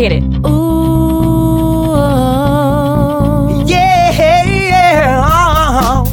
Hit 0.00 0.12
it. 0.12 0.22
Ooh. 0.46 1.92
Yeah, 3.66 4.44
yeah. 4.46 6.04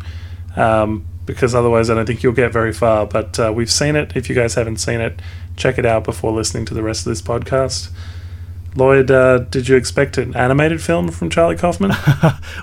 um, 0.56 1.06
because 1.28 1.54
otherwise 1.54 1.92
I 1.92 1.94
don't 1.94 2.08
think 2.08 2.24
you'll 2.24 2.34
get 2.34 2.52
very 2.52 2.74
far. 2.74 3.06
But 3.06 3.40
uh, 3.40 3.54
we've 3.56 3.72
seen 3.72 3.96
it. 3.96 4.14
If 4.16 4.28
you 4.28 4.34
guys 4.34 4.56
haven't 4.56 4.78
seen 4.78 5.02
it, 5.02 5.22
check 5.56 5.78
it 5.78 5.86
out 5.86 6.06
before 6.06 6.32
listening 6.32 6.66
to 6.66 6.74
the 6.74 6.82
rest 6.82 7.06
of 7.06 7.12
this 7.12 7.22
podcast. 7.22 7.92
Lloyd, 8.76 9.10
uh, 9.10 9.40
did 9.40 9.70
you 9.70 9.78
expect 9.78 10.18
an 10.18 10.36
animated 10.36 10.82
film 10.82 11.10
from 11.10 11.30
Charlie 11.30 11.56
Kaufman? 11.56 11.92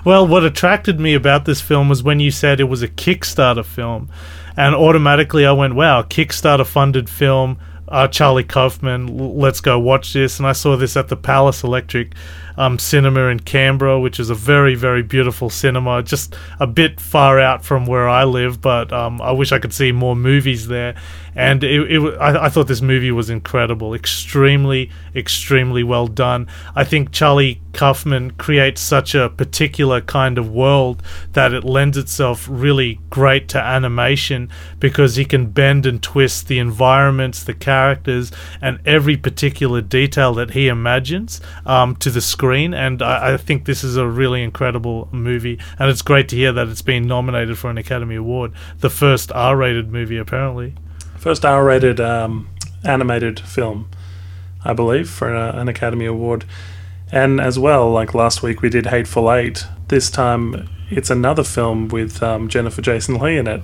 Well, 0.05 0.27
what 0.27 0.43
attracted 0.43 0.99
me 0.99 1.13
about 1.13 1.45
this 1.45 1.61
film 1.61 1.87
was 1.87 2.03
when 2.03 2.19
you 2.19 2.29
said 2.29 2.59
it 2.59 2.65
was 2.65 2.83
a 2.83 2.87
Kickstarter 2.87 3.63
film. 3.63 4.09
And 4.57 4.75
automatically 4.75 5.45
I 5.45 5.53
went, 5.53 5.75
wow, 5.75 6.01
Kickstarter 6.01 6.65
funded 6.65 7.09
film, 7.09 7.57
uh, 7.87 8.07
Charlie 8.09 8.43
Kaufman, 8.43 9.37
let's 9.37 9.61
go 9.61 9.79
watch 9.79 10.13
this. 10.13 10.39
And 10.39 10.47
I 10.47 10.51
saw 10.51 10.75
this 10.75 10.97
at 10.97 11.07
the 11.07 11.15
Palace 11.15 11.63
Electric 11.63 12.13
um, 12.57 12.79
Cinema 12.79 13.27
in 13.27 13.39
Canberra, 13.39 13.99
which 13.99 14.19
is 14.19 14.29
a 14.29 14.35
very, 14.35 14.75
very 14.75 15.03
beautiful 15.03 15.49
cinema, 15.49 16.03
just 16.03 16.35
a 16.59 16.67
bit 16.67 16.99
far 16.99 17.39
out 17.39 17.63
from 17.63 17.85
where 17.85 18.07
I 18.07 18.23
live, 18.23 18.61
but 18.61 18.91
um, 18.91 19.21
I 19.21 19.31
wish 19.31 19.51
I 19.51 19.59
could 19.59 19.73
see 19.73 19.91
more 19.91 20.15
movies 20.15 20.67
there. 20.67 20.95
And 21.35 21.63
it, 21.63 21.91
it, 21.91 22.17
I, 22.19 22.45
I 22.45 22.49
thought 22.49 22.67
this 22.67 22.81
movie 22.81 23.11
was 23.11 23.29
incredible, 23.29 23.93
extremely, 23.93 24.91
extremely 25.15 25.83
well 25.83 26.07
done. 26.07 26.47
I 26.75 26.83
think 26.83 27.11
Charlie 27.11 27.59
Kaufman 27.73 28.31
creates 28.31 28.81
such 28.81 29.15
a 29.15 29.29
particular 29.29 29.99
kind 29.99 30.37
of 30.37 30.51
world 30.51 31.01
that 31.31 31.53
it 31.53 31.63
lends 31.63 31.97
itself 31.97 32.47
really 32.49 32.99
great 33.09 33.47
to 33.49 33.59
animation 33.59 34.49
because 34.79 35.15
he 35.15 35.25
can 35.25 35.47
bend 35.47 35.87
and 35.87 36.03
twist 36.03 36.47
the 36.47 36.59
environments, 36.59 37.43
the 37.43 37.53
characters, 37.55 38.31
and 38.61 38.79
every 38.85 39.17
particular 39.17 39.81
detail 39.81 40.35
that 40.35 40.51
he 40.51 40.67
imagines 40.67 41.41
um, 41.65 41.95
to 41.95 42.11
the 42.11 42.21
screen. 42.21 42.42
And 42.73 43.01
I, 43.01 43.33
I 43.33 43.37
think 43.37 43.65
this 43.65 43.83
is 43.83 43.95
a 43.97 44.07
really 44.07 44.43
incredible 44.43 45.07
movie, 45.11 45.59
and 45.79 45.89
it's 45.89 46.01
great 46.01 46.27
to 46.29 46.35
hear 46.35 46.51
that 46.51 46.67
it's 46.67 46.81
been 46.81 47.07
nominated 47.07 47.57
for 47.57 47.69
an 47.69 47.77
Academy 47.77 48.15
Award, 48.15 48.51
the 48.79 48.89
first 48.89 49.31
R-rated 49.31 49.91
movie 49.91 50.17
apparently. 50.17 50.73
first 51.17 51.45
R-rated 51.45 51.99
um, 52.01 52.49
animated 52.83 53.39
film, 53.39 53.87
I 54.65 54.73
believe, 54.73 55.09
for 55.09 55.33
a, 55.33 55.55
an 55.55 55.69
Academy 55.69 56.05
Award. 56.05 56.45
And 57.11 57.39
as 57.39 57.57
well, 57.57 57.89
like 57.91 58.13
last 58.13 58.43
week 58.43 58.61
we 58.61 58.69
did 58.69 58.87
Hateful 58.87 59.31
Eight. 59.31 59.65
This 59.87 60.09
time 60.09 60.67
it's 60.89 61.09
another 61.09 61.43
film 61.43 61.87
with 61.87 62.21
um, 62.21 62.49
Jennifer 62.49 62.81
Jason 62.81 63.15
Leigh 63.15 63.37
in 63.37 63.47
it. 63.47 63.63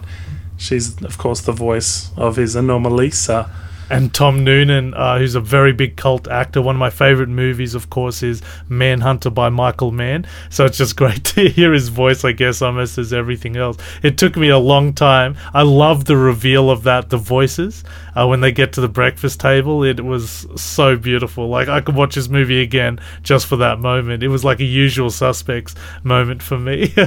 She's, 0.58 1.02
of 1.04 1.18
course, 1.18 1.42
the 1.42 1.52
voice 1.52 2.12
of 2.16 2.36
his 2.36 2.56
Anomalisa. 2.56 3.50
And 3.90 4.14
Tom 4.14 4.44
Noonan, 4.44 4.94
uh, 4.94 5.18
who's 5.18 5.36
a 5.36 5.40
very 5.40 5.74
big 5.74 5.96
cult 5.96 6.28
actor. 6.28 6.62
One 6.62 6.76
of 6.76 6.80
my 6.80 6.90
favorite 6.90 7.30
movies, 7.30 7.76
of 7.76 7.90
course, 7.90 8.24
is 8.24 8.42
Manhunter 8.68 9.30
by 9.30 9.50
Michael 9.50 9.92
Mann. 9.92 10.26
So 10.50 10.66
it's 10.66 10.78
just 10.78 10.96
great 10.98 11.24
to 11.26 11.50
hear 11.50 11.74
his 11.74 11.90
voice, 11.90 12.24
I 12.24 12.32
guess, 12.32 12.62
almost 12.62 12.98
as 12.98 13.14
everything 13.14 13.58
else. 13.58 13.78
It 14.04 14.18
took 14.18 14.36
me 14.36 14.50
a 14.50 14.58
long 14.60 14.94
time. 14.94 15.36
I 15.54 15.64
love 15.64 16.06
the 16.06 16.18
reveal 16.18 16.70
of 16.70 16.84
that, 16.84 17.10
the 17.10 17.18
voices, 17.18 17.84
uh, 18.16 18.28
when 18.28 18.42
they 18.42 18.52
get 18.52 18.74
to 18.74 18.82
the 18.82 18.90
breakfast 18.90 19.40
table. 19.40 19.84
It 19.84 20.04
was 20.04 20.48
so 20.56 20.96
beautiful. 20.96 21.48
Like, 21.48 21.68
I 21.68 21.82
could 21.82 21.96
watch 21.96 22.16
this 22.16 22.30
movie 22.30 22.62
again 22.62 23.00
just 23.24 23.48
for 23.48 23.58
that 23.58 23.80
moment. 23.80 24.24
It 24.24 24.30
was 24.30 24.44
like 24.44 24.60
a 24.60 24.66
usual 24.66 25.10
suspects 25.10 25.76
moment 26.04 26.44
for 26.44 26.58
me. 26.58 26.94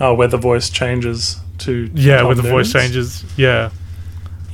Oh, 0.00 0.14
where 0.14 0.28
the 0.28 0.38
voice 0.38 0.70
changes 0.70 1.38
to 1.58 1.90
yeah, 1.94 2.18
Tom 2.18 2.28
when 2.28 2.36
the 2.38 2.42
voice 2.42 2.72
changes. 2.72 3.22
Yeah. 3.36 3.70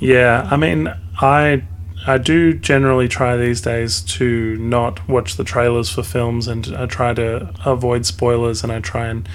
Yeah, 0.01 0.47
I 0.51 0.57
mean, 0.57 0.93
I 1.21 1.65
I 2.07 2.19
do 2.19 2.55
generally 2.55 3.09
try 3.09 3.37
these 3.37 3.61
days 3.61 4.01
to 4.03 4.57
not 4.59 5.09
watch 5.09 5.37
the 5.37 5.45
trailers 5.45 5.91
for 5.91 6.03
films, 6.03 6.47
and 6.47 6.75
I 6.77 6.87
try 6.87 7.15
to 7.15 7.53
avoid 7.65 8.07
spoilers, 8.07 8.63
and 8.63 8.73
I 8.73 8.81
try 8.81 9.07
and 9.07 9.29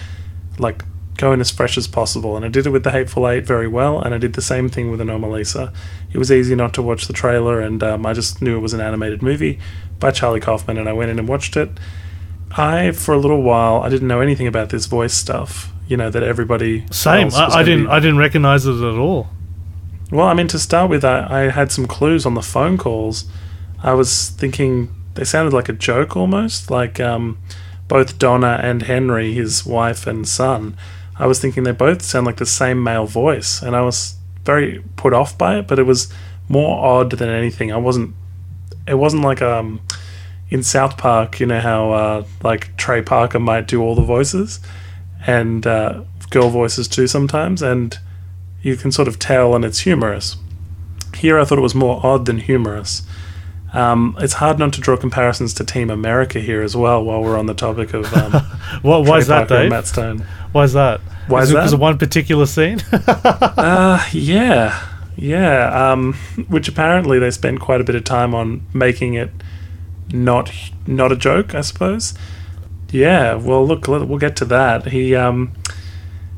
like 0.57 0.83
go 1.17 1.33
in 1.33 1.41
as 1.41 1.51
fresh 1.51 1.77
as 1.77 1.87
possible. 1.87 2.35
And 2.35 2.45
I 2.45 2.47
did 2.47 2.65
it 2.65 2.69
with 2.69 2.83
the 2.83 2.91
Hateful 2.91 3.27
Eight 3.27 3.45
very 3.45 3.67
well, 3.67 3.99
and 3.99 4.13
I 4.13 4.17
did 4.17 4.33
the 4.33 4.41
same 4.41 4.69
thing 4.69 4.89
with 4.89 4.99
Anomalisa. 4.99 5.73
It 6.11 6.17
was 6.17 6.31
easy 6.31 6.55
not 6.55 6.73
to 6.75 6.81
watch 6.81 7.07
the 7.07 7.13
trailer, 7.13 7.59
and 7.59 7.83
um, 7.83 8.05
I 8.05 8.13
just 8.13 8.41
knew 8.41 8.57
it 8.57 8.61
was 8.61 8.73
an 8.73 8.81
animated 8.81 9.21
movie 9.21 9.59
by 9.99 10.11
Charlie 10.11 10.39
Kaufman, 10.39 10.77
and 10.77 10.87
I 10.87 10.93
went 10.93 11.11
in 11.11 11.19
and 11.19 11.27
watched 11.27 11.57
it. 11.57 11.69
I, 12.51 12.91
for 12.91 13.13
a 13.13 13.17
little 13.17 13.41
while, 13.41 13.81
I 13.81 13.89
didn't 13.89 14.07
know 14.07 14.19
anything 14.19 14.47
about 14.47 14.69
this 14.69 14.85
voice 14.85 15.13
stuff. 15.13 15.71
You 15.87 15.97
know 15.97 16.09
that 16.09 16.23
everybody 16.23 16.85
Same. 16.91 17.29
I, 17.33 17.47
I 17.47 17.63
didn't. 17.63 17.85
be- 17.85 17.91
I 17.91 17.99
didn't 17.99 18.17
recognize 18.17 18.65
it 18.65 18.75
at 18.75 18.95
all. 18.97 19.27
Well, 20.11 20.27
I 20.27 20.33
mean, 20.33 20.47
to 20.47 20.59
start 20.59 20.89
with, 20.89 21.05
I, 21.05 21.25
I 21.29 21.39
had 21.49 21.71
some 21.71 21.87
clues 21.87 22.25
on 22.25 22.33
the 22.33 22.41
phone 22.41 22.77
calls. 22.77 23.25
I 23.81 23.93
was 23.93 24.29
thinking 24.29 24.93
they 25.13 25.23
sounded 25.23 25.53
like 25.53 25.69
a 25.69 25.73
joke 25.73 26.15
almost, 26.15 26.69
like 26.69 26.99
um, 26.99 27.37
both 27.87 28.19
Donna 28.19 28.59
and 28.61 28.83
Henry, 28.83 29.33
his 29.33 29.65
wife 29.65 30.05
and 30.05 30.27
son. 30.27 30.77
I 31.17 31.27
was 31.27 31.39
thinking 31.39 31.63
they 31.63 31.71
both 31.71 32.01
sound 32.01 32.25
like 32.25 32.37
the 32.37 32.45
same 32.45 32.83
male 32.83 33.05
voice, 33.05 33.61
and 33.61 33.75
I 33.75 33.81
was 33.81 34.15
very 34.43 34.83
put 34.95 35.13
off 35.13 35.37
by 35.37 35.59
it. 35.59 35.67
But 35.67 35.79
it 35.79 35.83
was 35.83 36.11
more 36.49 36.83
odd 36.83 37.11
than 37.11 37.29
anything. 37.29 37.71
I 37.71 37.77
wasn't. 37.77 38.15
It 38.87 38.95
wasn't 38.95 39.23
like 39.23 39.41
um, 39.41 39.81
in 40.49 40.63
South 40.63 40.97
Park. 40.97 41.39
You 41.39 41.45
know 41.45 41.59
how 41.59 41.91
uh, 41.91 42.25
like 42.43 42.75
Trey 42.77 43.01
Parker 43.01 43.39
might 43.39 43.67
do 43.67 43.81
all 43.81 43.95
the 43.95 44.01
voices, 44.01 44.59
and 45.25 45.65
uh, 45.65 46.03
girl 46.29 46.49
voices 46.49 46.87
too 46.87 47.07
sometimes, 47.07 47.61
and 47.61 47.97
you 48.61 48.75
can 48.75 48.91
sort 48.91 49.07
of 49.07 49.19
tell 49.19 49.55
and 49.55 49.65
it's 49.65 49.79
humorous. 49.79 50.37
Here, 51.15 51.39
I 51.39 51.45
thought 51.45 51.57
it 51.57 51.61
was 51.61 51.75
more 51.75 51.99
odd 52.05 52.25
than 52.25 52.39
humorous. 52.39 53.03
Um, 53.73 54.17
it's 54.19 54.33
hard 54.33 54.59
not 54.59 54.73
to 54.73 54.81
draw 54.81 54.97
comparisons 54.97 55.53
to 55.55 55.63
Team 55.63 55.89
America 55.89 56.39
here 56.39 56.61
as 56.61 56.75
well. 56.75 57.03
While 57.03 57.23
we're 57.23 57.37
on 57.37 57.45
the 57.45 57.53
topic 57.53 57.93
of 57.93 58.13
um, 58.13 58.31
What? 58.81 59.07
Why 59.07 59.17
is 59.19 59.27
that, 59.27 59.47
Dave? 59.47 59.69
Matt 59.69 59.87
Stone, 59.87 60.25
Why 60.51 60.63
is 60.63 60.73
that? 60.73 60.99
Why 61.27 61.43
is 61.43 61.51
it 61.51 61.53
that? 61.53 61.61
because 61.61 61.73
of 61.73 61.79
one 61.79 61.97
particular 61.97 62.45
scene? 62.45 62.81
uh, 62.91 64.05
yeah, 64.11 64.87
yeah. 65.15 65.91
Um, 65.91 66.13
which 66.49 66.67
apparently 66.67 67.17
they 67.19 67.31
spent 67.31 67.61
quite 67.61 67.79
a 67.79 67.83
bit 67.85 67.95
of 67.95 68.03
time 68.03 68.35
on 68.35 68.65
making 68.73 69.13
it 69.13 69.31
not 70.11 70.51
not 70.85 71.11
a 71.11 71.15
joke, 71.15 71.55
I 71.55 71.61
suppose. 71.61 72.13
Yeah. 72.89 73.35
Well, 73.35 73.65
look, 73.65 73.87
we'll 73.87 74.17
get 74.17 74.35
to 74.37 74.45
that. 74.45 74.87
He 74.87 75.15
um, 75.15 75.53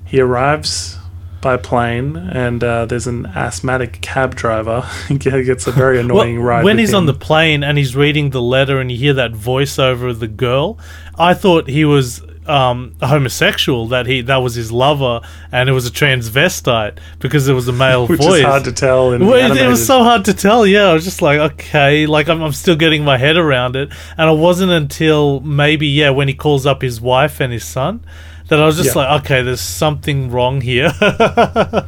he 0.06 0.20
arrives 0.20 1.00
by 1.44 1.58
plane, 1.58 2.16
and 2.16 2.64
uh, 2.64 2.86
there's 2.88 3.06
an 3.06 3.28
asthmatic 3.28 4.02
cab 4.02 4.34
driver. 4.34 4.82
he 5.08 5.18
gets 5.18 5.68
a 5.68 5.72
very 5.72 6.00
annoying 6.00 6.38
Well, 6.38 6.46
ride. 6.46 6.64
when 6.64 6.80
he's 6.80 6.94
on 6.94 7.06
the 7.06 7.14
plane 7.14 7.64
and 7.64 7.78
he's 7.78 7.96
reading 7.96 8.32
the 8.32 8.42
letter 8.42 8.80
and 8.80 8.92
you 8.92 8.98
hear 8.98 9.14
that 9.14 9.34
voiceover 9.34 10.10
of 10.10 10.20
the 10.20 10.28
girl, 10.28 10.80
I 11.20 11.36
thought 11.36 11.68
he 11.68 11.86
was 11.86 12.24
um, 12.48 12.96
a 13.02 13.08
homosexual. 13.08 13.88
That 13.90 14.06
he 14.08 14.22
that 14.22 14.38
was 14.38 14.56
his 14.56 14.72
lover, 14.72 15.22
and 15.52 15.70
it 15.70 15.74
was 15.74 15.86
a 15.86 15.92
transvestite 15.92 16.98
because 17.20 17.48
it 17.48 17.54
was 17.54 17.68
a 17.68 17.74
male 17.74 18.08
which 18.08 18.20
voice. 18.22 18.40
is 18.40 18.46
hard 18.46 18.64
to 18.64 18.72
tell. 18.72 19.10
Well, 19.12 19.34
it, 19.34 19.58
it 19.62 19.68
was 19.68 19.86
so 19.86 20.04
hard 20.04 20.26
to 20.26 20.34
tell. 20.34 20.66
Yeah, 20.66 20.86
I 20.86 20.94
was 20.94 21.04
just 21.04 21.22
like, 21.22 21.40
okay, 21.54 22.06
like 22.08 22.30
I'm, 22.30 22.42
I'm 22.42 22.54
still 22.54 22.76
getting 22.76 23.04
my 23.04 23.18
head 23.18 23.38
around 23.38 23.76
it, 23.76 23.92
and 24.18 24.30
it 24.30 24.38
wasn't 24.38 24.72
until 24.72 25.42
maybe 25.42 25.88
yeah 25.88 26.10
when 26.10 26.28
he 26.28 26.34
calls 26.34 26.66
up 26.66 26.82
his 26.82 27.00
wife 27.00 27.40
and 27.40 27.54
his 27.54 27.66
son 27.66 28.04
that 28.50 28.60
I 28.62 28.66
was 28.66 28.78
just 28.78 28.96
Yeah. 28.96 29.02
like, 29.04 29.22
okay, 29.24 29.42
there's 29.42 29.62
something 29.62 30.30
wrong 30.32 30.62
here. 30.62 30.92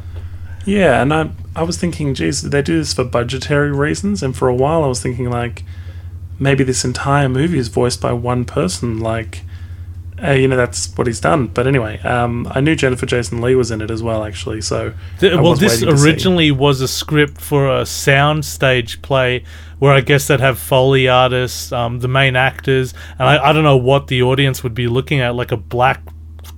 Yeah, 0.64 1.00
and 1.00 1.14
I 1.14 1.30
I 1.54 1.62
was 1.62 1.78
thinking, 1.78 2.12
geez, 2.12 2.42
did 2.42 2.50
they 2.50 2.60
do 2.60 2.78
this 2.78 2.92
for 2.92 3.04
budgetary 3.04 3.70
reasons? 3.70 4.20
And 4.20 4.36
for 4.36 4.48
a 4.48 4.54
while, 4.54 4.82
I 4.82 4.88
was 4.88 5.00
thinking 5.00 5.30
like 5.30 5.62
maybe 6.40 6.64
this 6.64 6.84
entire 6.84 7.28
movie 7.28 7.58
is 7.58 7.68
voiced 7.68 8.00
by 8.00 8.12
one 8.12 8.44
person. 8.44 8.98
Like, 8.98 9.42
uh, 10.20 10.32
you 10.32 10.48
know, 10.48 10.56
that's 10.56 10.92
what 10.98 11.06
he's 11.06 11.20
done. 11.20 11.46
But 11.46 11.68
anyway, 11.68 12.00
um, 12.00 12.48
I 12.50 12.60
knew 12.60 12.74
Jennifer 12.74 13.06
Jason 13.06 13.40
Leigh 13.40 13.54
was 13.54 13.70
in 13.70 13.80
it 13.80 13.92
as 13.92 14.02
well, 14.02 14.24
actually. 14.24 14.60
So 14.60 14.92
Th- 15.20 15.32
I 15.32 15.40
well, 15.40 15.54
this 15.54 15.78
to 15.82 15.96
see. 15.96 16.04
originally 16.04 16.50
was 16.50 16.80
a 16.80 16.88
script 16.88 17.40
for 17.40 17.68
a 17.68 17.82
soundstage 17.82 19.00
play 19.02 19.44
where 19.78 19.92
I 19.92 20.00
guess 20.00 20.26
they'd 20.26 20.40
have 20.40 20.58
Foley 20.58 21.06
artists, 21.06 21.70
um, 21.70 22.00
the 22.00 22.08
main 22.08 22.34
actors, 22.34 22.92
and 23.20 23.28
I, 23.28 23.50
I 23.50 23.52
don't 23.52 23.62
know 23.62 23.76
what 23.76 24.08
the 24.08 24.22
audience 24.24 24.64
would 24.64 24.74
be 24.74 24.88
looking 24.88 25.20
at, 25.20 25.36
like 25.36 25.52
a 25.52 25.56
black 25.56 26.02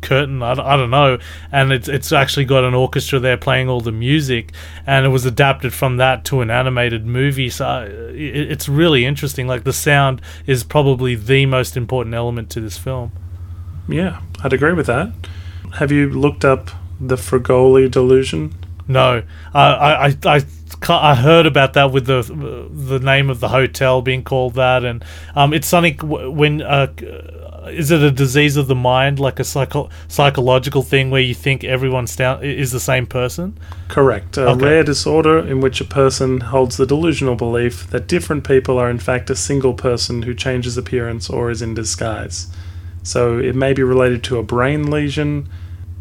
curtain. 0.00 0.43
I, 0.43 0.53
I 0.53 0.77
don't 0.77 0.91
know, 0.91 1.19
and 1.53 1.73
it's 1.73 1.89
it's 1.89 2.12
actually 2.12 2.45
got 2.45 2.65
an 2.65 2.75
orchestra 2.75 3.19
there 3.19 3.37
playing 3.37 3.69
all 3.69 3.81
the 3.81 3.93
music, 3.93 4.53
and 4.87 5.06
it 5.06 5.11
was 5.11 5.25
adapted 5.25 5.73
from 5.73 5.97
that 5.99 6.25
to 6.27 6.41
an 6.41 6.50
animated 6.50 7.06
movie. 7.06 7.50
So 7.50 7.67
uh, 7.67 7.85
it, 8.12 8.50
it's 8.50 8.69
really 8.69 9.05
interesting. 9.05 9.47
Like 9.47 9.65
the 9.65 9.73
sound 9.73 10.23
is 10.47 10.65
probably 10.65 11.15
the 11.15 11.47
most 11.47 11.77
important 11.77 12.15
element 12.15 12.50
to 12.50 12.61
this 12.61 12.79
film. 12.79 13.12
Yeah, 13.89 14.21
I'd 14.43 14.53
agree 14.53 14.75
with 14.75 14.87
that. 14.87 15.12
Have 15.75 15.93
you 15.93 16.11
looked 16.11 16.45
up 16.45 16.71
the 17.00 17.17
Fregoli 17.17 17.91
delusion? 17.91 18.55
No, 18.87 19.23
I 19.53 19.62
I 19.62 20.06
I, 20.06 20.17
I, 20.25 20.43
I 20.89 21.15
heard 21.15 21.47
about 21.47 21.75
that 21.75 21.93
with 21.93 22.06
the 22.06 22.23
the 22.71 22.99
name 22.99 23.31
of 23.31 23.41
the 23.41 23.49
hotel 23.49 24.03
being 24.03 24.23
called 24.23 24.55
that, 24.55 24.85
and 24.85 25.05
um, 25.35 25.53
it's 25.53 25.69
something 25.69 25.97
when 25.99 26.62
uh, 26.62 26.93
is 27.70 27.91
it 27.91 28.03
a 28.03 28.11
disease 28.11 28.56
of 28.56 28.67
the 28.69 28.75
mind, 28.75 29.19
like 29.19 29.38
a 29.41 29.44
psycho- 29.44 29.88
psychological 30.09 30.82
thing 30.82 31.11
where 31.11 31.20
you 31.20 31.35
think 31.35 31.65
everyone 31.65 32.06
down 32.17 32.43
is 32.43 32.73
the 32.73 32.81
same 32.81 33.06
person? 33.06 33.56
Correct. 33.88 34.37
A 34.37 34.49
Okay. 34.50 34.65
rare 34.65 34.85
disorder 34.85 35.38
in 35.38 35.61
which 35.61 35.81
a 35.81 35.85
person 35.85 36.41
holds 36.41 36.76
the 36.76 36.87
delusional 36.87 37.35
belief 37.37 37.88
that 37.91 38.06
different 38.06 38.44
people 38.44 38.79
are 38.79 38.91
in 38.91 38.99
fact 38.99 39.31
a 39.31 39.37
single 39.37 39.75
person 39.75 40.23
who 40.23 40.35
changes 40.35 40.76
appearance 40.76 41.29
or 41.31 41.50
is 41.50 41.62
in 41.62 41.75
disguise. 41.75 42.47
So 43.03 43.38
it 43.38 43.55
may 43.55 43.73
be 43.73 43.82
related 43.82 44.23
to 44.25 44.38
a 44.38 44.43
brain 44.43 44.91
lesion 44.91 45.49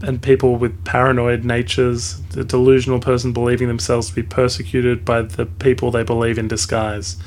and 0.02 0.22
people 0.22 0.58
with 0.58 0.84
paranoid 0.86 1.44
natures, 1.44 2.20
the 2.32 2.44
delusional 2.44 3.00
person 3.00 3.34
believing 3.34 3.68
themselves 3.68 4.10
to 4.10 4.16
be 4.16 4.24
persecuted 4.24 5.04
by 5.04 5.22
the 5.24 5.46
people 5.46 5.90
they 5.90 6.04
believe 6.04 6.38
in 6.38 6.48
disguise. 6.48 7.18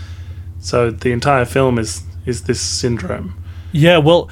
So 0.61 0.91
the 0.91 1.13
entire 1.13 1.45
film 1.45 1.79
is 1.79 2.03
is 2.27 2.43
this 2.43 2.61
syndrome. 2.61 3.35
Yeah, 3.73 3.99
well, 3.99 4.29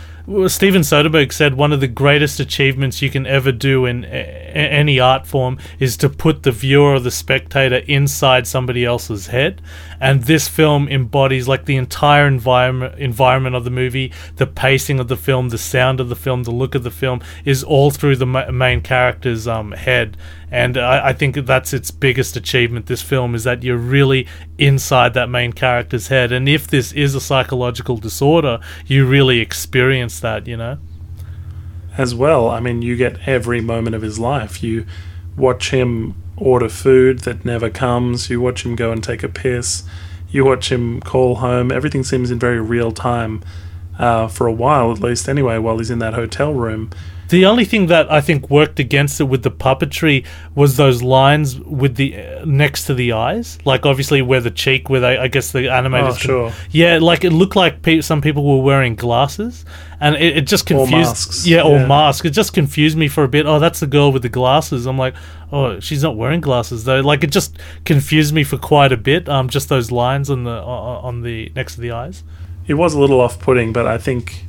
Steven 0.49 0.83
Soderbergh 0.83 1.33
said 1.33 1.55
one 1.55 1.73
of 1.73 1.81
the 1.81 1.87
greatest 1.87 2.39
achievements 2.41 3.01
you 3.01 3.09
can 3.09 3.27
ever 3.27 3.51
do 3.53 3.87
in 3.87 4.05
a- 4.05 4.09
any 4.09 4.99
art 5.01 5.27
form 5.27 5.59
is 5.79 5.97
to 5.99 6.09
put 6.09 6.43
the 6.43 6.51
viewer 6.53 6.95
or 6.95 7.01
the 7.01 7.11
spectator 7.11 7.77
inside 7.87 8.47
somebody 8.47 8.85
else's 8.85 9.29
head, 9.29 9.63
and 10.01 10.25
this 10.25 10.47
film 10.49 10.89
embodies 10.89 11.49
like 11.49 11.65
the 11.65 11.77
entire 11.77 12.27
environment 12.27 12.99
environment 12.99 13.55
of 13.57 13.65
the 13.65 13.71
movie, 13.71 14.13
the 14.37 14.47
pacing 14.47 14.99
of 15.01 15.09
the 15.09 15.17
film, 15.17 15.49
the 15.49 15.57
sound 15.59 16.01
of 16.01 16.09
the 16.09 16.17
film, 16.17 16.43
the 16.43 16.51
look 16.51 16.75
of 16.75 16.83
the 16.83 16.91
film 16.91 17.21
is 17.45 17.63
all 17.63 17.91
through 17.91 18.17
the 18.17 18.27
ma- 18.27 18.51
main 18.51 18.81
character's 18.81 19.47
um, 19.49 19.73
head, 19.73 20.17
and 20.51 20.77
I, 20.77 21.09
I 21.09 21.13
think 21.13 21.37
that's 21.37 21.73
its 21.73 21.91
biggest 21.91 22.37
achievement. 22.37 22.87
This 22.87 23.03
film 23.03 23.35
is 23.35 23.45
that 23.45 23.63
you're 23.63 23.77
really 23.77 24.27
inside 24.59 25.15
that 25.15 25.29
main 25.29 25.53
character's 25.53 26.09
head, 26.09 26.33
and 26.33 26.49
if 26.49 26.67
this 26.67 26.93
is 26.93 27.15
a 27.15 27.21
psychological 27.21 27.97
disorder, 27.97 28.61
you 28.87 29.07
really 29.07 29.41
experience 29.41 30.21
that. 30.21 30.47
You 30.47 30.57
know. 30.57 30.79
as 31.99 32.15
well. 32.15 32.49
I 32.49 32.61
mean, 32.61 32.81
you 32.81 32.97
get 32.97 33.19
every 33.27 33.61
moment 33.61 33.97
of 33.97 34.03
his 34.03 34.19
life. 34.19 34.63
You 34.63 34.87
watch 35.37 35.71
him 35.71 36.15
order 36.37 36.69
food 36.69 37.21
that 37.21 37.45
never 37.45 37.69
comes, 37.69 38.31
you 38.31 38.41
watch 38.41 38.65
him 38.65 38.77
go 38.77 38.93
and 38.93 39.03
take 39.03 39.25
a 39.25 39.29
piss, 39.29 39.83
you 40.31 40.45
watch 40.45 40.71
him 40.71 41.01
call 41.01 41.37
home. 41.37 41.73
Everything 41.73 42.05
seems 42.05 42.31
in 42.31 42.39
very 42.39 42.61
real 42.61 42.93
time 42.93 43.43
uh, 43.99 44.29
for 44.29 44.47
a 44.47 44.53
while, 44.53 44.93
at 44.93 45.01
least, 45.01 45.29
anyway, 45.29 45.59
while 45.59 45.79
he's 45.79 45.91
in 45.91 45.99
that 45.99 46.15
hotel 46.15 46.53
room. 46.55 46.91
The 47.29 47.45
only 47.45 47.65
thing 47.67 47.87
that 47.89 48.11
I 48.11 48.21
think 48.23 48.49
worked 48.49 48.81
against 48.81 49.21
it 49.21 49.25
with 49.25 49.43
the 49.43 49.51
puppetry 49.51 50.25
was 50.55 50.77
those 50.79 51.03
lines 51.03 51.59
with 51.61 51.97
the 51.97 52.17
uh, 52.17 52.45
next 52.47 52.85
to 52.87 52.95
the 52.95 53.13
eyes, 53.13 53.59
like 53.67 53.85
obviously 53.85 54.23
where 54.23 54.41
the 54.41 54.51
cheek, 54.51 54.89
where 54.89 55.01
they, 55.01 55.19
I 55.19 55.29
guess 55.29 55.53
the 55.53 55.67
animators, 55.67 56.13
Oh, 56.15 56.17
sure. 56.17 56.53
yeah, 56.71 56.99
like 56.99 57.25
it 57.25 57.31
looked 57.31 57.55
like 57.55 57.83
pe- 57.83 58.01
some 58.01 58.23
people 58.23 58.45
were 58.45 58.65
wearing 58.65 58.95
glasses, 58.95 59.67
and 60.01 60.17
it, 60.17 60.39
it 60.39 60.47
just 60.47 60.65
Or 60.71 60.87
confused, 60.87 60.93
masks, 61.11 61.47
yeah, 61.47 61.61
or 61.63 61.77
yeah. 61.81 61.87
mask. 61.87 62.25
It 62.25 62.31
just 62.31 62.55
confused 62.55 62.97
me 62.97 63.09
for 63.09 63.25
a 63.25 63.29
bit. 63.29 63.45
Oh, 63.47 63.59
that's 63.59 63.81
the 63.81 63.87
girl 63.87 64.11
with 64.11 64.23
the 64.23 64.29
glasses. 64.31 64.87
I'm 64.87 64.97
like, 64.97 65.15
oh, 65.53 65.81
she's 65.81 66.03
not 66.03 66.17
wearing 66.17 66.41
glasses 66.41 66.85
though. 66.85 67.01
Like 67.01 67.23
it 67.25 67.31
just 67.31 67.59
confused 67.85 68.33
me 68.35 68.43
for 68.43 68.57
quite 68.57 68.91
a 68.91 68.97
bit. 68.97 69.29
Um, 69.29 69.51
just 69.51 69.69
those 69.69 69.91
lines 69.93 70.31
on 70.31 70.45
the 70.45 70.51
on 70.63 71.05
on 71.05 71.23
the 71.23 71.53
next 71.55 71.75
to 71.75 71.83
the 71.83 71.91
eyes. 71.91 72.25
It 72.67 72.75
was 72.75 72.95
a 72.95 73.01
little 73.01 73.21
off 73.21 73.39
putting, 73.39 73.73
but 73.75 73.87
I 73.87 73.99
think 73.99 74.45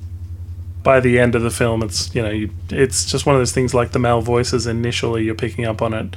by 0.84 1.00
the 1.00 1.20
end 1.20 1.36
of 1.36 1.42
the 1.42 1.52
film, 1.52 1.84
it's, 1.84 2.14
you 2.16 2.22
know, 2.22 2.30
you, 2.30 2.50
it's 2.70 3.06
just 3.06 3.26
one 3.26 3.36
of 3.36 3.40
those 3.40 3.52
things 3.52 3.74
like 3.74 3.92
the 3.92 4.00
male 4.00 4.22
voices. 4.22 4.66
Initially, 4.66 5.24
you're 5.24 5.36
picking 5.36 5.66
up 5.66 5.82
on 5.82 5.94
it, 5.94 6.16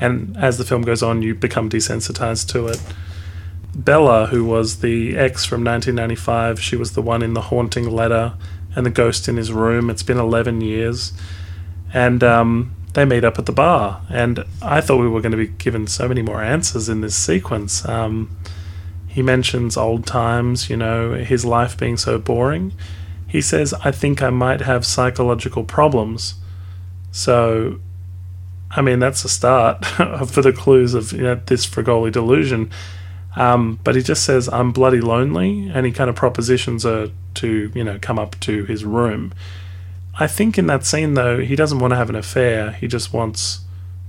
and 0.00 0.36
as 0.36 0.58
the 0.58 0.64
film 0.64 0.82
goes 0.82 1.02
on, 1.02 1.22
you 1.22 1.34
become 1.34 1.68
desensitized 1.68 2.48
to 2.52 2.68
it. 2.68 2.82
Bella, 3.74 4.26
who 4.26 4.44
was 4.44 4.80
the 4.80 5.16
ex 5.16 5.44
from 5.44 5.62
1995, 5.64 6.60
she 6.60 6.76
was 6.76 6.92
the 6.92 7.02
one 7.02 7.22
in 7.22 7.34
the 7.34 7.42
haunting 7.42 7.88
letter 7.88 8.34
and 8.74 8.84
the 8.84 8.90
ghost 8.90 9.28
in 9.28 9.36
his 9.36 9.52
room. 9.52 9.90
It's 9.90 10.02
been 10.02 10.18
11 10.18 10.60
years. 10.60 11.12
And 11.92 12.22
um, 12.22 12.74
they 12.94 13.04
meet 13.04 13.24
up 13.24 13.38
at 13.38 13.46
the 13.46 13.52
bar. 13.52 14.02
And 14.08 14.44
I 14.62 14.80
thought 14.80 14.98
we 14.98 15.08
were 15.08 15.20
going 15.20 15.32
to 15.32 15.38
be 15.38 15.48
given 15.48 15.86
so 15.86 16.08
many 16.08 16.22
more 16.22 16.42
answers 16.42 16.88
in 16.88 17.00
this 17.00 17.16
sequence. 17.16 17.86
Um, 17.88 18.36
he 19.06 19.22
mentions 19.22 19.76
old 19.76 20.06
times, 20.06 20.70
you 20.70 20.76
know, 20.76 21.14
his 21.14 21.44
life 21.44 21.76
being 21.76 21.96
so 21.96 22.18
boring. 22.18 22.72
He 23.30 23.40
says, 23.40 23.72
I 23.84 23.92
think 23.92 24.22
I 24.22 24.30
might 24.30 24.62
have 24.62 24.84
psychological 24.84 25.62
problems. 25.62 26.34
So, 27.12 27.78
I 28.72 28.82
mean, 28.82 28.98
that's 28.98 29.24
a 29.24 29.28
start 29.28 29.84
for 30.26 30.42
the 30.42 30.52
clues 30.52 30.94
of 30.94 31.12
you 31.12 31.22
know, 31.22 31.40
this 31.46 31.64
Fregoli 31.64 32.10
delusion. 32.10 32.70
Um, 33.36 33.78
but 33.84 33.94
he 33.94 34.02
just 34.02 34.24
says, 34.24 34.48
I'm 34.48 34.72
bloody 34.72 35.00
lonely, 35.00 35.70
and 35.72 35.86
he 35.86 35.92
kind 35.92 36.10
of 36.10 36.16
propositions 36.16 36.82
her 36.82 37.12
to, 37.34 37.70
you 37.72 37.84
know, 37.84 38.00
come 38.02 38.18
up 38.18 38.38
to 38.40 38.64
his 38.64 38.84
room. 38.84 39.32
I 40.18 40.26
think 40.26 40.58
in 40.58 40.66
that 40.66 40.84
scene, 40.84 41.14
though, 41.14 41.38
he 41.38 41.54
doesn't 41.54 41.78
want 41.78 41.92
to 41.92 41.96
have 41.96 42.10
an 42.10 42.16
affair. 42.16 42.72
He 42.72 42.88
just 42.88 43.12
wants 43.12 43.60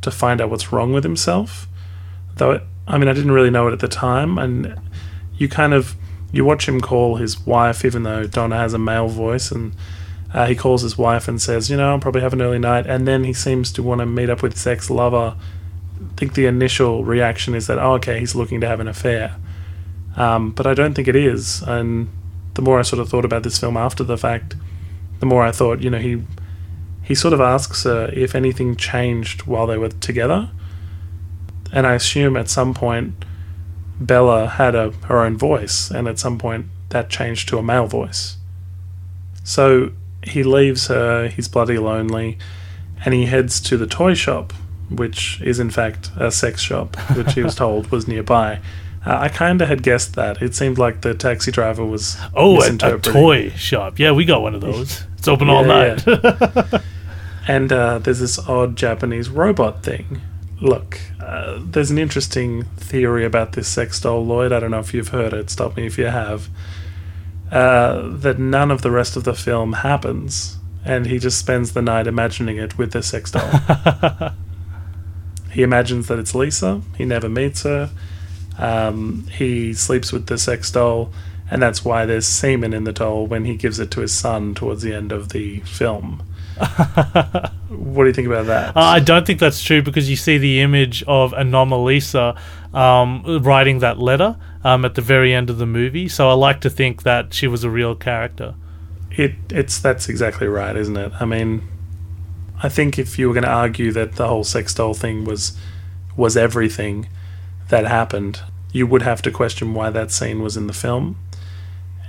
to 0.02 0.10
find 0.10 0.42
out 0.42 0.50
what's 0.50 0.72
wrong 0.72 0.94
with 0.94 1.04
himself. 1.04 1.68
Though, 2.38 2.52
it, 2.54 2.64
I 2.88 2.98
mean, 2.98 3.08
I 3.08 3.14
didn't 3.14 3.34
really 3.34 3.52
know 3.52 3.68
it 3.68 3.74
at 3.74 3.82
the 3.82 3.88
time, 3.88 4.40
and 4.40 4.80
you 5.38 5.48
kind 5.48 5.76
of 5.76 5.96
you 6.32 6.46
watch 6.46 6.68
him 6.68 6.80
call 6.80 7.16
his 7.16 7.46
wife, 7.46 7.84
even 7.84 8.04
though 8.04 8.26
Donna 8.26 8.58
has 8.58 8.74
a 8.74 8.80
male 8.80 9.08
voice, 9.08 9.52
and 9.52 9.74
uh, 10.34 10.48
he 10.48 10.56
calls 10.56 10.82
his 10.82 10.98
wife 10.98 11.28
and 11.28 11.42
says, 11.42 11.70
"You 11.70 11.78
know, 11.78 11.94
I'm 11.94 12.00
probably 12.00 12.22
having 12.22 12.40
an 12.40 12.48
early 12.48 12.60
night," 12.60 12.86
and 12.88 13.08
then 13.08 13.24
he 13.24 13.34
seems 13.34 13.72
to 13.74 13.84
want 13.84 14.00
to 14.00 14.06
meet 14.06 14.30
up 14.30 14.42
with 14.42 14.54
his 14.54 14.66
ex-lover. 14.66 15.36
I 15.36 16.16
think 16.18 16.34
the 16.34 16.46
initial 16.46 17.04
reaction 17.04 17.54
is 17.54 17.68
that, 17.68 17.78
"Oh, 17.78 17.94
okay, 17.94 18.20
he's 18.20 18.36
looking 18.36 18.62
to 18.62 18.68
have 18.68 18.80
an 18.80 18.88
affair," 18.88 19.36
um, 20.16 20.52
but 20.52 20.66
I 20.66 20.74
don't 20.74 20.94
think 20.94 21.08
it 21.08 21.16
is. 21.16 21.62
And 21.64 22.10
the 22.54 22.62
more 22.62 22.80
I 22.80 22.84
sort 22.84 23.02
of 23.02 23.10
thought 23.10 23.26
about 23.26 23.44
this 23.44 23.60
film 23.60 23.78
after 23.78 24.04
the 24.04 24.18
fact, 24.18 24.56
the 25.20 25.26
more 25.26 25.44
I 25.44 25.52
thought, 25.52 25.82
you 25.82 25.90
know, 25.90 26.00
he 26.00 26.24
he 27.04 27.14
sort 27.16 27.34
of 27.34 27.42
asks 27.42 27.84
her 27.84 28.10
if 28.14 28.36
anything 28.36 28.76
changed 28.76 29.44
while 29.44 29.68
they 29.68 29.78
were 29.78 29.90
together, 29.90 30.50
and 31.74 31.86
I 31.86 31.96
assume 31.96 32.38
at 32.38 32.50
some 32.50 32.74
point 32.74 33.26
Bella 34.06 34.48
had 34.48 34.76
a 34.76 34.92
her 35.06 35.20
own 35.20 35.38
voice, 35.38 35.90
and 35.92 36.08
at 36.08 36.20
some 36.20 36.38
point 36.38 36.66
that 36.90 37.10
changed 37.10 37.48
to 37.50 37.58
a 37.58 37.64
male 37.64 37.88
voice. 37.88 38.38
So 39.44 39.92
he 40.24 40.44
leaves 40.44 40.88
her, 40.88 41.28
he's 41.28 41.48
bloody 41.48 41.78
lonely, 41.78 42.38
and 43.06 43.14
he 43.14 43.26
heads 43.26 43.60
to 43.62 43.78
the 43.78 43.88
toy 43.88 44.14
shop, 44.14 44.54
which 44.90 45.42
is 45.42 45.60
in 45.60 45.70
fact 45.70 46.12
a 46.18 46.32
sex 46.32 46.62
shop, 46.62 46.96
which 47.16 47.34
he 47.34 47.44
was 47.44 47.56
told 47.64 47.92
was 47.92 48.08
nearby. 48.08 48.60
Uh, 49.06 49.18
I 49.18 49.30
kind 49.30 49.62
of 49.62 49.68
had 49.68 49.82
guessed 49.82 50.14
that. 50.16 50.42
It 50.44 50.54
seemed 50.54 50.78
like 50.78 51.02
the 51.02 51.16
taxi 51.16 51.52
driver 51.52 51.84
was 51.84 52.18
Oh, 52.36 52.62
a, 52.62 52.96
a 52.96 53.00
toy 53.00 53.50
shop. 53.50 53.98
Yeah, 53.98 54.12
we 54.12 54.26
got 54.26 54.44
one 54.44 54.54
of 54.54 54.62
those. 54.62 55.06
It's 55.18 55.28
open 55.28 55.50
all 55.50 55.66
Yeah, 55.66 55.96
night. 56.06 56.82
And 57.48 57.74
uh, 57.74 57.98
there's 57.98 58.20
this 58.20 58.38
odd 58.38 58.76
Japanese 58.76 59.28
robot 59.28 59.82
thing. 59.82 60.22
Look, 60.62 61.00
uh, 61.22 61.60
there's 61.64 61.92
an 61.92 61.98
interesting 61.98 62.64
theory 62.78 63.26
about 63.26 63.54
this 63.54 63.68
sex 63.68 64.00
doll, 64.00 64.26
Lloyd. 64.26 64.52
I 64.52 64.60
don't 64.60 64.72
know 64.72 64.80
if 64.80 64.94
you've 64.94 65.10
heard 65.10 65.34
it. 65.34 65.50
Stop 65.50 65.78
me 65.78 65.86
if 65.86 65.98
you 65.98 66.06
have. 66.06 66.50
Uh, 67.52 68.08
that 68.18 68.40
none 68.40 68.72
of 68.72 68.82
the 68.82 68.92
rest 68.92 69.16
of 69.16 69.24
the 69.24 69.34
film 69.34 69.74
happens, 69.74 70.58
and 70.84 71.06
he 71.06 71.20
just 71.20 71.38
spends 71.38 71.74
the 71.74 71.82
night 71.82 72.08
imagining 72.08 72.58
it 72.58 72.78
with 72.78 72.92
the 72.92 73.04
sex 73.04 73.32
doll. 73.32 73.50
he 75.52 75.62
imagines 75.62 76.08
that 76.08 76.18
it's 76.18 76.34
Lisa. 76.34 76.82
He 76.98 77.06
never 77.06 77.30
meets 77.30 77.64
her. 77.64 77.92
Um, 78.58 79.28
he 79.28 79.74
sleeps 79.74 80.12
with 80.12 80.28
the 80.28 80.38
sex 80.38 80.72
doll, 80.72 81.12
and 81.52 81.62
that's 81.62 81.86
why 81.86 82.06
there's 82.06 82.26
semen 82.26 82.74
in 82.74 82.86
the 82.86 82.94
doll 82.94 83.28
when 83.28 83.46
he 83.46 83.58
gives 83.58 83.80
it 83.80 83.92
to 83.92 84.02
his 84.02 84.14
son 84.14 84.56
towards 84.56 84.82
the 84.82 84.94
end 84.94 85.12
of 85.12 85.30
the 85.30 85.60
film. 85.60 86.24
what 87.70 88.04
do 88.04 88.08
you 88.08 88.14
think 88.14 88.28
about 88.28 88.46
that? 88.46 88.76
Uh, 88.76 88.80
I 88.82 89.00
don't 89.00 89.26
think 89.26 89.40
that's 89.40 89.62
true 89.62 89.82
because 89.82 90.10
you 90.10 90.16
see 90.16 90.38
the 90.38 90.62
image 90.62 91.04
of 91.04 91.32
Anomalisa 91.34 92.40
um, 92.74 93.24
writing 93.44 93.80
that 93.80 93.98
letter 93.98 94.38
um, 94.64 94.86
at 94.86 94.96
the 94.96 95.02
very 95.02 95.34
end 95.34 95.50
of 95.50 95.58
the 95.58 95.66
movie. 95.66 96.08
So 96.08 96.30
I 96.30 96.34
like 96.34 96.62
to 96.62 96.70
think 96.70 97.04
that 97.04 97.34
she 97.34 97.48
was 97.48 97.64
a 97.64 97.70
real 97.70 97.96
character. 97.96 98.56
It 99.12 99.34
it's 99.50 99.80
that's 99.80 100.08
exactly 100.08 100.48
right, 100.48 100.76
isn't 100.76 100.96
it? 100.96 101.12
I 101.20 101.26
mean, 101.26 101.64
I 102.64 102.70
think 102.70 102.98
if 102.98 103.20
you 103.20 103.28
were 103.28 103.34
going 103.34 103.44
to 103.44 103.50
argue 103.50 103.92
that 103.92 104.14
the 104.16 104.28
whole 104.28 104.44
sex 104.44 104.74
doll 104.74 104.94
thing 104.94 105.26
was 105.26 105.58
was 106.16 106.38
everything 106.38 107.10
that 107.70 107.86
happened, 107.86 108.42
you 108.72 108.88
would 108.88 109.02
have 109.02 109.22
to 109.24 109.32
question 109.32 109.74
why 109.74 109.90
that 109.90 110.12
scene 110.12 110.42
was 110.42 110.56
in 110.56 110.68
the 110.68 110.74
film. 110.74 111.18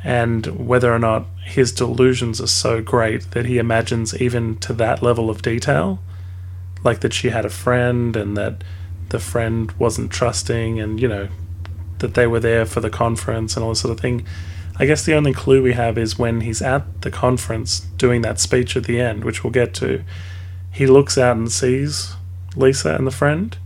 And 0.04 0.46
whether 0.66 0.92
or 0.92 0.98
not 0.98 1.26
his 1.44 1.72
delusions 1.72 2.40
are 2.40 2.46
so 2.46 2.82
great 2.82 3.30
that 3.32 3.46
he 3.46 3.58
imagines 3.58 4.20
even 4.20 4.56
to 4.58 4.72
that 4.72 5.02
level 5.02 5.30
of 5.30 5.42
detail, 5.42 6.00
like 6.82 7.00
that 7.00 7.12
she 7.12 7.30
had 7.30 7.44
a 7.44 7.50
friend 7.50 8.16
and 8.16 8.36
that 8.36 8.64
the 9.10 9.20
friend 9.20 9.70
wasn't 9.72 10.10
trusting, 10.10 10.80
and 10.80 11.00
you 11.00 11.08
know 11.08 11.28
that 11.98 12.14
they 12.14 12.26
were 12.26 12.40
there 12.40 12.66
for 12.66 12.80
the 12.80 12.90
conference 12.90 13.54
and 13.56 13.62
all 13.62 13.70
this 13.70 13.80
sort 13.80 13.92
of 13.92 14.00
thing. 14.00 14.26
I 14.76 14.86
guess 14.86 15.04
the 15.04 15.14
only 15.14 15.32
clue 15.32 15.62
we 15.62 15.74
have 15.74 15.98
is 15.98 16.18
when 16.18 16.40
he's 16.40 16.62
at 16.62 17.02
the 17.02 17.10
conference 17.10 17.80
doing 17.80 18.22
that 18.22 18.40
speech 18.40 18.76
at 18.76 18.84
the 18.84 19.00
end, 19.00 19.22
which 19.22 19.44
we'll 19.44 19.52
get 19.52 19.74
to. 19.74 20.02
He 20.72 20.86
looks 20.86 21.18
out 21.18 21.36
and 21.36 21.52
sees 21.52 22.14
Lisa 22.56 22.94
and 22.96 23.06
the 23.06 23.12
friend, 23.12 23.56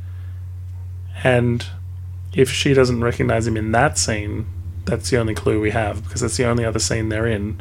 and 1.25 1.64
if 2.35 2.50
she 2.50 2.75
doesn't 2.75 3.02
recognize 3.02 3.47
him 3.47 3.57
in 3.57 3.73
that 3.73 3.97
scene, 3.97 4.47
that's 4.87 5.11
the 5.11 5.19
only 5.19 5.35
clue 5.35 5.61
we 5.61 5.71
have 5.71 6.02
because 6.05 6.21
that's 6.23 6.37
the 6.37 6.47
only 6.47 6.64
other 6.64 6.78
scene 6.78 7.09
they're 7.11 7.26
in. 7.26 7.61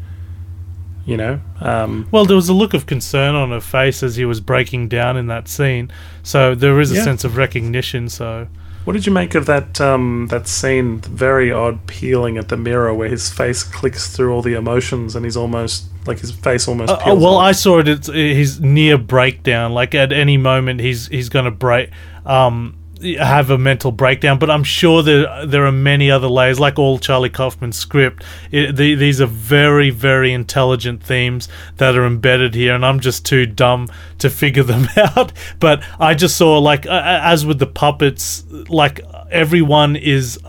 You 1.05 1.17
know, 1.17 1.39
um, 1.61 2.07
Well, 2.11 2.25
there 2.25 2.35
was 2.35 2.49
a 2.49 2.53
look 2.53 2.73
of 2.73 2.87
concern 2.87 3.35
on 3.35 3.51
her 3.51 3.61
face 3.61 4.01
as 4.01 4.15
he 4.15 4.25
was 4.25 4.39
breaking 4.41 4.87
down 4.87 5.17
in 5.17 5.27
that 5.27 5.47
scene, 5.47 5.91
so 6.23 6.55
there 6.55 6.79
is 6.79 6.91
a 6.91 6.95
Yeah. 6.95 7.03
sense 7.03 7.23
of 7.23 7.37
recognition. 7.37 8.09
So 8.09 8.47
what 8.85 8.93
did 8.93 9.05
you 9.05 9.11
make 9.11 9.35
of 9.35 9.45
that 9.45 9.79
um, 9.79 10.27
that 10.31 10.47
scene? 10.47 10.99
Very 11.01 11.51
odd 11.51 11.85
peeling 11.85 12.37
at 12.39 12.47
the 12.49 12.57
mirror 12.57 12.91
where 12.91 13.07
his 13.09 13.29
face 13.29 13.61
clicks 13.63 14.15
through 14.15 14.33
all 14.33 14.41
the 14.41 14.53
emotions 14.55 15.15
and 15.15 15.25
he's 15.25 15.37
almost 15.37 15.85
like 16.07 16.19
his 16.19 16.31
face 16.31 16.67
almost. 16.67 16.91
Uh, 16.91 16.97
peels 16.97 17.21
well, 17.21 17.35
off. 17.35 17.43
I 17.49 17.51
saw 17.51 17.77
it. 17.79 17.87
It's 17.87 18.07
his 18.07 18.59
near 18.59 18.97
breakdown. 18.97 19.73
Like 19.73 19.93
at 19.93 20.11
any 20.11 20.37
moment, 20.37 20.79
he's 20.79 21.07
he's 21.09 21.29
going 21.29 21.45
to 21.45 21.51
break, 21.51 21.91
um, 22.25 22.75
have 23.13 23.49
a 23.49 23.57
mental 23.57 23.91
breakdown. 23.91 24.39
But 24.39 24.49
I'm 24.49 24.63
sure 24.63 25.01
there 25.03 25.45
there 25.45 25.65
are 25.65 25.71
many 25.71 26.11
other 26.11 26.27
layers. 26.27 26.59
Like 26.59 26.77
all 26.79 26.99
Charlie 26.99 27.29
Kaufman's 27.29 27.77
script, 27.77 28.23
it, 28.51 28.75
the, 28.75 28.95
these 28.95 29.21
are 29.21 29.27
very 29.27 29.89
very 29.89 30.33
intelligent 30.33 31.03
themes 31.03 31.47
that 31.77 31.95
are 31.95 32.05
embedded 32.05 32.55
here, 32.55 32.75
and 32.75 32.85
I'm 32.85 32.99
just 32.99 33.25
too 33.25 33.45
dumb 33.45 33.87
to 34.19 34.29
figure 34.29 34.63
them 34.71 34.87
out. 34.97 35.31
But 35.59 35.83
I 35.99 36.13
just 36.13 36.37
saw 36.37 36.57
like 36.59 36.85
as 36.85 37.45
with 37.45 37.59
the 37.59 37.67
puppets, 37.67 38.43
like 38.69 38.99
everyone 39.31 39.95
is 39.95 40.39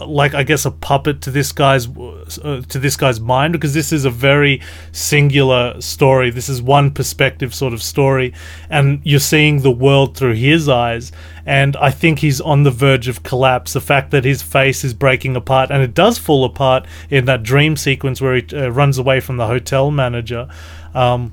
like 0.00 0.34
I 0.34 0.42
guess 0.42 0.64
a 0.64 0.70
puppet 0.70 1.20
to 1.22 1.30
this 1.30 1.52
guy's 1.52 1.86
uh, 1.88 2.62
to 2.68 2.78
this 2.78 2.96
guy's 2.96 3.20
mind 3.20 3.52
because 3.52 3.74
this 3.74 3.92
is 3.92 4.04
a 4.04 4.10
very 4.10 4.60
singular 4.92 5.80
story. 5.80 6.30
This 6.30 6.48
is 6.48 6.62
one 6.62 6.90
perspective 6.90 7.54
sort 7.54 7.72
of 7.72 7.82
story, 7.82 8.32
and 8.70 9.00
you're 9.04 9.20
seeing 9.20 9.62
the 9.62 9.70
world 9.70 10.16
through 10.16 10.34
his 10.34 10.68
eyes. 10.68 11.12
And 11.44 11.76
I 11.76 11.90
think 11.90 12.20
he's 12.20 12.40
on 12.40 12.62
the 12.62 12.70
verge 12.70 13.08
of 13.08 13.22
collapse. 13.22 13.72
The 13.72 13.80
fact 13.80 14.12
that 14.12 14.24
his 14.24 14.42
face 14.42 14.84
is 14.84 14.94
breaking 14.94 15.36
apart, 15.36 15.70
and 15.70 15.82
it 15.82 15.94
does 15.94 16.18
fall 16.18 16.44
apart 16.44 16.86
in 17.10 17.24
that 17.26 17.42
dream 17.42 17.76
sequence 17.76 18.20
where 18.20 18.36
he 18.36 18.46
uh, 18.56 18.68
runs 18.68 18.98
away 18.98 19.20
from 19.20 19.36
the 19.36 19.46
hotel 19.46 19.90
manager. 19.90 20.48
Um, 20.94 21.32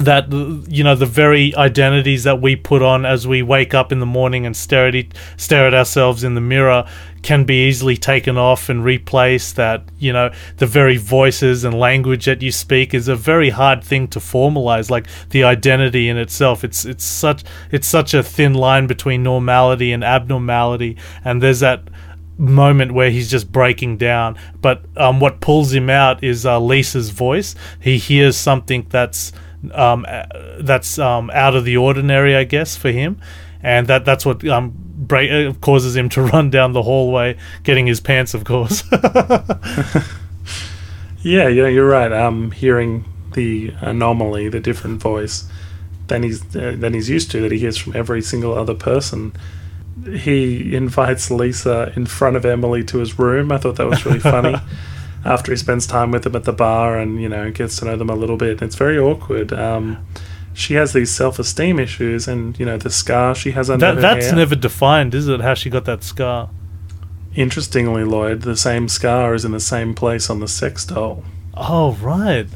that 0.00 0.32
you 0.68 0.82
know 0.82 0.94
the 0.94 1.06
very 1.06 1.54
identities 1.56 2.24
that 2.24 2.40
we 2.40 2.56
put 2.56 2.80
on 2.80 3.04
as 3.04 3.26
we 3.26 3.42
wake 3.42 3.74
up 3.74 3.92
in 3.92 4.00
the 4.00 4.06
morning 4.06 4.46
and 4.46 4.56
stare 4.56 4.88
at 4.88 5.04
stare 5.36 5.66
at 5.66 5.74
ourselves 5.74 6.24
in 6.24 6.34
the 6.34 6.40
mirror 6.40 6.88
can 7.22 7.44
be 7.44 7.68
easily 7.68 7.98
taken 7.98 8.38
off 8.38 8.70
and 8.70 8.82
replaced 8.82 9.56
that 9.56 9.84
you 9.98 10.10
know 10.10 10.32
the 10.56 10.66
very 10.66 10.96
voices 10.96 11.64
and 11.64 11.78
language 11.78 12.24
that 12.24 12.40
you 12.40 12.50
speak 12.50 12.94
is 12.94 13.08
a 13.08 13.14
very 13.14 13.50
hard 13.50 13.84
thing 13.84 14.08
to 14.08 14.18
formalize 14.18 14.90
like 14.90 15.06
the 15.30 15.44
identity 15.44 16.08
in 16.08 16.16
itself 16.16 16.64
it's 16.64 16.86
it's 16.86 17.04
such 17.04 17.44
it's 17.70 17.86
such 17.86 18.14
a 18.14 18.22
thin 18.22 18.54
line 18.54 18.86
between 18.86 19.22
normality 19.22 19.92
and 19.92 20.02
abnormality 20.02 20.96
and 21.26 21.42
there's 21.42 21.60
that 21.60 21.82
moment 22.38 22.92
where 22.92 23.10
he's 23.10 23.30
just 23.30 23.52
breaking 23.52 23.98
down. 23.98 24.34
But 24.62 24.82
um, 24.96 25.20
what 25.20 25.42
pulls 25.42 25.74
him 25.74 25.90
out 25.90 26.24
is 26.24 26.46
uh, 26.46 26.58
Lisa's 26.58 27.10
voice. 27.10 27.54
He 27.80 27.98
hears 27.98 28.34
something 28.34 28.86
that's 28.88 29.30
um, 29.72 30.06
uh, 30.08 30.24
that's 30.60 30.98
um, 30.98 31.30
out 31.30 31.54
of 31.54 31.64
the 31.64 31.76
ordinary, 31.76 32.36
I 32.36 32.44
guess, 32.44 32.76
for 32.76 32.90
him, 32.90 33.20
and 33.62 33.86
that 33.88 34.04
that's 34.04 34.24
what 34.24 34.46
um, 34.48 34.72
break, 34.76 35.30
uh, 35.30 35.52
causes 35.60 35.96
him 35.96 36.08
to 36.10 36.22
run 36.32 36.50
down 36.50 36.72
the 36.72 36.82
hallway, 36.82 37.36
getting 37.62 37.86
his 37.86 38.00
pants, 38.00 38.34
of 38.34 38.44
course. 38.44 38.82
Yeah, 41.22 41.48
yeah, 41.48 41.66
you're 41.66 41.88
right. 41.88 42.12
Um, 42.12 42.50
hearing 42.50 43.04
the 43.34 43.74
anomaly, 43.80 44.48
the 44.48 44.60
different 44.60 45.00
voice 45.00 45.48
than 46.06 46.22
he's 46.22 46.44
uh, 46.56 46.74
than 46.76 46.94
he's 46.94 47.08
used 47.08 47.30
to 47.32 47.40
that 47.42 47.52
he 47.52 47.58
hears 47.58 47.76
from 47.76 47.94
every 47.94 48.22
single 48.22 48.54
other 48.54 48.74
person. 48.74 49.32
He 50.16 50.74
invites 50.74 51.30
Lisa 51.30 51.92
in 51.94 52.06
front 52.06 52.36
of 52.36 52.46
Emily 52.46 52.82
to 52.84 52.98
his 52.98 53.18
room. 53.18 53.52
I 53.52 53.58
thought 53.58 53.76
that 53.76 53.86
was 53.86 54.06
really 54.06 54.20
funny. 54.20 54.56
After 55.24 55.52
he 55.52 55.56
spends 55.56 55.86
time 55.86 56.10
with 56.10 56.22
them 56.22 56.34
at 56.34 56.44
the 56.44 56.52
bar 56.52 56.98
and 56.98 57.20
you 57.20 57.28
know 57.28 57.50
gets 57.50 57.76
to 57.76 57.84
know 57.84 57.96
them 57.96 58.08
a 58.10 58.14
little 58.14 58.36
bit, 58.36 58.62
it's 58.62 58.76
very 58.76 58.98
awkward. 58.98 59.52
Um, 59.52 60.04
she 60.54 60.74
has 60.74 60.92
these 60.92 61.10
self-esteem 61.10 61.78
issues, 61.78 62.26
and 62.26 62.58
you 62.58 62.66
know 62.66 62.76
the 62.78 62.90
scar 62.90 63.34
she 63.34 63.52
has 63.52 63.68
under 63.70 63.86
that 63.86 63.94
her 63.96 64.00
that's 64.00 64.26
hair. 64.26 64.36
never 64.36 64.54
defined, 64.56 65.14
is 65.14 65.28
it? 65.28 65.40
How 65.40 65.54
she 65.54 65.68
got 65.70 65.84
that 65.84 66.02
scar? 66.02 66.50
Interestingly, 67.34 68.02
Lloyd, 68.02 68.42
the 68.42 68.56
same 68.56 68.88
scar 68.88 69.34
is 69.34 69.44
in 69.44 69.52
the 69.52 69.60
same 69.60 69.94
place 69.94 70.28
on 70.30 70.40
the 70.40 70.48
sex 70.48 70.84
doll. 70.84 71.22
Oh 71.54 71.92
right, 72.00 72.46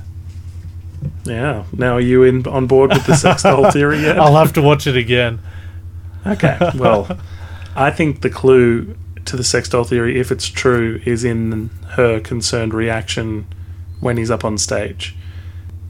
Yeah. 1.25 1.64
Now, 1.73 1.94
are 1.97 2.00
you 2.00 2.23
in 2.23 2.47
on 2.49 2.66
board 2.66 2.92
with 2.92 3.06
the 3.06 3.14
sex 3.14 3.42
doll 3.42 3.71
theory 3.73 4.00
yet? 4.00 4.18
I'll 4.18 4.37
have 4.37 4.52
to 4.54 4.62
watch 4.62 4.87
it 4.87 4.97
again. 4.97 5.38
Okay. 6.26 6.59
Well, 6.76 7.18
I 7.76 7.90
think 7.90 8.23
the 8.23 8.30
clue 8.30 8.97
to 9.26 9.37
the 9.37 9.45
sex 9.45 9.69
doll 9.69 9.85
theory, 9.85 10.19
if 10.19 10.31
it's 10.31 10.47
true, 10.49 11.00
is 11.04 11.25
in 11.25 11.71
her 11.93 12.21
concerned 12.21 12.75
reaction 12.75 13.47
when 14.00 14.16
he's 14.16 14.31
up 14.31 14.45
on 14.45 14.59
stage. 14.59 15.16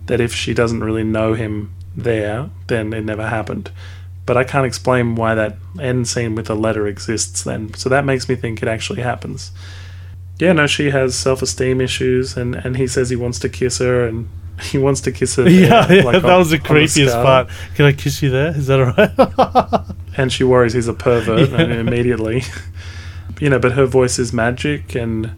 That 0.06 0.20
if 0.20 0.34
she 0.34 0.52
doesn't 0.54 0.84
really 0.84 1.04
know 1.04 1.34
him 1.34 1.72
there, 1.96 2.50
then 2.66 2.92
it 2.92 3.04
never 3.04 3.28
happened. 3.28 3.70
But 4.26 4.36
I 4.36 4.44
can't 4.44 4.66
explain 4.66 5.16
why 5.16 5.34
that 5.34 5.56
end 5.80 6.08
scene 6.08 6.34
with 6.34 6.46
the 6.46 6.56
letter 6.56 6.86
exists 6.86 7.42
then. 7.42 7.74
So 7.74 7.88
that 7.88 8.04
makes 8.04 8.28
me 8.28 8.34
think 8.36 8.62
it 8.62 8.68
actually 8.68 9.02
happens. 9.02 9.52
Yeah, 10.38 10.52
no, 10.52 10.66
she 10.66 10.90
has 10.90 11.14
self 11.14 11.42
esteem 11.42 11.80
issues, 11.80 12.36
and, 12.36 12.54
and 12.54 12.76
he 12.76 12.86
says 12.86 13.10
he 13.10 13.16
wants 13.16 13.38
to 13.40 13.48
kiss 13.48 13.78
her, 13.78 14.06
and 14.06 14.28
he 14.62 14.78
wants 14.78 15.00
to 15.02 15.12
kiss 15.12 15.36
her. 15.36 15.48
Yeah, 15.48 15.86
there, 15.86 15.98
yeah 15.98 16.04
like 16.04 16.22
that 16.22 16.30
on- 16.32 16.38
was 16.38 16.50
the 16.50 16.58
creepiest 16.58 17.12
part. 17.22 17.48
Can 17.74 17.86
I 17.86 17.92
kiss 17.92 18.22
you 18.22 18.30
there? 18.30 18.48
Is 18.56 18.66
that 18.66 18.80
alright? 18.80 19.86
and 20.16 20.32
she 20.32 20.44
worries 20.44 20.72
he's 20.74 20.88
a 20.88 20.94
pervert 20.94 21.50
Yeah. 21.50 21.62
immediately 21.80 22.42
you 23.44 23.50
know 23.50 23.58
but 23.58 23.72
her 23.72 23.84
voice 23.84 24.18
is 24.18 24.32
magic 24.32 24.94
and 24.94 25.30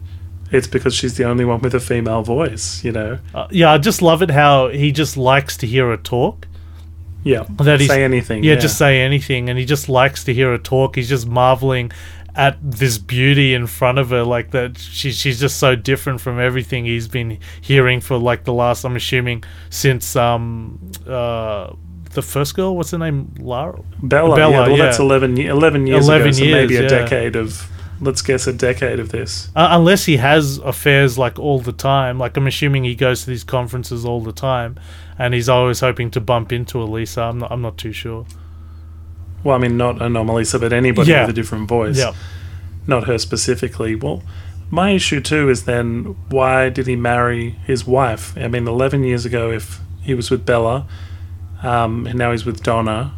it's 0.49 0.65
because 0.65 0.95
she's 0.95 1.17
the 1.17 1.25
only 1.25 1.43
one 1.43 1.59
with 1.59 1.75
a 1.75 1.79
female 1.79 2.23
voice 2.23 2.81
you 2.81 2.91
know 2.91 3.19
Uh, 3.35 3.47
yeah, 3.51 3.73
I 3.73 3.77
just 3.77 4.01
love 4.01 4.21
it 4.21 4.31
how 4.31 4.69
he 4.69 4.93
just 4.93 5.17
likes 5.17 5.57
to 5.57 5.67
hear 5.67 5.89
her 5.89 5.97
talk. 5.97 6.47
yeah 7.23 7.43
That 7.49 7.81
say 7.81 8.05
anything 8.05 8.45
Yeah, 8.45 8.55
just 8.55 8.77
say 8.77 9.01
anything, 9.01 9.49
and 9.49 9.59
he 9.59 9.65
just 9.65 9.89
likes 9.89 10.23
to 10.23 10.33
hear 10.33 10.51
her 10.51 10.57
talk. 10.57 10.95
He's 10.95 11.09
just 11.09 11.27
marveling 11.27 11.91
at 12.33 12.55
this 12.61 12.97
beauty 12.97 13.53
in 13.53 13.67
front 13.67 13.97
of 13.97 14.11
her, 14.11 14.23
like 14.23 14.51
that. 14.51 14.77
She, 14.77 15.11
she's 15.11 15.39
just 15.39 15.57
so 15.57 15.75
different 15.75 16.21
from 16.21 16.39
everything 16.39 16.85
he's 16.85 17.09
been 17.09 17.39
hearing 17.59 17.99
for 17.99 18.17
like 18.17 18.45
the 18.45 18.53
last. 18.53 18.85
I'm 18.85 18.95
assuming 18.95 19.43
since 19.69 20.15
um 20.15 20.79
uh 21.05 21.73
the 22.13 22.21
first 22.21 22.55
girl. 22.55 22.77
What's 22.77 22.91
her 22.91 22.97
name? 22.97 23.33
Lara. 23.37 23.81
Bella, 24.01 24.35
Bella, 24.35 24.51
yeah, 24.51 24.59
well 24.67 24.77
yeah. 24.77 24.85
that's 24.85 24.99
11, 24.99 25.37
11 25.37 25.87
years 25.87 26.07
11 26.07 26.27
ago 26.27 26.31
so 26.31 26.43
years, 26.43 26.57
maybe 26.57 26.75
a 26.77 26.83
yeah. 26.83 26.87
decade 26.87 27.35
of 27.35 27.67
let's 27.99 28.21
guess 28.21 28.45
a 28.47 28.53
decade 28.53 28.99
of 28.99 29.09
this 29.09 29.49
Uh, 29.55 29.67
unless 29.71 30.05
he 30.05 30.17
has 30.17 30.57
affairs 30.59 31.17
like 31.17 31.39
all 31.39 31.59
the 31.59 31.71
time. 31.71 32.17
Like 32.19 32.37
I'm 32.37 32.47
assuming 32.47 32.83
he 32.83 32.95
goes 32.95 33.23
to 33.23 33.29
these 33.29 33.43
conferences 33.43 34.05
all 34.05 34.21
the 34.21 34.31
time, 34.31 34.75
and 35.17 35.33
he's 35.33 35.49
always 35.49 35.79
hoping 35.79 36.11
to 36.11 36.21
bump 36.21 36.51
into 36.51 36.81
Elisa. 36.81 37.21
I'm 37.23 37.39
not. 37.39 37.51
I'm 37.51 37.61
not 37.61 37.77
too 37.77 37.91
sure. 37.93 38.25
well 39.43 39.55
i 39.55 39.59
mean 39.59 39.77
not 39.77 39.95
anomalisa 39.97 40.59
but 40.59 40.73
anybody 40.73 41.11
Yeah. 41.11 41.21
with 41.21 41.29
a 41.29 41.33
different 41.41 41.67
voice 41.67 41.97
Yeah. 41.97 42.13
not 42.87 43.05
her 43.07 43.17
specifically. 43.17 43.95
Well, 43.95 44.21
my 44.69 44.89
issue 44.91 45.21
too 45.21 45.49
is 45.49 45.63
then 45.63 46.15
why 46.29 46.69
did 46.69 46.87
he 46.87 46.95
marry 46.95 47.55
his 47.65 47.85
wife? 47.87 48.33
I 48.37 48.47
mean, 48.47 48.67
11 48.67 49.03
years 49.03 49.25
ago, 49.25 49.49
if 49.51 49.79
he 50.01 50.13
was 50.13 50.29
with 50.31 50.45
Bella, 50.45 50.85
um, 51.63 52.05
and 52.07 52.17
now 52.19 52.31
he's 52.31 52.45
with 52.45 52.61
Donna, 52.63 53.13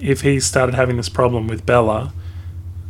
if 0.00 0.20
he 0.22 0.40
started 0.40 0.74
having 0.74 0.96
this 0.96 1.08
problem 1.10 1.46
with 1.48 1.64
Bella, 1.66 2.12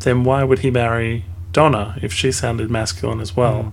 then 0.00 0.25
why 0.25 0.45
would 0.45 0.61
he 0.61 0.71
marry 0.71 1.25
Donna 1.53 1.99
if 2.03 2.12
she 2.12 2.33
sounded 2.33 2.71
masculine 2.71 3.21
as 3.21 3.37
well? 3.37 3.73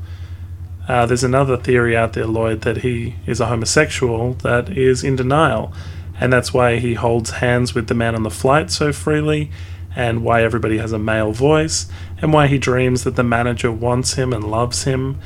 Uh, 0.88 1.06
there's 1.06 1.24
another 1.24 1.56
theory 1.56 1.96
out 1.96 2.14
there, 2.14 2.26
Lloyd, 2.26 2.62
that 2.62 2.78
he 2.78 3.16
is 3.26 3.40
a 3.40 3.46
homosexual 3.46 4.34
that 4.36 4.70
is 4.78 5.04
in 5.04 5.16
denial. 5.16 5.74
And 6.20 6.32
that's 6.32 6.54
why 6.54 6.78
he 6.78 6.94
holds 6.94 7.32
hands 7.32 7.74
with 7.74 7.88
the 7.88 7.94
man 7.94 8.16
on 8.16 8.24
the 8.24 8.30
flight 8.30 8.70
so 8.70 8.94
freely, 8.94 9.50
and 9.96 10.24
why 10.24 10.44
everybody 10.44 10.78
has 10.78 10.92
a 10.92 11.00
male 11.00 11.32
voice, 11.32 11.88
and 12.22 12.34
why 12.34 12.48
he 12.48 12.58
dreams 12.58 13.04
that 13.04 13.16
the 13.16 13.24
manager 13.24 13.72
wants 13.72 14.14
him 14.14 14.34
and 14.34 14.44
loves 14.44 14.84
him. 14.84 15.20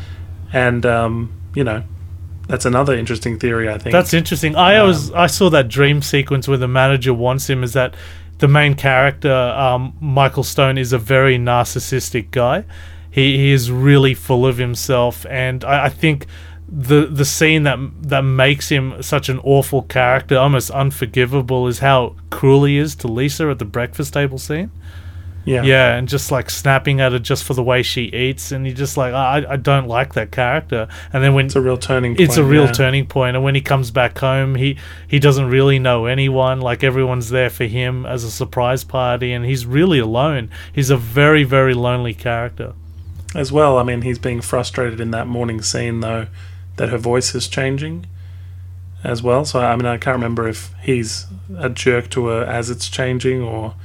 And, 0.54 0.86
um, 0.86 1.34
you 1.56 1.64
know, 1.64 1.84
that's 2.48 2.66
another 2.66 2.96
interesting 2.96 3.38
theory, 3.38 3.70
I 3.70 3.78
think. 3.78 3.92
That's 3.92 4.14
interesting. 4.14 4.56
I 4.56 4.78
always 4.78 5.12
I 5.12 5.28
saw 5.28 5.50
that 5.50 5.68
dream 5.68 6.02
sequence 6.02 6.48
where 6.48 6.58
the 6.58 6.68
manager 6.68 7.14
wants 7.14 7.50
him. 7.50 7.64
Is 7.64 7.74
that 7.74 7.96
the 8.40 8.48
main 8.48 8.76
character, 8.76 9.32
um, 9.32 9.94
Michael 10.00 10.44
Stone, 10.44 10.78
is 10.78 10.94
a 10.94 10.98
very 10.98 11.38
narcissistic 11.38 12.32
guy, 12.32 12.64
He 13.10 13.38
he 13.38 13.52
is 13.52 13.72
really 13.72 14.14
full 14.14 14.46
of 14.46 14.58
himself, 14.58 15.26
and 15.30 15.64
I, 15.64 15.86
I 15.86 15.90
think 15.90 16.28
the 16.70 17.08
the 17.08 17.26
scene 17.26 17.64
that 17.64 17.80
that 18.10 18.22
makes 18.24 18.70
him 18.70 19.02
such 19.02 19.30
an 19.30 19.40
awful 19.44 19.82
character, 19.84 20.38
almost 20.38 20.70
unforgivable, 20.72 21.68
is 21.68 21.80
how 21.80 22.16
cruel 22.30 22.66
he 22.66 22.78
is 22.78 22.96
to 22.98 23.08
Lisa 23.08 23.50
at 23.50 23.60
the 23.60 23.66
breakfast 23.66 24.14
table 24.14 24.38
scene. 24.38 24.70
Yeah. 25.48 25.64
Yeah, 25.64 25.96
and 25.96 26.10
just 26.10 26.30
like 26.30 26.50
snapping 26.50 27.00
at 27.00 27.14
her 27.14 27.20
just 27.20 27.46
for 27.46 27.54
the 27.54 27.64
way 27.64 27.82
she 27.82 28.02
eats, 28.02 28.52
and 28.52 28.68
you're 28.68 28.76
just 28.76 28.98
like, 28.98 29.14
I, 29.14 29.46
I 29.48 29.56
don't 29.56 29.88
like 29.88 30.14
that 30.16 30.30
character. 30.30 30.90
And 31.14 31.24
then 31.24 31.34
when 31.36 31.46
It's 31.46 31.56
a 31.56 31.62
real 31.62 31.78
turning 31.78 32.18
point. 32.18 32.20
it's 32.28 32.36
a 32.36 32.44
real 32.44 32.66
yeah. 32.66 32.74
turning 32.74 33.08
point, 33.08 33.38
and 33.38 33.46
when 33.46 33.56
he 33.56 33.62
comes 33.62 33.90
back 33.90 34.18
home, 34.18 34.56
he 34.56 34.78
he 35.08 35.20
doesn't 35.20 35.50
really 35.50 35.80
know 35.80 36.06
anyone. 36.06 36.60
Like 36.60 36.84
everyone's 36.84 37.30
there 37.30 37.50
for 37.50 37.64
him 37.64 38.06
as 38.06 38.26
a 38.26 38.30
surprise 38.30 38.84
party, 38.84 39.32
and 39.32 39.46
he's 39.46 39.66
really 39.66 40.00
alone. 40.00 40.50
He's 40.74 40.90
a 40.90 40.98
very 40.98 41.46
very 41.46 41.74
lonely 41.74 42.14
character. 42.14 42.74
As 43.34 43.50
well, 43.50 43.78
I 43.78 43.84
mean, 43.84 44.02
he's 44.02 44.20
being 44.20 44.42
frustrated 44.42 45.00
in 45.00 45.12
that 45.12 45.28
morning 45.28 45.62
scene, 45.62 46.02
though, 46.02 46.28
that 46.76 46.90
her 46.90 46.98
voice 46.98 47.34
is 47.34 47.48
changing 47.48 48.06
as 49.02 49.24
well. 49.24 49.46
So, 49.46 49.62
I 49.62 49.78
mean, 49.78 49.86
I 49.86 49.98
can't 49.98 50.16
remember 50.16 50.48
if 50.48 50.74
he's 50.82 51.26
a 51.58 51.70
jerk 51.70 52.10
to 52.12 52.28
her 52.28 52.44
as 52.44 52.70
it's 52.70 52.90
changing 52.90 53.42
or 53.42 53.76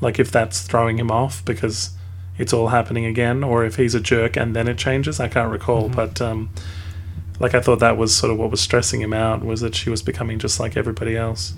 like 0.00 0.18
if 0.18 0.30
that's 0.30 0.62
throwing 0.62 0.98
him 0.98 1.10
off 1.10 1.44
because 1.44 1.90
it's 2.38 2.52
all 2.52 2.68
happening 2.68 3.04
again 3.04 3.44
or 3.44 3.64
if 3.64 3.76
he's 3.76 3.94
a 3.94 4.00
jerk 4.00 4.36
and 4.36 4.56
then 4.56 4.66
it 4.66 4.78
changes. 4.78 5.20
I 5.20 5.28
can't 5.28 5.50
recall. 5.50 5.88
But, 5.88 6.20
um, 6.20 6.50
like, 7.38 7.54
I 7.54 7.60
thought 7.60 7.80
that 7.80 7.96
was 7.96 8.14
sort 8.14 8.32
of 8.32 8.38
what 8.38 8.50
was 8.50 8.60
stressing 8.60 9.00
him 9.00 9.12
out 9.12 9.44
was 9.44 9.60
that 9.60 9.74
she 9.74 9.90
was 9.90 10.02
becoming 10.02 10.38
just 10.38 10.58
like 10.58 10.76
everybody 10.76 11.16
else. 11.16 11.54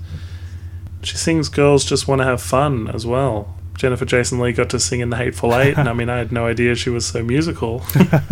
She 1.02 1.16
sings 1.16 1.48
Girls 1.48 1.84
Just 1.84 2.06
Want 2.06 2.20
to 2.20 2.24
Have 2.24 2.42
Fun 2.42 2.88
as 2.88 3.06
well. 3.06 3.56
Jennifer 3.76 4.04
Jason 4.04 4.38
Leigh 4.38 4.52
got 4.52 4.70
to 4.70 4.78
sing 4.78 5.00
in 5.00 5.10
The 5.10 5.16
Hateful 5.16 5.54
Eight, 5.58 5.76
and 5.76 5.88
I 5.88 5.92
mean, 5.92 6.08
I 6.08 6.18
had 6.18 6.32
no 6.32 6.46
idea 6.46 6.74
she 6.74 6.90
was 6.90 7.06
so 7.06 7.22
musical. 7.22 7.82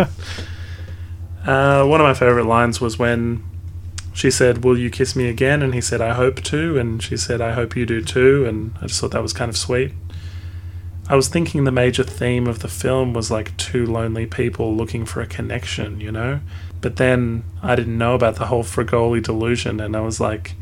uh, 1.44 1.84
one 1.84 2.00
of 2.00 2.04
my 2.04 2.14
favorite 2.14 2.46
lines 2.46 2.80
was 2.80 2.98
when 2.98 3.44
she 4.20 4.30
said, 4.30 4.62
Will 4.62 4.78
you 4.78 4.90
kiss 4.90 5.16
me 5.16 5.28
again? 5.28 5.62
And 5.62 5.72
he 5.72 5.80
said, 5.80 6.02
I 6.02 6.12
hope 6.12 6.42
to. 6.42 6.78
And 6.78 7.02
she 7.02 7.16
said, 7.16 7.40
I 7.40 7.52
hope 7.52 7.74
you 7.74 7.86
do 7.86 8.02
too. 8.02 8.44
And 8.44 8.74
I 8.82 8.86
just 8.86 9.00
thought 9.00 9.12
that 9.12 9.22
was 9.22 9.32
kind 9.32 9.48
of 9.48 9.56
sweet. 9.56 9.92
I 11.08 11.16
was 11.16 11.28
thinking 11.28 11.64
the 11.64 11.72
major 11.72 12.04
theme 12.04 12.46
of 12.46 12.58
the 12.58 12.68
film 12.68 13.14
was 13.14 13.30
like 13.30 13.56
two 13.56 13.86
lonely 13.86 14.26
people 14.26 14.76
looking 14.76 15.06
for 15.06 15.22
a 15.22 15.26
connection, 15.26 16.00
you 16.00 16.12
know? 16.12 16.40
But 16.82 16.96
then 16.96 17.44
I 17.62 17.74
didn't 17.74 17.96
know 17.96 18.14
about 18.14 18.36
the 18.36 18.46
whole 18.46 18.62
Fregoli 18.62 19.22
delusion, 19.22 19.80
and 19.80 19.96
I 19.96 20.00
was 20.00 20.20
like, 20.20 20.54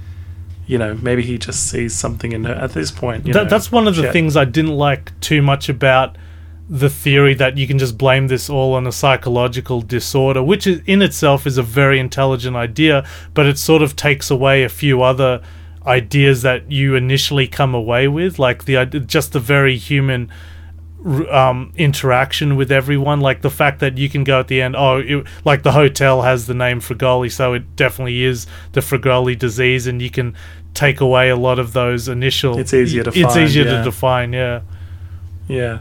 you 0.67 0.79
know, 0.79 0.95
maybe 0.95 1.23
he 1.23 1.37
just 1.37 1.69
sees 1.69 1.95
something 1.95 2.31
in 2.33 2.45
her 2.45 2.55
at 2.55 2.73
this 2.75 2.93
point. 2.93 3.27
You 3.27 3.33
That, 3.33 3.45
know, 3.45 3.49
that's 3.51 3.73
one 3.73 3.89
of 3.89 3.97
the 3.97 4.13
things 4.13 4.37
I 4.37 4.45
didn't 4.45 4.77
like 4.77 5.19
too 5.21 5.43
much 5.43 5.69
about 5.69 6.17
the 6.69 6.91
theory 6.91 7.35
that 7.35 7.57
you 7.57 7.67
can 7.67 7.79
just 7.79 7.97
blame 7.97 8.29
this 8.29 8.51
all 8.51 8.75
on 8.75 8.87
a 8.87 8.93
psychological 8.93 9.81
disorder, 9.81 10.43
which 10.43 10.67
is, 10.67 10.83
in 10.87 11.01
itself 11.01 11.47
is 11.47 11.57
a 11.57 11.63
very 11.63 11.99
intelligent 11.99 12.57
idea, 12.57 13.07
but 13.33 13.47
it 13.47 13.59
sort 13.59 13.83
of 13.83 13.97
takes 13.97 14.31
away 14.31 14.63
a 14.63 14.69
few 14.69 15.03
other 15.03 15.41
ideas 15.87 16.43
that 16.43 16.71
you 16.71 16.95
initially 16.95 17.49
come 17.49 17.75
away 17.75 18.07
with, 18.07 18.39
like 18.39 18.65
the 18.65 18.85
just 19.07 19.33
the 19.33 19.41
very 19.41 19.79
human 19.79 20.31
um, 21.31 21.73
interaction 21.77 22.57
with 22.57 22.71
everyone, 22.71 23.21
like 23.21 23.41
the 23.41 23.51
fact 23.51 23.81
that 23.81 23.97
you 23.97 24.11
can 24.11 24.25
go 24.25 24.41
at 24.41 24.49
the 24.49 24.61
end, 24.61 24.77
oh, 24.77 24.99
it, 24.99 25.27
like 25.47 25.63
the 25.63 25.73
hotel 25.73 26.23
has 26.23 26.47
the 26.47 26.55
name 26.55 26.81
Fregoli, 26.81 27.33
so 27.33 27.55
it 27.55 27.77
definitely 27.77 28.25
is 28.25 28.47
the 28.73 28.81
Fregoli 28.81 29.39
disease, 29.39 29.87
and 29.87 30.03
you 30.03 30.11
can 30.11 30.35
take 30.75 31.01
away 31.01 31.31
a 31.31 31.37
lot 31.37 31.59
of 31.59 31.73
those 31.73 32.09
initial. 32.09 32.59
It's 32.59 32.75
easier 32.75 33.05
to 33.05 33.11
It's 33.11 33.21
find, 33.21 33.41
easier 33.41 33.65
yeah. 33.65 33.79
to 33.79 33.85
define, 33.85 34.33
yeah. 34.35 34.61
Yeah. 35.47 35.79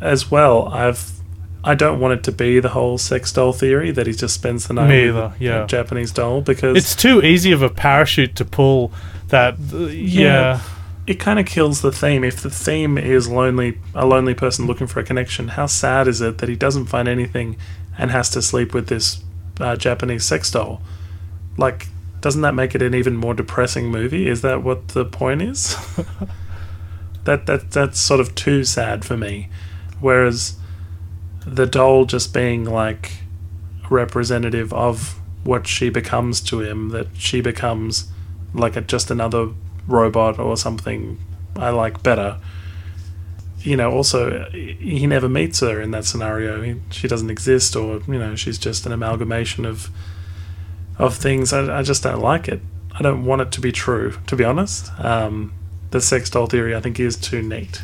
As 0.00 0.30
well, 0.30 0.68
I've 0.68 1.18
I 1.64 1.74
don't 1.74 1.98
want 1.98 2.14
it 2.14 2.24
to 2.24 2.32
be 2.32 2.60
the 2.60 2.70
whole 2.70 2.98
sex 2.98 3.32
doll 3.32 3.52
theory 3.52 3.90
that 3.90 4.06
he 4.06 4.12
just 4.12 4.34
spends 4.34 4.68
the 4.68 4.74
night 4.74 4.88
Me 4.88 5.08
either, 5.08 5.20
a 5.20 5.34
yeah. 5.38 5.66
Japanese 5.66 6.12
doll 6.12 6.40
because 6.40 6.76
It's 6.76 6.94
too 6.94 7.22
easy 7.22 7.52
of 7.52 7.62
a 7.62 7.68
parachute 7.68 8.36
to 8.36 8.44
pull. 8.44 8.92
That 9.28 9.56
uh, 9.72 9.86
yeah. 9.88 10.62
it 11.06 11.20
kind 11.20 11.38
of 11.38 11.46
kills 11.46 11.82
the 11.82 11.92
theme. 11.92 12.24
If 12.24 12.40
the 12.40 12.50
theme 12.50 12.96
is 12.96 13.28
lonely, 13.28 13.78
a 13.94 14.06
lonely 14.06 14.34
person 14.34 14.66
looking 14.66 14.86
for 14.86 15.00
a 15.00 15.04
connection, 15.04 15.48
how 15.48 15.66
sad 15.66 16.08
is 16.08 16.20
it 16.20 16.38
that 16.38 16.48
he 16.48 16.56
doesn't 16.56 16.86
find 16.86 17.08
anything 17.08 17.56
and 17.98 18.10
has 18.10 18.30
to 18.30 18.40
sleep 18.40 18.72
with 18.72 18.88
this 18.88 19.22
uh, 19.60 19.76
Japanese 19.76 20.24
sex 20.24 20.50
doll? 20.50 20.80
Like, 21.56 21.88
doesn't 22.20 22.42
that 22.42 22.54
make 22.54 22.74
it 22.74 22.82
an 22.82 22.94
even 22.94 23.16
more 23.16 23.34
depressing 23.34 23.90
movie? 23.90 24.28
Is 24.28 24.42
that 24.42 24.62
what 24.62 24.88
the 24.88 25.04
point 25.04 25.42
is? 25.42 25.76
that 27.24 27.46
that 27.46 27.72
that's 27.72 28.00
sort 28.00 28.20
of 28.20 28.34
too 28.34 28.64
sad 28.64 29.04
for 29.04 29.16
me. 29.16 29.48
Whereas 30.00 30.56
the 31.46 31.66
doll 31.66 32.04
just 32.04 32.32
being 32.34 32.64
like 32.64 33.12
representative 33.90 34.72
of 34.72 35.20
what 35.44 35.66
she 35.66 35.88
becomes 35.88 36.40
to 36.42 36.60
him, 36.60 36.90
that 36.90 37.08
she 37.14 37.40
becomes 37.40 38.10
like 38.52 38.76
a, 38.76 38.80
just 38.80 39.10
another 39.10 39.50
robot 39.86 40.38
or 40.38 40.56
something 40.56 41.18
I 41.56 41.70
like 41.70 42.02
better. 42.02 42.38
You 43.60 43.76
know, 43.76 43.90
also, 43.90 44.48
he 44.50 45.06
never 45.06 45.28
meets 45.28 45.60
her 45.60 45.80
in 45.80 45.90
that 45.90 46.04
scenario. 46.04 46.62
He, 46.62 46.76
she 46.90 47.08
doesn't 47.08 47.30
exist, 47.30 47.74
or, 47.74 48.00
you 48.06 48.18
know, 48.18 48.36
she's 48.36 48.58
just 48.58 48.86
an 48.86 48.92
amalgamation 48.92 49.64
of 49.64 49.90
of 50.96 51.14
things. 51.16 51.52
I, 51.52 51.78
I 51.78 51.82
just 51.82 52.02
don't 52.02 52.20
like 52.20 52.48
it. 52.48 52.60
I 52.92 53.02
don't 53.02 53.24
want 53.24 53.40
it 53.40 53.52
to 53.52 53.60
be 53.60 53.72
true, 53.72 54.14
to 54.26 54.36
be 54.36 54.44
honest. 54.44 54.90
Um, 54.98 55.52
the 55.90 56.00
sex 56.00 56.28
doll 56.30 56.46
theory, 56.46 56.74
I 56.74 56.80
think, 56.80 56.98
is 56.98 57.16
too 57.16 57.42
neat. 57.42 57.82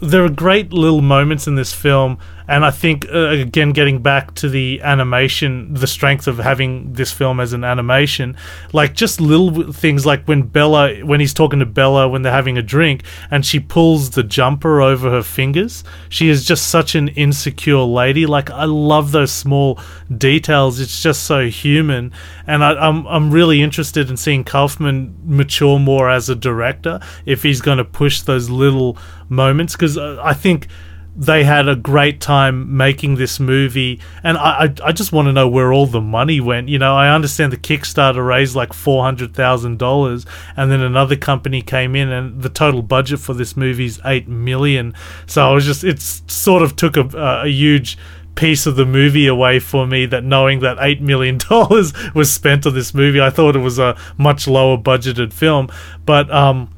There 0.00 0.24
are 0.24 0.28
great 0.28 0.72
little 0.72 1.02
moments 1.02 1.46
in 1.46 1.54
this 1.54 1.72
film, 1.72 2.18
and 2.46 2.64
I 2.64 2.70
think 2.70 3.06
uh, 3.10 3.28
again, 3.28 3.70
getting 3.70 4.02
back 4.02 4.34
to 4.36 4.48
the 4.48 4.82
animation, 4.82 5.72
the 5.72 5.86
strength 5.86 6.26
of 6.26 6.38
having 6.38 6.92
this 6.92 7.10
film 7.10 7.40
as 7.40 7.52
an 7.52 7.64
animation, 7.64 8.36
like 8.72 8.94
just 8.94 9.20
little 9.20 9.72
things 9.72 10.04
like 10.04 10.24
when 10.26 10.42
Bella, 10.42 10.96
when 11.06 11.20
he's 11.20 11.32
talking 11.32 11.60
to 11.60 11.66
Bella 11.66 12.08
when 12.08 12.22
they're 12.22 12.32
having 12.32 12.58
a 12.58 12.62
drink, 12.62 13.04
and 13.30 13.46
she 13.46 13.60
pulls 13.60 14.10
the 14.10 14.22
jumper 14.22 14.82
over 14.82 15.10
her 15.10 15.22
fingers. 15.22 15.84
She 16.08 16.28
is 16.28 16.44
just 16.44 16.68
such 16.68 16.94
an 16.94 17.08
insecure 17.08 17.78
lady. 17.78 18.26
Like 18.26 18.50
I 18.50 18.64
love 18.64 19.12
those 19.12 19.32
small 19.32 19.78
details. 20.16 20.80
It's 20.80 21.02
just 21.02 21.24
so 21.24 21.46
human, 21.46 22.12
and 22.46 22.64
I, 22.64 22.72
I'm 22.72 23.06
I'm 23.06 23.30
really 23.30 23.62
interested 23.62 24.10
in 24.10 24.16
seeing 24.16 24.44
Kaufman 24.44 25.16
mature 25.24 25.78
more 25.78 26.10
as 26.10 26.28
a 26.28 26.34
director 26.34 27.00
if 27.24 27.42
he's 27.42 27.62
going 27.62 27.78
to 27.78 27.84
push 27.84 28.20
those 28.22 28.50
little 28.50 28.98
moments 29.34 29.74
because 29.74 29.98
I 29.98 30.32
think 30.32 30.68
they 31.16 31.44
had 31.44 31.68
a 31.68 31.76
great 31.76 32.20
time 32.20 32.76
making 32.76 33.14
this 33.14 33.38
movie, 33.38 34.00
and 34.22 34.36
I 34.36 34.64
I, 34.64 34.74
I 34.88 34.92
just 34.92 35.12
want 35.12 35.26
to 35.26 35.32
know 35.32 35.48
where 35.48 35.72
all 35.72 35.86
the 35.86 36.00
money 36.00 36.40
went. 36.40 36.68
You 36.68 36.78
know, 36.78 36.94
I 36.94 37.14
understand 37.14 37.52
the 37.52 37.56
Kickstarter 37.56 38.26
raised 38.26 38.56
like 38.56 38.72
four 38.72 39.04
hundred 39.04 39.34
thousand 39.34 39.78
dollars, 39.78 40.26
and 40.56 40.70
then 40.70 40.80
another 40.80 41.16
company 41.16 41.62
came 41.62 41.94
in, 41.94 42.10
and 42.10 42.42
the 42.42 42.48
total 42.48 42.82
budget 42.82 43.20
for 43.20 43.34
this 43.34 43.56
movie 43.56 43.86
is 43.86 44.00
eight 44.04 44.26
million. 44.26 44.94
So 45.26 45.48
I 45.48 45.52
was 45.52 45.64
just 45.64 45.84
it's 45.84 46.22
sort 46.26 46.62
of 46.62 46.74
took 46.74 46.96
a, 46.96 47.06
a 47.44 47.48
huge 47.48 47.96
piece 48.34 48.66
of 48.66 48.74
the 48.74 48.84
movie 48.84 49.28
away 49.28 49.60
for 49.60 49.86
me 49.86 50.06
that 50.06 50.24
knowing 50.24 50.58
that 50.60 50.76
eight 50.80 51.00
million 51.00 51.38
dollars 51.50 51.92
was 52.14 52.32
spent 52.32 52.66
on 52.66 52.74
this 52.74 52.92
movie 52.92 53.20
i 53.20 53.30
thought 53.30 53.54
it 53.54 53.60
was 53.60 53.78
a 53.78 53.96
much 54.18 54.48
lower 54.48 54.76
budgeted 54.76 55.32
film 55.32 55.68
but 56.04 56.28
um 56.32 56.68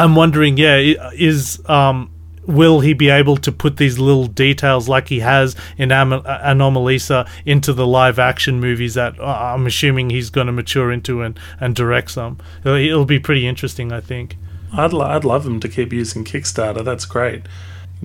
i'm 0.00 0.14
wondering 0.14 0.56
yeah 0.56 0.76
is 1.14 1.60
um 1.68 2.10
will 2.46 2.80
he 2.80 2.94
be 2.94 3.10
able 3.10 3.36
to 3.36 3.52
put 3.52 3.76
these 3.76 3.98
little 3.98 4.26
details 4.26 4.88
like 4.88 5.08
he 5.08 5.20
has 5.20 5.54
in 5.76 5.92
Am- 5.92 6.10
anomalisa 6.10 7.28
into 7.44 7.72
the 7.72 7.86
live 7.86 8.18
action 8.18 8.60
movies 8.60 8.94
that 8.94 9.20
uh, 9.20 9.52
i'm 9.54 9.66
assuming 9.66 10.10
he's 10.10 10.30
going 10.30 10.46
to 10.46 10.52
mature 10.52 10.90
into 10.90 11.22
and 11.22 11.38
and 11.60 11.76
direct 11.76 12.10
some 12.10 12.38
it'll, 12.64 12.76
it'll 12.76 13.04
be 13.04 13.18
pretty 13.18 13.46
interesting 13.46 13.92
i 13.92 14.00
think 14.00 14.36
I'd, 14.72 14.94
I'd 14.94 15.24
love 15.24 15.46
him 15.46 15.60
to 15.60 15.68
keep 15.68 15.92
using 15.92 16.24
Kickstarter. 16.24 16.84
That's 16.84 17.04
great. 17.04 17.42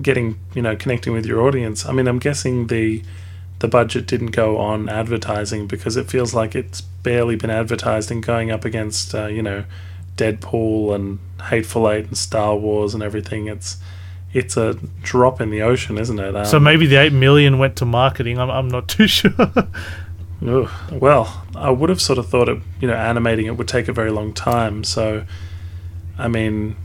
Getting, 0.00 0.38
you 0.54 0.62
know, 0.62 0.76
connecting 0.76 1.12
with 1.12 1.26
your 1.26 1.42
audience. 1.42 1.86
I 1.86 1.92
mean, 1.92 2.08
I'm 2.08 2.18
guessing 2.18 2.66
the 2.66 3.02
the 3.58 3.68
budget 3.68 4.06
didn't 4.06 4.32
go 4.32 4.58
on 4.58 4.86
advertising 4.86 5.66
because 5.66 5.96
it 5.96 6.10
feels 6.10 6.34
like 6.34 6.54
it's 6.54 6.82
barely 6.82 7.36
been 7.36 7.48
advertised 7.48 8.10
and 8.10 8.22
going 8.22 8.50
up 8.50 8.66
against, 8.66 9.14
uh, 9.14 9.28
you 9.28 9.42
know, 9.42 9.64
Deadpool 10.16 10.94
and 10.94 11.18
Hateful 11.42 11.90
Eight 11.90 12.06
and 12.06 12.18
Star 12.18 12.56
Wars 12.56 12.94
and 12.94 13.02
everything. 13.02 13.46
It's 13.48 13.78
it's 14.32 14.56
a 14.56 14.74
drop 15.02 15.40
in 15.40 15.50
the 15.50 15.62
ocean, 15.62 15.96
isn't 15.98 16.18
it? 16.18 16.36
Um, 16.36 16.44
so 16.44 16.60
maybe 16.60 16.86
the 16.86 16.96
8 16.96 17.12
million 17.12 17.58
went 17.58 17.76
to 17.76 17.86
marketing 17.86 18.38
i'm, 18.38 18.50
I'm 18.50 18.68
not 18.68 18.86
too 18.96 19.06
sure. 19.06 19.30
Well, 20.92 21.44
I 21.54 21.70
would 21.70 21.88
have 21.88 22.00
sort 22.00 22.18
of 22.18 22.28
thought 22.28 22.48
it, 22.48 22.58
you 22.80 22.88
know, 22.88 22.94
animating 22.94 23.46
it 23.46 23.56
would 23.56 23.68
take 23.68 23.88
a 23.88 23.92
very 23.92 24.10
long 24.10 24.34
time. 24.34 24.84
So, 24.84 25.24
I 26.18 26.28
mean, 26.28 26.76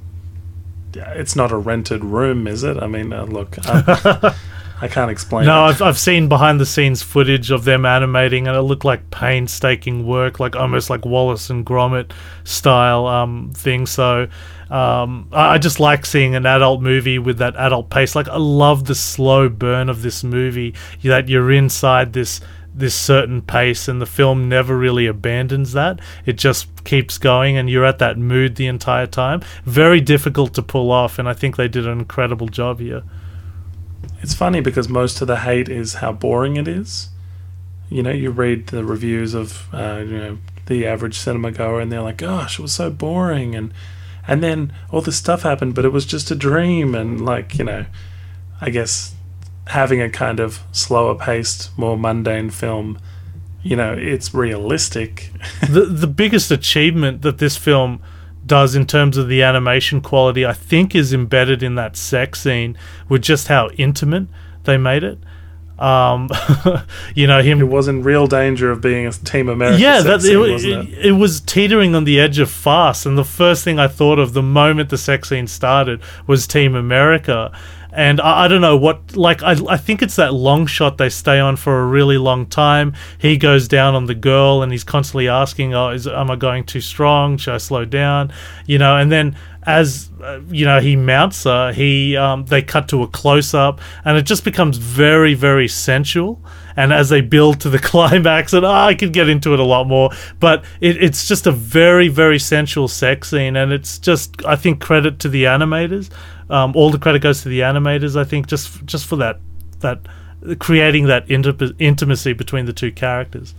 it's 0.94 1.36
not 1.36 1.52
a 1.52 1.58
rented 1.58 2.06
room, 2.06 2.48
is 2.48 2.64
it? 2.64 2.78
I 2.78 2.88
mean, 2.88 3.12
uh, 3.12 3.26
look, 3.26 3.58
I'm, 3.68 3.84
I 4.82 4.88
can't 4.88 5.12
explain. 5.12 5.46
No, 5.46 5.66
it. 5.66 5.70
I've, 5.70 5.82
I've 5.82 6.00
seen 6.00 6.28
behind 6.28 6.60
the 6.60 6.66
scenes 6.66 7.04
footage 7.04 7.52
of 7.52 7.64
them 7.66 7.86
animating, 7.86 8.48
and 8.48 8.58
it 8.58 8.64
looked 8.64 8.84
like 8.84 9.12
painstaking 9.12 10.08
work, 10.08 10.40
like 10.40 10.56
almost 10.56 10.90
like 10.90 11.06
Wallace 11.06 11.52
and 11.52 11.64
Gromit 11.64 12.12
style 12.44 13.06
um, 13.06 13.52
thing. 13.56 13.86
So 13.86 14.28
um, 14.72 15.28
I, 15.32 15.54
I 15.54 15.58
just 15.60 15.80
like 15.80 16.06
seeing 16.06 16.34
an 16.34 16.48
adult 16.48 16.82
movie 16.82 17.20
with 17.20 17.38
that 17.38 17.56
adult 17.58 17.92
pace. 17.92 18.16
Like 18.16 18.28
I 18.28 18.38
love 18.38 18.86
the 18.86 18.96
slow 18.96 19.50
burn 19.50 19.88
of 19.88 20.02
this 20.02 20.24
movie 20.24 20.74
that 21.04 21.30
you're 21.30 21.52
inside 21.52 22.14
this 22.14 22.42
this 22.74 22.96
certain 22.96 23.42
pace 23.42 23.90
and 23.90 24.02
the 24.02 24.06
film 24.06 24.48
never 24.48 24.78
really 24.78 25.06
abandons 25.06 25.74
that 25.74 26.00
it 26.26 26.38
just 26.38 26.86
keeps 26.86 27.18
going 27.18 27.58
and 27.58 27.70
you're 27.70 27.84
at 27.84 28.00
that 28.00 28.18
mood 28.18 28.56
the 28.56 28.66
entire 28.66 29.06
time 29.06 29.42
very 29.66 30.00
difficult 30.00 30.54
to 30.54 30.62
pull 30.62 30.90
off 30.90 31.20
and 31.20 31.28
i 31.28 31.34
think 31.34 31.58
they 31.58 31.68
did 31.68 31.86
an 31.86 32.00
incredible 32.00 32.48
job 32.48 32.80
here 32.80 33.04
It's 34.22 34.34
funny 34.34 34.62
because 34.62 34.88
most 34.88 35.22
of 35.22 35.28
the 35.28 35.38
hate 35.38 35.70
is 35.70 35.96
how 35.96 36.12
boring 36.12 36.56
it 36.58 36.68
is. 36.68 37.10
You 37.90 38.04
know, 38.04 38.12
you 38.12 38.32
read 38.32 38.68
the 38.68 38.86
reviews 38.86 39.34
of 39.34 39.68
uh, 39.74 40.04
you 40.06 40.18
know 40.18 40.38
the 40.68 40.86
average 40.86 41.18
cinema 41.18 41.52
goer, 41.52 41.82
and 41.82 41.92
they're 41.92 42.02
like, 42.02 42.18
"Gosh, 42.18 42.60
it 42.60 42.62
was 42.62 42.74
so 42.74 42.90
boring," 42.90 43.56
and 43.56 43.74
and 44.28 44.44
then 44.44 44.72
all 44.92 45.02
this 45.02 45.18
stuff 45.18 45.42
happened, 45.42 45.76
but 45.76 45.86
it 45.86 45.90
was 45.90 46.06
just 46.06 46.32
a 46.32 46.36
dream, 46.36 46.96
and 46.96 47.24
like 47.26 47.58
you 47.58 47.66
know, 47.66 47.86
I 48.62 48.70
guess 48.70 49.14
having 49.68 50.02
a 50.02 50.10
kind 50.10 50.40
of 50.40 50.62
slower 50.72 51.16
paced, 51.16 51.78
more 51.78 51.98
mundane 51.98 52.50
film, 52.50 53.00
you 53.64 53.76
know, 53.76 53.94
it's 53.94 54.34
realistic. 54.34 55.32
the 55.70 55.86
the 55.86 56.08
biggest 56.08 56.52
achievement 56.52 57.22
that 57.24 57.40
this 57.40 57.58
film 57.58 58.02
does 58.46 58.76
in 58.76 58.86
terms 58.86 59.18
of 59.18 59.28
the 59.28 59.44
animation 59.44 60.02
quality, 60.02 60.46
I 60.46 60.54
think, 60.54 60.96
is 60.96 61.14
embedded 61.14 61.62
in 61.64 61.76
that 61.76 61.96
sex 61.96 62.42
scene 62.42 62.78
with 63.08 63.22
just 63.22 63.48
how 63.48 63.70
intimate 63.78 64.28
they 64.64 64.78
made 64.78 65.04
it. 65.04 65.20
Um, 65.82 66.30
you 67.16 67.26
know 67.26 67.42
him. 67.42 67.60
it 67.60 67.68
was 67.68 67.88
in 67.88 68.04
real 68.04 68.28
danger 68.28 68.70
of 68.70 68.82
being 68.82 69.08
a 69.08 69.12
Team 69.12 69.50
America. 69.50 69.82
Yeah, 69.82 70.02
that 70.02 70.22
scene, 70.22 70.38
it, 70.40 70.64
it, 70.64 71.06
it 71.08 71.12
was 71.14 71.42
teetering 71.42 71.96
on 71.96 72.04
the 72.04 72.20
edge 72.20 72.38
of 72.38 72.52
farce, 72.52 73.08
and 73.08 73.18
the 73.18 73.26
first 73.26 73.64
thing 73.64 73.80
I 73.80 73.88
thought 73.88 74.20
of 74.20 74.34
the 74.34 74.44
moment 74.44 74.90
the 74.90 74.98
sex 74.98 75.30
scene 75.30 75.48
started 75.48 76.00
was 76.28 76.46
Team 76.46 76.76
America. 76.76 77.52
And 77.94 78.22
I, 78.22 78.46
I 78.46 78.48
don't 78.48 78.62
know 78.62 78.78
what, 78.78 79.16
like, 79.16 79.44
I, 79.44 79.56
I 79.68 79.78
think 79.78 80.02
it's 80.02 80.16
that 80.16 80.34
long 80.34 80.66
shot 80.66 80.98
they 80.98 81.10
stay 81.10 81.40
on 81.40 81.56
for 81.56 81.82
a 81.82 81.86
really 81.86 82.18
long 82.18 82.46
time. 82.46 82.94
He 83.18 83.38
goes 83.38 83.68
down 83.68 83.96
on 83.96 84.06
the 84.06 84.16
girl 84.16 84.62
and 84.62 84.72
he's 84.72 84.84
constantly 84.84 85.28
asking, 85.28 85.74
Oh, 85.74 85.90
is, 85.90 86.08
am 86.08 86.32
I 86.32 86.36
going 86.36 86.66
too 86.66 86.82
strong? 86.82 87.38
Should 87.38 87.54
I 87.54 87.58
slow 87.58 87.86
down? 87.86 88.32
You 88.66 88.78
know, 88.78 88.98
and 88.98 89.12
then 89.12 89.36
as 89.64 90.10
uh, 90.24 90.40
you 90.50 90.66
know 90.66 90.80
he 90.80 90.96
mounts 90.96 91.44
her 91.44 91.72
he 91.72 92.18
um, 92.18 92.46
they 92.46 92.62
cut 92.62 92.88
to 92.88 93.04
a 93.04 93.08
close 93.08 93.54
up 93.54 93.80
and 94.04 94.18
it 94.18 94.24
just 94.24 94.44
becomes 94.44 94.78
very 94.78 95.34
very 95.36 95.68
sensual 95.68 96.44
and 96.76 96.92
as 96.92 97.10
they 97.10 97.22
build 97.22 97.60
to 97.60 97.70
the 97.70 97.78
climax 97.92 98.54
and 98.54 98.66
oh, 98.66 98.72
i 98.72 98.96
could 98.96 99.14
get 99.14 99.30
into 99.30 99.54
it 99.54 99.60
a 99.60 99.64
lot 99.64 99.86
more 99.86 100.10
but 100.40 100.64
it, 100.80 101.02
it's 101.02 101.28
just 101.28 101.46
a 101.46 101.52
very 101.52 102.08
very 102.08 102.40
sensual 102.40 102.88
sex 102.88 103.30
scene 103.30 103.56
and 103.56 103.72
it's 103.72 104.00
just 104.00 104.44
i 104.46 104.56
think 104.56 104.82
credit 104.82 105.20
to 105.20 105.30
the 105.30 105.44
animators 105.44 106.10
um, 106.52 106.76
all 106.76 106.90
the 106.92 107.00
credit 107.00 107.22
goes 107.22 107.42
to 107.44 107.50
the 107.50 107.62
animators 107.62 108.16
i 108.16 108.24
think 108.24 108.46
just 108.48 108.86
just 108.86 109.06
for 109.08 109.16
that 109.16 109.40
that 109.80 110.00
creating 110.60 111.06
that 111.08 111.26
inti- 111.28 111.74
intimacy 111.80 112.34
between 112.34 112.66
the 112.66 112.74
two 112.74 112.92
characters 112.92 113.54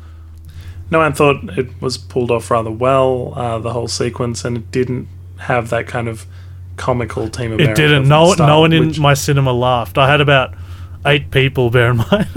No, 0.91 1.01
I 1.01 1.11
thought 1.11 1.37
it 1.59 1.69
was 1.81 1.97
pulled 1.97 2.31
off 2.31 2.51
rather 2.51 2.71
well, 2.71 3.33
uh, 3.35 3.59
the 3.59 3.73
whole 3.73 3.89
sequence, 3.89 4.45
and 4.45 4.57
it 4.59 4.71
didn't 4.71 5.09
have 5.39 5.71
that 5.71 5.87
kind 5.87 6.07
of 6.07 6.27
comical 6.77 7.29
Team 7.31 7.53
America. 7.53 7.71
it 7.73 7.77
didn't 7.77 8.07
no, 8.09 8.33
start, 8.35 8.49
no 8.49 8.61
one 8.61 8.73
in 8.75 8.89
which- 8.89 8.99
my 9.01 9.15
cinema 9.15 9.53
laughed 9.53 9.97
i 9.99 10.07
had 10.11 10.21
about 10.21 10.53
eight 11.07 11.31
people 11.31 11.71
bear 11.71 11.91
in 11.93 11.97
mind 11.97 12.29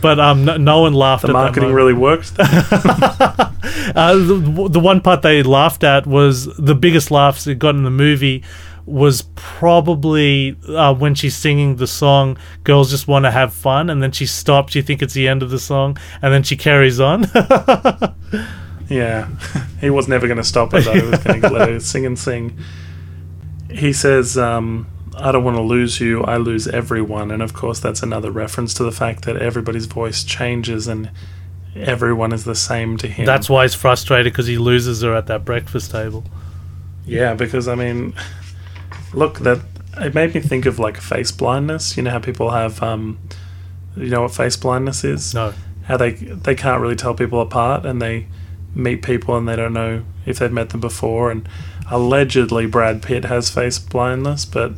but 0.00 0.18
um 0.18 0.44
no, 0.44 0.56
no 0.56 0.80
one 0.86 0.94
laughed 0.94 1.26
the 1.26 1.32
marketing 1.32 1.72
really 1.72 1.92
worked. 1.94 2.32
Uh, 3.94 4.14
the, 4.14 4.68
the 4.70 4.80
one 4.80 5.00
part 5.00 5.22
they 5.22 5.42
laughed 5.42 5.82
at 5.84 6.06
was 6.06 6.46
the 6.56 6.74
biggest 6.74 7.10
laughs 7.10 7.46
it 7.46 7.58
got 7.58 7.74
in 7.74 7.82
the 7.82 7.90
movie 7.90 8.42
was 8.86 9.22
probably 9.34 10.56
uh, 10.68 10.94
when 10.94 11.14
she's 11.14 11.36
singing 11.36 11.76
the 11.76 11.86
song 11.86 12.36
girls 12.64 12.90
just 12.90 13.06
want 13.06 13.24
to 13.24 13.30
have 13.30 13.52
fun 13.52 13.90
and 13.90 14.02
then 14.02 14.10
she 14.10 14.26
stops 14.26 14.74
you 14.74 14.82
think 14.82 15.02
it's 15.02 15.14
the 15.14 15.28
end 15.28 15.42
of 15.42 15.50
the 15.50 15.58
song 15.58 15.96
and 16.22 16.32
then 16.32 16.42
she 16.42 16.56
carries 16.56 16.98
on 16.98 17.24
yeah, 18.90 19.28
he 19.80 19.88
was 19.88 20.08
never 20.08 20.26
going 20.26 20.36
to 20.36 20.44
stop 20.44 20.72
her 20.72 20.80
though. 20.80 20.92
He 20.92 21.06
was 21.06 21.20
going 21.20 21.40
to 21.40 21.48
let 21.48 21.68
her 21.68 21.80
sing 21.80 22.04
and 22.04 22.18
sing. 22.18 22.58
He 23.70 23.92
says, 23.92 24.36
um, 24.36 24.88
"I 25.16 25.30
don't 25.32 25.44
want 25.44 25.56
to 25.56 25.62
lose 25.62 26.00
you. 26.00 26.24
I 26.24 26.36
lose 26.36 26.66
everyone," 26.66 27.30
and 27.30 27.40
of 27.40 27.54
course, 27.54 27.78
that's 27.78 28.02
another 28.02 28.30
reference 28.32 28.74
to 28.74 28.82
the 28.82 28.92
fact 28.92 29.24
that 29.24 29.36
everybody's 29.36 29.86
voice 29.86 30.24
changes 30.24 30.88
and 30.88 31.10
everyone 31.76 32.32
is 32.32 32.44
the 32.44 32.54
same 32.56 32.96
to 32.96 33.06
him. 33.06 33.24
that's 33.24 33.48
why 33.48 33.62
he's 33.62 33.74
frustrated 33.76 34.32
because 34.32 34.48
he 34.48 34.58
loses 34.58 35.02
her 35.02 35.14
at 35.14 35.28
that 35.28 35.44
breakfast 35.44 35.92
table 35.92 36.24
Yeah, 37.06 37.34
because 37.34 37.68
I 37.68 37.76
mean, 37.76 38.12
look, 39.12 39.40
that 39.40 39.60
it 39.98 40.14
made 40.14 40.34
me 40.34 40.40
think 40.40 40.66
of 40.66 40.78
like 40.78 40.96
face 40.98 41.32
blindness. 41.32 41.96
You 41.96 42.02
know 42.04 42.10
how 42.10 42.18
people 42.20 42.50
have, 42.50 42.82
um, 42.82 43.18
you 43.96 44.08
know 44.10 44.22
what 44.22 44.32
face 44.34 44.56
blindness 44.56 45.04
is? 45.04 45.34
no 45.34 45.52
How 45.84 45.96
they 45.96 46.12
they 46.12 46.54
can't 46.54 46.80
really 46.80 46.96
tell 46.96 47.14
people 47.14 47.40
apart, 47.40 47.84
and 47.84 48.00
they 48.00 48.26
meet 48.74 49.02
people 49.02 49.36
and 49.36 49.48
they 49.48 49.56
don't 49.56 49.72
know 49.72 50.04
if 50.26 50.38
they've 50.38 50.52
met 50.52 50.70
them 50.70 50.80
before. 50.80 51.30
And 51.30 51.48
allegedly, 51.90 52.66
Brad 52.66 53.02
Pitt 53.02 53.24
has 53.24 53.50
face 53.50 53.78
blindness, 53.78 54.44
but 54.44 54.74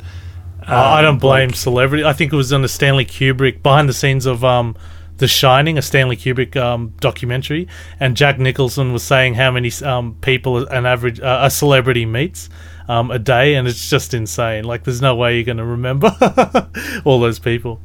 Oh, 0.66 0.72
I 0.76 1.00
um, 1.00 1.04
don't 1.04 1.18
blame 1.18 1.48
like- 1.48 1.56
celebrity. 1.56 2.04
I 2.04 2.12
think 2.12 2.32
it 2.32 2.36
was 2.36 2.52
on 2.52 2.62
the 2.62 2.68
Stanley 2.68 3.04
Kubrick 3.04 3.62
behind 3.64 3.88
the 3.88 3.92
scenes 3.92 4.26
of 4.26 4.44
um, 4.44 4.76
The 5.22 5.28
Shining, 5.28 5.78
a 5.78 5.82
Stanley 5.82 6.16
Kubrick 6.16 6.56
um, 6.56 6.94
documentary, 6.98 7.68
and 8.00 8.16
Jack 8.16 8.40
Nicholson 8.40 8.92
was 8.92 9.04
saying 9.04 9.34
how 9.34 9.52
many 9.52 9.70
um, 9.84 10.16
people 10.20 10.66
an 10.66 10.84
average 10.84 11.20
uh, 11.20 11.42
a 11.42 11.48
celebrity 11.48 12.04
meets 12.04 12.50
um, 12.88 13.12
a 13.12 13.20
day, 13.20 13.54
and 13.54 13.68
it's 13.68 13.88
just 13.88 14.14
insane. 14.14 14.64
Like, 14.64 14.82
there's 14.82 15.00
no 15.00 15.14
way 15.14 15.36
you're 15.36 15.44
going 15.44 15.58
to 15.58 15.64
remember 15.64 16.10
all 17.04 17.20
those 17.20 17.38
people. 17.38 17.80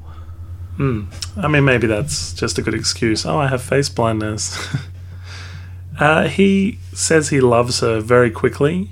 I 1.38 1.47
mean, 1.47 1.63
maybe 1.63 1.86
that's 1.86 2.34
just 2.34 2.58
a 2.58 2.63
good 2.63 2.73
excuse. 2.73 3.23
Oh, 3.23 3.38
I 3.38 3.50
have 3.50 3.62
face 3.62 3.88
blindness. 3.88 4.58
uh, 6.00 6.30
he 6.30 6.80
says 6.91 7.30
he 7.30 7.39
loves 7.39 7.82
her 7.82 8.00
very 8.00 8.32
quickly, 8.32 8.89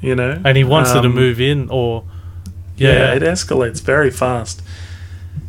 you 0.00 0.14
know, 0.14 0.40
And 0.44 0.56
he 0.56 0.62
wants 0.62 0.92
her 0.92 1.02
to 1.02 1.08
Um, 1.08 1.16
move 1.16 1.40
in, 1.40 1.68
or 1.68 2.04
Yeah, 2.76 2.92
yeah, 2.92 3.14
it 3.14 3.22
escalates 3.22 3.82
very 3.82 4.12
fast. 4.12 4.62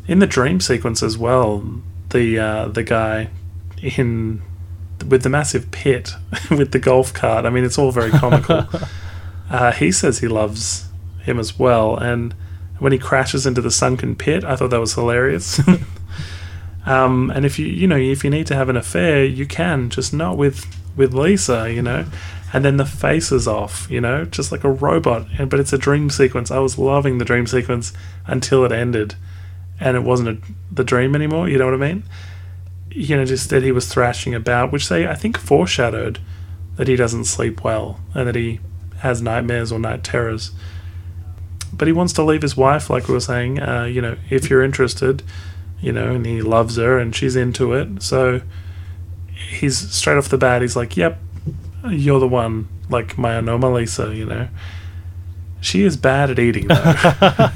In 0.07 0.17
the 0.17 0.25
dream 0.25 0.59
sequence 0.59 1.03
as 1.03 1.15
well, 1.15 1.83
the 2.09 2.39
uh, 2.39 2.67
the 2.67 2.83
guy 2.83 3.29
in 3.81 4.41
with 5.07 5.23
the 5.23 5.29
massive 5.29 5.71
pit 5.71 6.13
with 6.51 6.71
the 6.71 6.79
golf 6.79 7.13
cart. 7.13 7.45
I 7.45 7.49
mean, 7.49 7.63
it's 7.63 7.77
all 7.77 7.91
very 7.91 8.11
comical. 8.11 8.67
uh, 9.49 9.71
he 9.71 9.91
says 9.91 10.19
he 10.19 10.27
loves 10.27 10.89
him 11.23 11.39
as 11.39 11.57
well, 11.57 11.97
and 11.97 12.33
when 12.79 12.91
he 12.91 12.97
crashes 12.97 13.45
into 13.45 13.61
the 13.61 13.71
sunken 13.71 14.15
pit, 14.15 14.43
I 14.43 14.55
thought 14.55 14.69
that 14.69 14.79
was 14.79 14.93
hilarious. 14.93 15.61
um, 16.85 17.31
and 17.31 17.45
if 17.45 17.59
you 17.59 17.67
you 17.67 17.87
know 17.87 17.97
if 17.97 18.23
you 18.23 18.29
need 18.29 18.47
to 18.47 18.55
have 18.55 18.69
an 18.69 18.77
affair, 18.77 19.23
you 19.25 19.45
can 19.45 19.89
just 19.89 20.13
not 20.13 20.37
with 20.37 20.65
with 20.95 21.13
Lisa, 21.13 21.71
you 21.71 21.81
know. 21.81 22.05
And 22.51 22.65
then 22.65 22.77
the 22.77 22.85
face 22.85 23.31
is 23.31 23.47
off, 23.47 23.87
you 23.91 24.01
know, 24.01 24.25
just 24.25 24.51
like 24.51 24.63
a 24.63 24.71
robot. 24.71 25.27
But 25.47 25.59
it's 25.59 25.71
a 25.71 25.77
dream 25.77 26.09
sequence. 26.09 26.49
I 26.49 26.57
was 26.57 26.79
loving 26.79 27.19
the 27.19 27.25
dream 27.25 27.45
sequence 27.45 27.93
until 28.25 28.65
it 28.65 28.71
ended, 28.71 29.13
and 29.79 29.95
it 29.95 30.03
wasn't 30.03 30.29
a, 30.29 30.37
the 30.71 30.83
dream 30.83 31.15
anymore. 31.15 31.49
You 31.49 31.57
know 31.57 31.65
what 31.65 31.73
I 31.73 31.77
mean? 31.77 32.03
You 32.91 33.17
know, 33.17 33.25
just 33.25 33.49
that 33.49 33.63
he 33.63 33.71
was 33.71 33.87
thrashing 33.87 34.33
about, 34.33 34.71
which 34.71 34.89
they 34.89 35.07
I 35.07 35.15
think 35.15 35.37
foreshadowed 35.37 36.19
that 36.75 36.87
he 36.87 36.95
doesn't 36.95 37.25
sleep 37.25 37.63
well 37.63 37.99
and 38.13 38.27
that 38.27 38.35
he 38.35 38.59
has 38.99 39.21
nightmares 39.21 39.71
or 39.71 39.79
night 39.79 40.03
terrors. 40.03 40.51
But 41.73 41.87
he 41.87 41.91
wants 41.91 42.13
to 42.13 42.23
leave 42.23 42.41
his 42.41 42.57
wife, 42.57 42.89
like 42.89 43.07
we 43.07 43.13
were 43.13 43.19
saying. 43.19 43.59
Uh, 43.59 43.83
you 43.83 44.01
know, 44.01 44.17
if 44.29 44.49
you're 44.49 44.63
interested, 44.63 45.23
you 45.79 45.91
know, 45.91 46.15
and 46.15 46.25
he 46.25 46.41
loves 46.41 46.77
her 46.77 46.97
and 46.97 47.15
she's 47.15 47.35
into 47.35 47.73
it. 47.73 48.01
So 48.01 48.41
he's 49.33 49.77
straight 49.77 50.17
off 50.17 50.29
the 50.29 50.37
bat. 50.37 50.61
He's 50.61 50.75
like, 50.75 50.97
"Yep, 50.97 51.19
you're 51.89 52.19
the 52.19 52.27
one." 52.27 52.67
Like 52.89 53.17
my 53.17 53.33
anomalisa, 53.33 54.15
you 54.15 54.25
know. 54.25 54.47
She 55.61 55.83
is 55.83 55.97
bad 55.97 56.31
at 56.31 56.39
eating 56.39 56.67
though, 56.67 56.95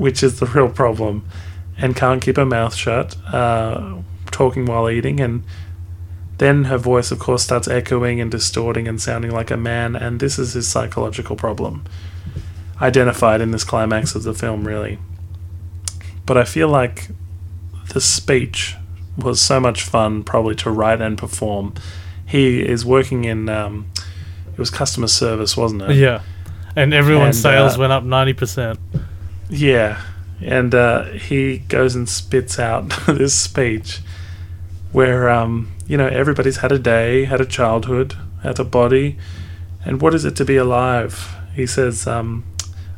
which 0.00 0.22
is 0.22 0.40
the 0.40 0.46
real 0.46 0.70
problem, 0.70 1.24
and 1.76 1.94
can't 1.94 2.22
keep 2.22 2.36
her 2.36 2.46
mouth 2.46 2.74
shut, 2.74 3.16
uh, 3.32 3.98
talking 4.30 4.64
while 4.64 4.88
eating, 4.88 5.20
and 5.20 5.42
then 6.38 6.64
her 6.64 6.78
voice, 6.78 7.10
of 7.12 7.18
course, 7.18 7.42
starts 7.42 7.68
echoing 7.68 8.18
and 8.20 8.30
distorting 8.30 8.88
and 8.88 9.00
sounding 9.00 9.30
like 9.30 9.50
a 9.50 9.56
man, 9.56 9.94
and 9.94 10.18
this 10.18 10.38
is 10.38 10.54
his 10.54 10.66
psychological 10.66 11.36
problem 11.36 11.84
identified 12.80 13.42
in 13.42 13.50
this 13.50 13.62
climax 13.62 14.14
of 14.14 14.22
the 14.22 14.32
film, 14.32 14.66
really. 14.66 14.98
But 16.24 16.38
I 16.38 16.44
feel 16.44 16.68
like 16.68 17.08
the 17.92 18.00
speech 18.00 18.74
was 19.18 19.38
so 19.38 19.60
much 19.60 19.82
fun, 19.82 20.24
probably 20.24 20.54
to 20.56 20.70
write 20.70 21.02
and 21.02 21.18
perform. 21.18 21.74
He 22.24 22.62
is 22.62 22.86
working 22.86 23.24
in, 23.26 23.50
um, 23.50 23.90
it 24.50 24.58
was 24.58 24.70
customer 24.70 25.08
service, 25.08 25.58
wasn't 25.58 25.82
it? 25.82 25.96
yeah. 25.96 26.22
And 26.76 26.94
everyone's 26.94 27.36
And, 27.36 27.42
sales 27.42 27.76
uh, 27.76 27.80
went 27.80 27.92
up 27.92 28.04
ninety 28.04 28.32
percent. 28.32 28.78
Yeah. 29.50 30.00
and 30.40 30.74
uh, 30.74 31.04
he 31.04 31.58
goes 31.58 31.94
and 31.94 32.08
spits 32.08 32.58
out 32.58 32.88
this 33.06 33.38
speech 33.38 34.00
where 34.92 35.28
um, 35.28 35.70
you 35.86 35.96
know 35.96 36.06
everybody's 36.08 36.58
had 36.58 36.72
a 36.72 36.78
day, 36.78 37.24
had 37.24 37.40
a 37.40 37.46
childhood, 37.46 38.14
had 38.42 38.58
a 38.58 38.64
body, 38.64 39.18
and 39.84 40.00
what 40.00 40.14
is 40.14 40.24
it 40.24 40.36
to 40.36 40.44
be 40.44 40.56
alive? 40.56 41.36
He 41.54 41.66
says, 41.66 42.06
um, 42.06 42.44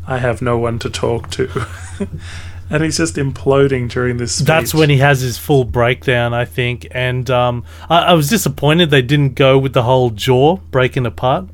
"I 0.07 0.19
have 0.19 0.41
no 0.41 0.59
one 0.59 0.79
to 0.81 0.91
talk 0.91 1.31
to," 1.33 1.67
and 2.71 2.83
he's 2.83 2.97
just 2.99 3.17
imploding 3.17 3.91
during 3.91 4.17
this. 4.17 4.37
Speech. 4.37 4.47
That's 4.47 4.75
when 4.75 4.89
he 4.91 4.99
has 4.99 5.21
his 5.21 5.37
full 5.39 5.65
breakdown, 5.65 6.33
I 6.33 6.45
think. 6.45 6.87
And 6.93 7.29
um, 7.31 7.65
I, 7.91 7.99
I 7.99 8.13
was 8.15 8.29
disappointed 8.31 8.91
they 8.91 9.03
didn't 9.03 9.35
go 9.35 9.59
with 9.59 9.73
the 9.73 9.83
whole 9.83 10.11
jaw 10.11 10.57
breaking 10.71 11.07
apart. 11.07 11.47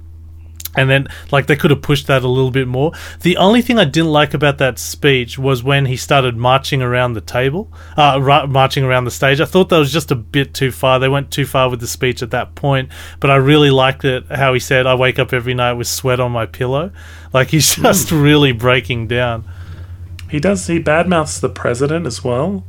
And 0.78 0.88
then, 0.88 1.08
like, 1.32 1.48
they 1.48 1.56
could 1.56 1.72
have 1.72 1.82
pushed 1.82 2.06
that 2.06 2.22
a 2.22 2.28
little 2.28 2.52
bit 2.52 2.68
more. 2.68 2.92
The 3.22 3.36
only 3.36 3.62
thing 3.62 3.80
I 3.80 3.84
didn't 3.84 4.12
like 4.12 4.32
about 4.32 4.58
that 4.58 4.78
speech 4.78 5.36
was 5.36 5.60
when 5.64 5.86
he 5.86 5.96
started 5.96 6.36
marching 6.36 6.82
around 6.82 7.14
the 7.14 7.20
table, 7.20 7.72
uh, 7.96 8.20
ra- 8.22 8.46
marching 8.46 8.84
around 8.84 9.04
the 9.04 9.10
stage. 9.10 9.40
I 9.40 9.44
thought 9.44 9.70
that 9.70 9.78
was 9.78 9.92
just 9.92 10.12
a 10.12 10.14
bit 10.14 10.54
too 10.54 10.70
far. 10.70 11.00
They 11.00 11.08
went 11.08 11.32
too 11.32 11.46
far 11.46 11.68
with 11.68 11.80
the 11.80 11.88
speech 11.88 12.22
at 12.22 12.30
that 12.30 12.54
point. 12.54 12.90
But 13.18 13.32
I 13.32 13.36
really 13.36 13.70
liked 13.70 14.04
it 14.04 14.26
how 14.30 14.54
he 14.54 14.60
said, 14.60 14.86
I 14.86 14.94
wake 14.94 15.18
up 15.18 15.32
every 15.32 15.52
night 15.54 15.72
with 15.72 15.88
sweat 15.88 16.20
on 16.20 16.30
my 16.30 16.46
pillow. 16.46 16.92
Like, 17.30 17.48
he's 17.48 17.76
just 17.76 18.10
really 18.10 18.52
breaking 18.52 19.08
down. 19.08 19.44
He 20.30 20.40
does. 20.40 20.66
He 20.66 20.82
badmouths 20.82 21.40
the 21.40 21.50
president 21.50 22.06
as 22.06 22.24
well, 22.24 22.64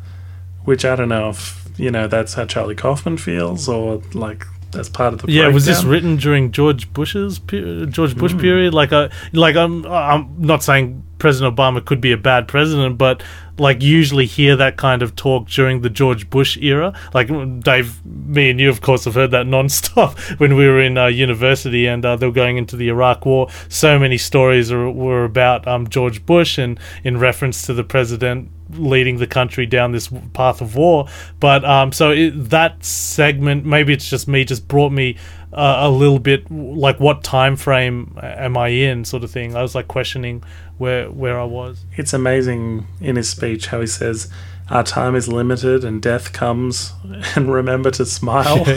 which 0.66 0.84
I 0.84 0.98
don't 0.98 1.08
know 1.08 1.30
if 1.30 1.70
you 1.78 1.92
know 1.92 2.08
that's 2.08 2.34
how 2.34 2.44
Charlie 2.46 2.76
Kaufman 2.76 3.18
feels, 3.18 3.70
or 3.70 4.02
like 4.14 4.46
that's 4.72 4.90
part 4.90 5.14
of 5.14 5.22
the. 5.22 5.32
Yeah, 5.32 5.48
was 5.48 5.66
this 5.66 5.84
written 5.84 6.18
during 6.18 6.52
George 6.52 6.92
Bush's 6.94 7.40
pe- 7.40 7.86
George 7.88 8.16
Bush 8.16 8.38
period? 8.38 8.74
Like, 8.74 8.94
I 8.94 9.10
like 9.34 9.56
I'm 9.56 9.86
I'm 9.86 10.36
not 10.38 10.64
saying 10.64 11.04
President 11.18 11.56
Obama 11.56 11.84
could 11.84 12.00
be 12.00 12.12
a 12.12 12.18
bad 12.18 12.48
president, 12.48 12.98
but 12.98 13.24
like 13.58 13.82
usually 13.82 14.26
hear 14.26 14.56
that 14.56 14.78
kind 14.78 15.02
of 15.02 15.16
talk 15.16 15.50
during 15.50 15.82
the 15.82 15.90
George 15.90 16.30
Bush 16.30 16.58
era. 16.58 16.94
Like 17.14 17.28
Dave, 17.62 18.04
me 18.06 18.50
and 18.50 18.60
you, 18.60 18.70
of 18.70 18.82
course, 18.82 19.06
have 19.06 19.16
heard 19.16 19.32
that 19.32 19.46
nonstop 19.48 20.18
when 20.40 20.56
we 20.56 20.68
were 20.68 20.82
in 20.82 20.98
uh, 20.98 21.08
university 21.08 21.86
and 21.86 22.06
uh, 22.06 22.16
they 22.16 22.26
were 22.26 22.32
going 22.32 22.58
into 22.58 22.76
the 22.76 22.88
Iraq 22.88 23.26
War. 23.26 23.50
So 23.68 24.00
many 24.00 24.18
stories 24.18 24.72
are, 24.72 24.90
were 24.90 25.26
about 25.26 25.68
um, 25.68 25.88
George 25.90 26.26
Bush 26.26 26.58
and 26.58 26.80
in 27.04 27.18
reference 27.18 27.66
to 27.66 27.74
the 27.74 27.84
president 27.84 28.50
leading 28.72 29.18
the 29.18 29.28
country 29.28 29.66
down 29.66 29.92
this 29.92 30.10
path 30.34 30.62
of 30.62 30.76
war. 30.76 31.08
But 31.40 31.66
um, 31.66 31.92
so 31.92 32.12
it, 32.12 32.32
that 32.50 32.84
segment, 32.84 33.66
maybe 33.66 33.94
it's 33.94 34.10
just 34.10 34.28
me, 34.28 34.46
just 34.46 34.68
brought 34.68 34.92
me 34.92 35.18
uh, 35.54 35.78
a 35.80 35.90
little 35.90 36.20
bit 36.20 36.50
like 36.52 37.00
what 37.00 37.24
time 37.24 37.56
frame 37.56 38.18
am 38.22 38.58
I 38.58 38.70
in, 38.70 39.06
sort 39.06 39.24
of 39.24 39.32
thing. 39.32 39.56
I 39.56 39.62
was 39.62 39.76
like 39.76 39.88
questioning 39.88 40.44
where 40.78 41.10
where 41.10 41.40
I 41.40 41.46
was. 41.46 41.86
It's 41.96 42.14
amazing 42.14 42.88
in 43.02 43.16
his 43.16 43.30
speech 43.30 43.68
how 43.68 43.82
he 43.82 43.88
says, 43.88 44.32
"Our 44.70 44.84
time 44.84 45.16
is 45.16 45.28
limited, 45.28 45.84
and 45.84 46.02
death 46.02 46.34
comes, 46.34 46.94
and 47.36 47.52
remember 47.52 47.92
to 47.92 48.06
smile." 48.06 48.66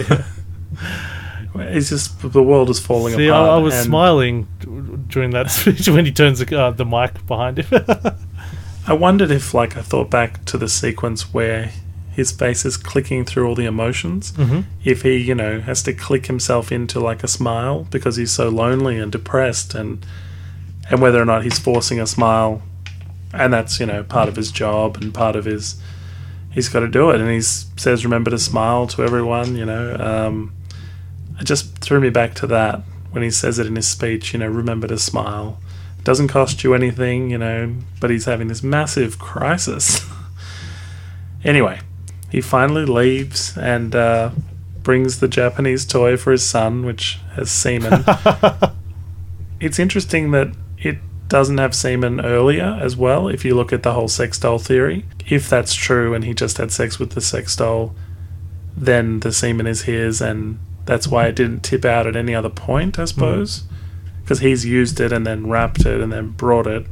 It's 1.54 1.90
just 1.90 2.32
the 2.32 2.42
world 2.42 2.70
is 2.70 2.80
falling 2.80 3.14
See, 3.14 3.28
I, 3.28 3.36
apart. 3.36 3.50
I 3.50 3.56
was 3.58 3.74
and 3.74 3.84
smiling 3.84 4.48
during 5.08 5.30
that 5.32 5.50
speech 5.50 5.86
when 5.88 6.06
he 6.06 6.12
turns 6.12 6.38
the, 6.38 6.58
uh, 6.58 6.70
the 6.70 6.86
mic 6.86 7.26
behind 7.26 7.58
him. 7.58 7.82
I 8.86 8.94
wondered 8.94 9.30
if, 9.30 9.54
like, 9.54 9.76
I 9.76 9.82
thought 9.82 10.10
back 10.10 10.44
to 10.46 10.58
the 10.58 10.68
sequence 10.68 11.32
where 11.32 11.70
his 12.14 12.30
face 12.32 12.64
is 12.64 12.76
clicking 12.76 13.24
through 13.24 13.46
all 13.48 13.54
the 13.54 13.64
emotions. 13.64 14.32
Mhm. 14.36 14.64
If 14.84 15.02
he, 15.02 15.16
you 15.16 15.34
know, 15.34 15.60
has 15.60 15.82
to 15.84 15.92
click 15.92 16.26
himself 16.26 16.70
into 16.70 17.00
like 17.00 17.24
a 17.24 17.28
smile 17.28 17.86
because 17.90 18.16
he's 18.16 18.30
so 18.32 18.48
lonely 18.50 18.98
and 18.98 19.10
depressed, 19.10 19.74
and 19.74 20.04
and 20.90 21.00
whether 21.00 21.22
or 21.22 21.24
not 21.24 21.42
he's 21.44 21.58
forcing 21.58 22.00
a 22.00 22.06
smile, 22.06 22.60
and 23.32 23.52
that's 23.52 23.80
you 23.80 23.86
know 23.86 24.02
part 24.02 24.28
of 24.28 24.36
his 24.36 24.50
job 24.50 24.98
and 25.00 25.14
part 25.14 25.36
of 25.36 25.46
his, 25.46 25.76
he's 26.50 26.68
got 26.68 26.80
to 26.80 26.88
do 26.88 27.08
it, 27.10 27.20
and 27.20 27.30
he 27.30 27.40
says, 27.40 28.04
"Remember 28.04 28.30
to 28.30 28.38
smile 28.38 28.86
to 28.88 29.02
everyone." 29.02 29.56
You 29.56 29.64
know, 29.64 29.96
um, 29.98 30.52
it 31.40 31.44
just 31.44 31.78
threw 31.78 31.98
me 31.98 32.10
back 32.10 32.34
to 32.34 32.46
that 32.48 32.82
when 33.12 33.22
he 33.22 33.30
says 33.30 33.58
it 33.58 33.66
in 33.66 33.76
his 33.76 33.88
speech. 33.88 34.34
You 34.34 34.40
know, 34.40 34.48
remember 34.48 34.86
to 34.88 34.98
smile. 34.98 35.58
Doesn't 36.04 36.28
cost 36.28 36.64
you 36.64 36.74
anything, 36.74 37.30
you 37.30 37.38
know, 37.38 37.74
but 38.00 38.10
he's 38.10 38.24
having 38.24 38.48
this 38.48 38.62
massive 38.62 39.18
crisis. 39.18 40.04
anyway, 41.44 41.80
he 42.30 42.40
finally 42.40 42.84
leaves 42.84 43.56
and 43.56 43.94
uh, 43.94 44.30
brings 44.82 45.20
the 45.20 45.28
Japanese 45.28 45.86
toy 45.86 46.16
for 46.16 46.32
his 46.32 46.44
son, 46.44 46.84
which 46.84 47.18
has 47.34 47.50
semen. 47.50 48.04
it's 49.60 49.78
interesting 49.78 50.32
that 50.32 50.52
it 50.78 50.98
doesn't 51.28 51.58
have 51.58 51.74
semen 51.74 52.20
earlier 52.20 52.78
as 52.82 52.96
well, 52.96 53.28
if 53.28 53.44
you 53.44 53.54
look 53.54 53.72
at 53.72 53.82
the 53.82 53.92
whole 53.92 54.08
sex 54.08 54.38
doll 54.38 54.58
theory. 54.58 55.04
If 55.28 55.48
that's 55.48 55.74
true 55.74 56.14
and 56.14 56.24
he 56.24 56.34
just 56.34 56.58
had 56.58 56.72
sex 56.72 56.98
with 56.98 57.12
the 57.12 57.20
sex 57.20 57.54
doll, 57.56 57.94
then 58.76 59.20
the 59.20 59.32
semen 59.32 59.66
is 59.66 59.82
his, 59.82 60.20
and 60.20 60.58
that's 60.84 61.06
why 61.06 61.26
it 61.26 61.36
didn't 61.36 61.60
tip 61.60 61.84
out 61.84 62.06
at 62.06 62.16
any 62.16 62.34
other 62.34 62.50
point, 62.50 62.98
I 62.98 63.04
suppose. 63.04 63.64
Because 64.22 64.40
he's 64.40 64.64
used 64.64 65.00
it 65.00 65.12
and 65.12 65.26
then 65.26 65.48
wrapped 65.48 65.84
it 65.84 66.00
and 66.00 66.12
then 66.12 66.28
brought 66.30 66.66
it, 66.66 66.86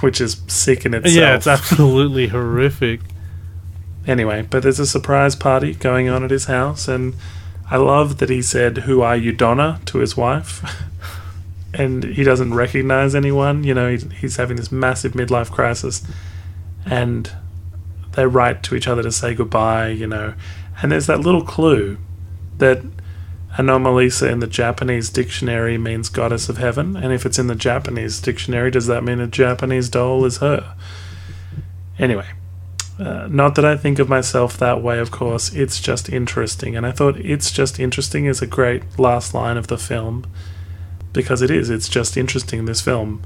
which 0.00 0.20
is 0.20 0.40
sick 0.48 0.86
in 0.86 0.94
itself. 0.94 1.14
yeah, 1.14 1.36
it's 1.36 1.46
absolutely 1.58 2.28
horrific. 2.28 3.00
Anyway, 4.06 4.46
but 4.50 4.62
there's 4.62 4.80
a 4.80 4.86
surprise 4.86 5.36
party 5.36 5.74
going 5.74 6.08
on 6.08 6.24
at 6.24 6.30
his 6.30 6.46
house, 6.46 6.88
and 6.88 7.14
I 7.70 7.76
love 7.76 8.18
that 8.18 8.28
he 8.28 8.42
said, 8.42 8.78
Who 8.78 9.02
are 9.02 9.16
you, 9.16 9.32
Donna, 9.32 9.80
to 9.86 9.98
his 9.98 10.16
wife. 10.16 10.64
and 11.74 12.04
he 12.04 12.24
doesn't 12.24 12.54
recognize 12.54 13.14
anyone. 13.14 13.64
You 13.64 13.74
know, 13.74 13.90
he's, 13.90 14.10
he's 14.12 14.36
having 14.36 14.56
this 14.56 14.72
massive 14.72 15.12
midlife 15.12 15.50
crisis, 15.50 16.02
and 16.84 17.30
they 18.12 18.26
write 18.26 18.62
to 18.64 18.74
each 18.74 18.88
other 18.88 19.02
to 19.02 19.12
say 19.12 19.34
goodbye, 19.34 19.88
you 19.88 20.06
know. 20.06 20.34
And 20.82 20.92
there's 20.92 21.06
that 21.06 21.20
little 21.20 21.44
clue 21.44 21.98
that 22.58 22.82
Anomalisa 23.56 24.30
in 24.30 24.40
the 24.40 24.46
Japanese 24.46 25.10
dictionary 25.10 25.76
means 25.76 26.08
goddess 26.08 26.48
of 26.48 26.56
heaven, 26.56 26.96
and 26.96 27.12
if 27.12 27.26
it's 27.26 27.38
in 27.38 27.48
the 27.48 27.54
Japanese 27.54 28.20
dictionary, 28.20 28.70
does 28.70 28.86
that 28.86 29.04
mean 29.04 29.20
a 29.20 29.26
Japanese 29.26 29.88
doll 29.88 30.24
is 30.24 30.38
her? 30.38 30.74
Anyway, 31.98 32.26
uh, 32.98 33.26
not 33.30 33.54
that 33.54 33.64
I 33.64 33.76
think 33.76 33.98
of 33.98 34.08
myself 34.08 34.56
that 34.56 34.82
way, 34.82 34.98
of 34.98 35.10
course. 35.10 35.52
It's 35.52 35.80
just 35.80 36.08
interesting. 36.08 36.76
And 36.76 36.86
I 36.86 36.92
thought 36.92 37.16
it's 37.18 37.50
just 37.50 37.80
interesting 37.80 38.26
is 38.26 38.40
a 38.40 38.46
great 38.46 38.98
last 38.98 39.34
line 39.34 39.56
of 39.56 39.66
the 39.66 39.78
film 39.78 40.26
because 41.12 41.42
it 41.42 41.50
is. 41.50 41.68
It's 41.68 41.88
just 41.88 42.16
interesting, 42.16 42.64
this 42.64 42.80
film. 42.80 43.22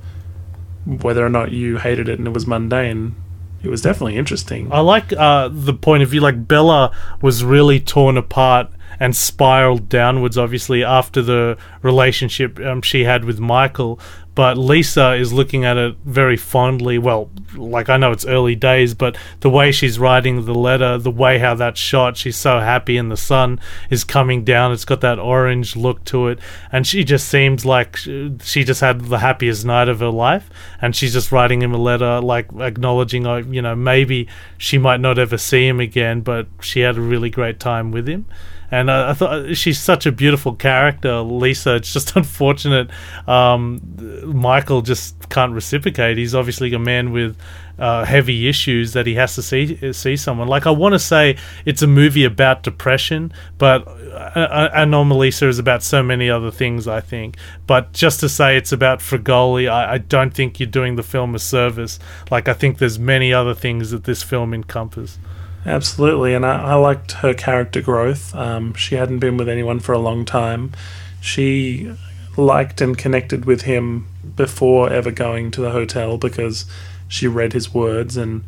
Whether 0.85 1.25
or 1.25 1.29
not 1.29 1.53
you 1.53 1.79
hated 1.79 2.09
it 2.09 2.19
and 2.19 2.29
it 2.29 2.35
was 2.35 2.47
mundane, 2.47 3.17
it 3.63 3.69
was 3.69 3.83
definitely 3.83 4.17
interesting. 4.17 4.73
I 4.73 4.81
like 4.81 5.13
uh, 5.13 5.49
the 5.53 5.75
point 5.75 6.03
of 6.03 6.11
view. 6.11 6.21
Like 6.21 6.47
Bella 6.47 6.97
was 7.21 7.45
really 7.45 7.81
torn 7.81 8.17
apart 8.17 8.71
and 9.01 9.15
spiraled 9.15 9.89
downwards, 9.89 10.39
obviously 10.39 10.85
after 10.85 11.23
the 11.23 11.59
relationship 11.83 12.59
um, 12.61 12.83
she 12.83 13.05
had 13.05 13.25
with 13.25 13.41
Michael. 13.41 13.99
But 14.37 14.59
Lisa 14.59 15.15
is 15.15 15.33
looking 15.33 15.65
at 15.65 15.79
it 15.79 15.97
very 16.05 16.37
fondly. 16.37 16.99
Well, 16.99 17.31
like 17.55 17.89
I 17.89 17.97
know 17.97 18.13
it's 18.13 18.27
early 18.27 18.55
days, 18.55 18.93
but 18.93 19.17
the 19.41 19.49
way 19.49 19.73
she's 19.73 19.99
writing 19.99 20.45
the 20.45 20.55
letter, 20.55 20.99
the 20.99 21.11
way 21.11 21.39
how 21.39 21.55
that's 21.55 21.81
shot, 21.81 22.19
she's 22.19 22.37
so 22.37 22.61
happy, 22.61 22.99
and 22.99 23.11
the 23.11 23.17
sun 23.17 23.59
is 23.89 24.05
coming 24.05 24.45
down. 24.45 24.73
It's 24.73 24.85
got 24.85 25.01
that 25.01 25.19
orange 25.19 25.75
look 25.75 26.05
to 26.07 26.29
it, 26.29 26.39
and 26.71 26.87
she 26.87 27.03
just 27.03 27.29
seems 27.29 27.65
like 27.65 27.97
she 27.97 28.63
just 28.63 28.83
had 28.83 29.07
the 29.07 29.21
happiest 29.21 29.65
night 29.65 29.89
of 29.89 30.01
her 30.01 30.11
life. 30.11 30.51
And 30.83 30.95
she's 30.95 31.15
just 31.15 31.33
writing 31.33 31.63
him 31.63 31.73
a 31.73 31.79
letter, 31.79 32.21
like 32.21 32.53
acknowledging, 32.59 33.27
uh, 33.27 33.37
you 33.37 33.63
know, 33.63 33.75
maybe 33.75 34.29
she 34.59 34.77
might 34.77 35.01
not 35.01 35.19
ever 35.19 35.39
see 35.39 35.67
him 35.67 35.81
again, 35.81 36.21
but 36.21 36.47
she 36.61 36.81
had 36.81 36.99
a 36.99 37.01
really 37.01 37.31
great 37.31 37.59
time 37.59 37.91
with 37.91 38.07
him 38.07 38.27
and 38.71 38.91
uh, 38.91 39.07
I 39.09 39.15
thought 39.15 39.57
she's 39.57 39.81
such 39.81 40.07
a 40.07 40.13
beautiful 40.13 40.55
character, 40.55 41.21
Lisa. 41.21 41.77
It's 41.77 41.93
just 41.93 42.17
unfortunate 42.17 42.91
um, 43.27 43.81
Michael 44.25 44.83
just 44.83 45.29
can't 45.29 45.53
reciprocate. 45.53 46.17
He's 46.19 46.35
obviously 46.35 46.73
a 46.75 46.79
man 46.79 47.13
with 47.13 47.37
uh, 47.79 48.05
heavy 48.05 48.49
issues 48.49 48.95
that 48.95 49.07
he 49.07 49.15
has 49.15 49.35
to 49.35 49.43
see 49.43 49.93
see 49.93 50.17
someone. 50.17 50.49
Like 50.49 50.67
I 50.67 50.71
want 50.71 50.95
to 50.95 50.99
say 50.99 51.37
it's 51.65 51.83
a 51.83 51.87
movie 51.87 52.25
about 52.25 52.63
depression, 52.63 53.33
but 53.59 53.87
uh, 53.87 54.71
Anomalisa 54.75 55.49
is 55.49 55.59
about 55.59 55.83
so 55.83 56.03
many 56.03 56.31
other 56.31 56.51
things. 56.51 56.89
I 56.89 57.01
think, 57.01 57.37
but 57.67 57.93
just 57.93 58.21
to 58.21 58.29
say 58.29 58.57
it's 58.57 58.73
about 58.73 59.01
Fregoli, 59.01 59.71
I, 59.71 59.95
I 59.95 59.99
don't 59.99 60.33
think 60.33 60.59
you're 60.59 60.67
doing 60.69 60.97
the 60.97 61.03
film 61.03 61.35
a 61.35 61.39
service. 61.39 61.99
Like 62.31 62.49
I 62.49 62.55
think 62.55 62.79
there's 62.79 62.99
many 62.99 63.33
other 63.33 63.55
things 63.55 63.91
that 63.91 64.05
this 64.05 64.23
film 64.23 64.55
encompasses. 64.55 65.19
Absolutely, 65.67 66.33
and 66.33 66.47
I, 66.47 66.63
I 66.63 66.75
liked 66.75 67.13
her 67.13 67.35
character 67.35 67.83
growth. 67.83 68.35
Um, 68.35 68.73
she 68.75 68.95
hadn't 68.95 69.19
been 69.19 69.37
with 69.37 69.49
anyone 69.49 69.81
for 69.81 69.93
a 69.93 69.99
long 69.99 70.25
time. 70.25 70.73
She 71.21 71.93
liked 72.37 72.81
and 72.81 72.97
connected 72.97 73.47
with 73.47 73.63
him 73.63 74.07
before 74.37 74.91
ever 74.91 75.11
going 75.11 75.51
to 75.51 75.61
the 75.61 75.71
hotel 75.71 76.19
because 76.19 76.67
she 77.09 77.27
read 77.27 77.53
his 77.53 77.75
words, 77.75 78.17
and 78.17 78.45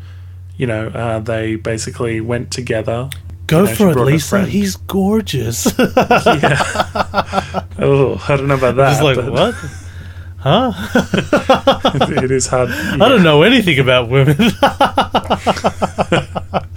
you 0.57 0.67
know 0.67 0.87
uh, 0.89 1.19
they 1.19 1.57
basically 1.57 2.21
went 2.21 2.53
together. 2.53 3.11
Go 3.49 3.63
You 3.63 3.67
know, 3.67 3.75
for 3.75 3.91
it, 3.91 3.97
Lisa. 3.97 4.47
He's 4.47 4.77
gorgeous. 4.77 5.67
Oh, 7.81 8.21
I 8.29 8.37
don't 8.37 8.49
know 8.49 8.57
about 8.57 8.75
that. 8.75 9.05
Like 9.05 9.19
what? 9.19 9.55
Huh? 10.39 10.73
it 12.25 12.33
is 12.33 12.49
hard. 12.49 12.71
I 12.71 13.09
don't 13.09 13.23
know 13.23 13.43
anything 13.43 13.79
about 13.79 14.09
women. 14.09 14.37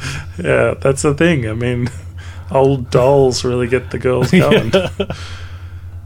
Yeah, 0.43 0.73
that's 0.75 1.01
the 1.04 1.13
thing. 1.13 1.47
I 1.47 1.54
mean, 1.54 1.89
old 2.51 2.89
dolls 2.89 3.43
really 3.43 3.67
get 3.67 3.91
the 3.91 3.99
girls 3.99 4.32
going. 4.32 4.71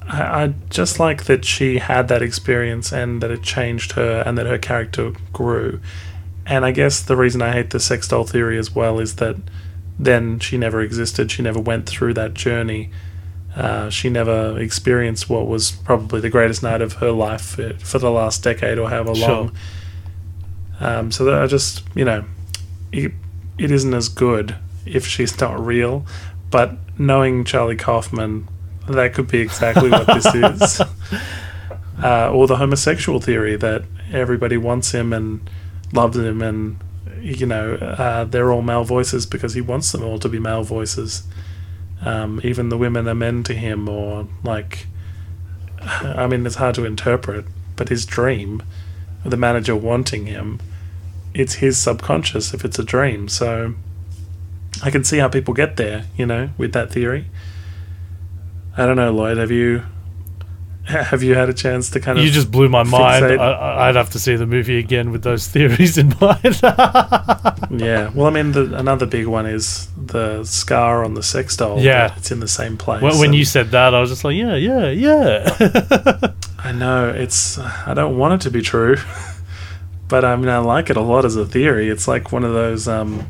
I, 0.08 0.44
I 0.44 0.54
just 0.70 1.00
like 1.00 1.26
that 1.26 1.46
she 1.46 1.78
had 1.80 2.08
that 2.10 2.22
experience 2.22 2.92
and 2.92 3.22
that 3.22 3.32
it 3.32 3.42
changed 3.44 3.94
her 3.94 4.24
and 4.26 4.38
that 4.38 4.46
her 4.46 4.58
character 4.58 5.14
grew. 5.34 5.80
And 6.46 6.64
I 6.66 6.72
guess 6.72 7.02
the 7.02 7.16
reason 7.16 7.42
I 7.42 7.52
hate 7.54 7.72
the 7.72 7.80
sex 7.80 8.08
doll 8.08 8.24
theory 8.24 8.58
as 8.60 8.74
well 8.76 9.00
is 9.00 9.16
that 9.16 9.36
then 9.98 10.40
she 10.40 10.58
never 10.58 10.82
existed. 10.82 11.32
She 11.32 11.42
never 11.42 11.60
went 11.60 11.88
through 11.88 12.14
that 12.16 12.34
journey. 12.34 12.92
Uh, 13.56 13.90
she 13.90 14.10
never 14.10 14.60
experienced 14.60 15.30
what 15.30 15.48
was 15.48 15.72
probably 15.72 16.20
the 16.20 16.30
greatest 16.30 16.62
night 16.62 16.82
of 16.82 16.94
her 16.94 17.12
life 17.12 17.42
for, 17.42 17.74
for 17.76 17.98
the 18.00 18.12
last 18.12 18.44
decade 18.44 18.78
or 18.78 18.90
however 18.90 19.16
Sure. 19.16 19.28
long. 19.30 19.56
Um, 20.82 21.12
so 21.12 21.24
that 21.26 21.42
I 21.42 21.48
just, 21.48 21.84
you 21.96 22.04
know, 22.04 22.26
it, 22.92 23.14
it 23.58 23.72
isn't 23.72 23.94
as 23.94 24.10
good 24.10 24.56
if 24.86 25.06
she's 25.06 25.40
not 25.40 25.64
real. 25.64 26.06
But 26.52 26.78
knowing 26.98 27.44
Charlie 27.44 27.76
Kaufman, 27.76 28.48
that 28.88 29.14
could 29.14 29.28
be 29.28 29.40
exactly 29.40 29.90
what 29.90 30.08
this 30.08 30.26
is. 30.36 30.82
Uh, 32.02 32.30
or 32.32 32.46
the 32.48 32.58
homosexual 32.58 33.20
theory 33.20 33.56
that 33.56 33.84
everybody 34.12 34.58
wants 34.58 34.92
him 34.92 35.14
and 35.14 35.50
loves 35.94 36.18
him, 36.18 36.42
and 36.42 36.78
you 37.22 37.46
know 37.46 37.76
uh, 37.76 38.26
they're 38.26 38.52
all 38.52 38.62
male 38.62 38.84
voices 38.84 39.26
because 39.26 39.54
he 39.54 39.62
wants 39.62 39.92
them 39.92 40.04
all 40.04 40.20
to 40.20 40.30
be 40.30 40.40
male 40.40 40.64
voices. 40.64 41.24
Um, 42.02 42.42
even 42.44 42.70
the 42.70 42.78
women 42.78 43.08
are 43.08 43.16
men 43.16 43.44
to 43.44 43.54
him, 43.54 43.88
or 43.88 44.28
like, 44.44 44.88
I 45.82 46.28
mean, 46.28 46.46
it's 46.46 46.56
hard 46.56 46.76
to 46.76 46.86
interpret. 46.86 47.46
But 47.76 47.90
his 47.90 48.06
dream, 48.06 48.64
the 49.26 49.38
manager 49.38 49.76
wanting 49.76 50.28
him, 50.28 50.60
it's 51.36 51.56
his 51.56 51.78
subconscious 51.78 52.54
if 52.54 52.64
it's 52.66 52.80
a 52.80 52.84
dream. 52.84 53.28
So 53.28 53.76
I 54.84 54.90
can 54.90 55.04
see 55.04 55.18
how 55.20 55.28
people 55.28 55.54
get 55.54 55.78
there, 55.78 56.06
you 56.18 56.26
know, 56.26 56.50
with 56.58 56.74
that 56.74 56.92
theory. 56.92 57.28
I 58.78 58.86
don't 58.86 58.96
know, 58.96 59.12
Lloyd. 59.12 59.38
Have 59.38 59.52
you 59.52 59.84
have 60.86 61.24
you 61.24 61.36
had 61.36 61.50
a 61.50 61.54
chance 61.54 61.90
to 61.92 62.00
kind 62.00 62.18
of? 62.18 62.24
you 62.24 62.32
just 62.32 62.52
blew 62.52 62.70
my 62.70 62.84
mind. 62.84 63.24
fixate- 63.24 63.40
I, 63.40 63.90
I'd 63.90 63.96
have 63.96 64.12
to 64.12 64.20
see 64.20 64.36
the 64.36 64.46
movie 64.46 64.78
again 64.78 65.12
with 65.12 65.24
those 65.24 65.48
theories 65.54 65.98
in 65.98 66.14
mind. 66.22 66.42
yeah. 67.82 68.12
Well, 68.14 68.28
I 68.28 68.30
mean, 68.32 68.52
the, 68.52 68.76
another 68.78 69.06
big 69.06 69.28
one 69.28 69.46
is 69.46 69.88
the 69.98 70.44
scar 70.44 71.04
on 71.04 71.14
the 71.16 71.24
sex 71.24 71.58
doll. 71.58 71.80
Yeah. 71.80 72.14
it's 72.18 72.32
in 72.32 72.40
the 72.40 72.48
same 72.48 72.78
place. 72.78 73.02
when 73.02 73.18
when 73.20 73.34
you 73.34 73.46
said 73.46 73.72
that, 73.72 73.94
I 73.94 74.00
was 74.00 74.10
just 74.10 74.24
like, 74.24 74.36
yeah, 74.38 74.56
yeah, 74.56 74.90
yeah. 74.90 76.32
I 76.60 76.72
know 76.72 77.10
it's. 77.10 77.58
I 77.60 77.94
don't 77.94 78.18
want 78.18 78.36
it 78.36 78.42
to 78.42 78.52
be 78.52 78.62
true, 78.62 78.98
but 80.08 80.24
I 80.26 80.36
mean, 80.36 80.50
I 80.50 80.60
like 80.60 80.90
it 80.90 80.98
a 80.98 81.02
lot 81.02 81.26
as 81.26 81.36
a 81.36 81.46
theory. 81.46 81.90
It's 81.90 82.08
like 82.08 82.32
one 82.32 82.44
of 82.44 82.54
those. 82.54 82.88
um 82.88 83.28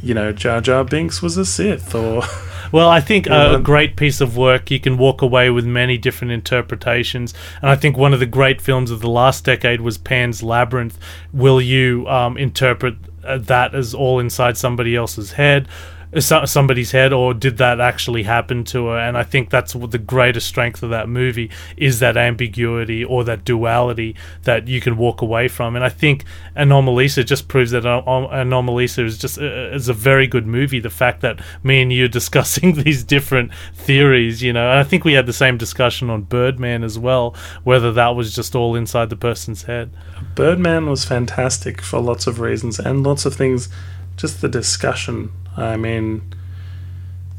you 0.00 0.14
know, 0.14 0.32
Jar 0.32 0.60
Jar 0.60 0.84
Binks 0.84 1.20
was 1.22 1.36
a 1.36 1.44
Sith, 1.44 1.92
or 1.94 2.22
Well, 2.72 2.88
I 2.88 3.00
think 3.00 3.26
a 3.30 3.58
great 3.62 3.96
piece 3.96 4.20
of 4.20 4.36
work, 4.36 4.70
you 4.70 4.80
can 4.80 4.98
walk 4.98 5.22
away 5.22 5.50
with 5.50 5.64
many 5.64 5.98
different 5.98 6.32
interpretations. 6.32 7.34
And 7.62 7.70
I 7.70 7.76
think 7.76 7.96
one 7.96 8.12
of 8.12 8.20
the 8.20 8.26
great 8.26 8.60
films 8.60 8.90
of 8.90 9.00
the 9.00 9.08
last 9.08 9.44
decade 9.44 9.80
was 9.80 9.98
Pan's 9.98 10.42
Labyrinth. 10.42 10.98
Will 11.32 11.60
you 11.60 12.06
um, 12.08 12.36
interpret 12.36 12.96
uh, 13.24 13.38
that 13.38 13.74
as 13.74 13.94
all 13.94 14.18
inside 14.18 14.56
somebody 14.56 14.94
else's 14.94 15.32
head? 15.32 15.68
So- 16.18 16.44
Somebody's 16.44 16.92
head, 16.92 17.12
or 17.12 17.34
did 17.34 17.58
that 17.58 17.80
actually 17.80 18.22
happen 18.22 18.64
to 18.64 18.86
her? 18.86 18.98
And 18.98 19.16
I 19.16 19.22
think 19.22 19.50
that's 19.50 19.72
the 19.74 19.98
greatest 19.98 20.46
strength 20.46 20.82
of 20.82 20.90
that 20.90 21.08
movie 21.08 21.50
is 21.76 21.98
that 22.00 22.16
ambiguity 22.16 23.04
or 23.04 23.24
that 23.24 23.44
duality 23.44 24.14
that 24.44 24.68
you 24.68 24.80
can 24.80 24.96
walk 24.96 25.20
away 25.22 25.48
from. 25.48 25.76
And 25.76 25.84
I 25.84 25.88
think 25.88 26.24
Anomalisa 26.56 27.24
just 27.24 27.48
proves 27.48 27.70
that 27.72 27.84
Anom- 27.84 28.30
Anomalisa 28.32 29.04
is 29.04 29.18
just 29.18 29.38
uh, 29.38 29.44
is 29.72 29.88
a 29.88 29.92
very 29.94 30.26
good 30.26 30.46
movie. 30.46 30.80
The 30.80 30.90
fact 30.90 31.20
that 31.20 31.40
me 31.62 31.82
and 31.82 31.92
you 31.92 32.04
are 32.06 32.08
discussing 32.18 32.74
these 32.74 33.04
different 33.04 33.52
theories, 33.74 34.42
you 34.42 34.52
know, 34.52 34.68
and 34.70 34.78
I 34.78 34.84
think 34.84 35.04
we 35.04 35.12
had 35.12 35.26
the 35.26 35.32
same 35.32 35.56
discussion 35.58 36.10
on 36.10 36.22
Birdman 36.22 36.82
as 36.84 36.98
well, 36.98 37.34
whether 37.64 37.92
that 37.92 38.16
was 38.16 38.34
just 38.34 38.54
all 38.54 38.74
inside 38.74 39.10
the 39.10 39.16
person's 39.16 39.64
head. 39.64 39.90
Birdman 40.34 40.86
was 40.88 41.04
fantastic 41.04 41.80
for 41.82 42.00
lots 42.00 42.26
of 42.26 42.40
reasons 42.40 42.78
and 42.78 43.04
lots 43.04 43.26
of 43.26 43.34
things. 43.34 43.68
Just 44.16 44.40
the 44.40 44.48
discussion. 44.48 45.30
I 45.58 45.76
mean, 45.76 46.22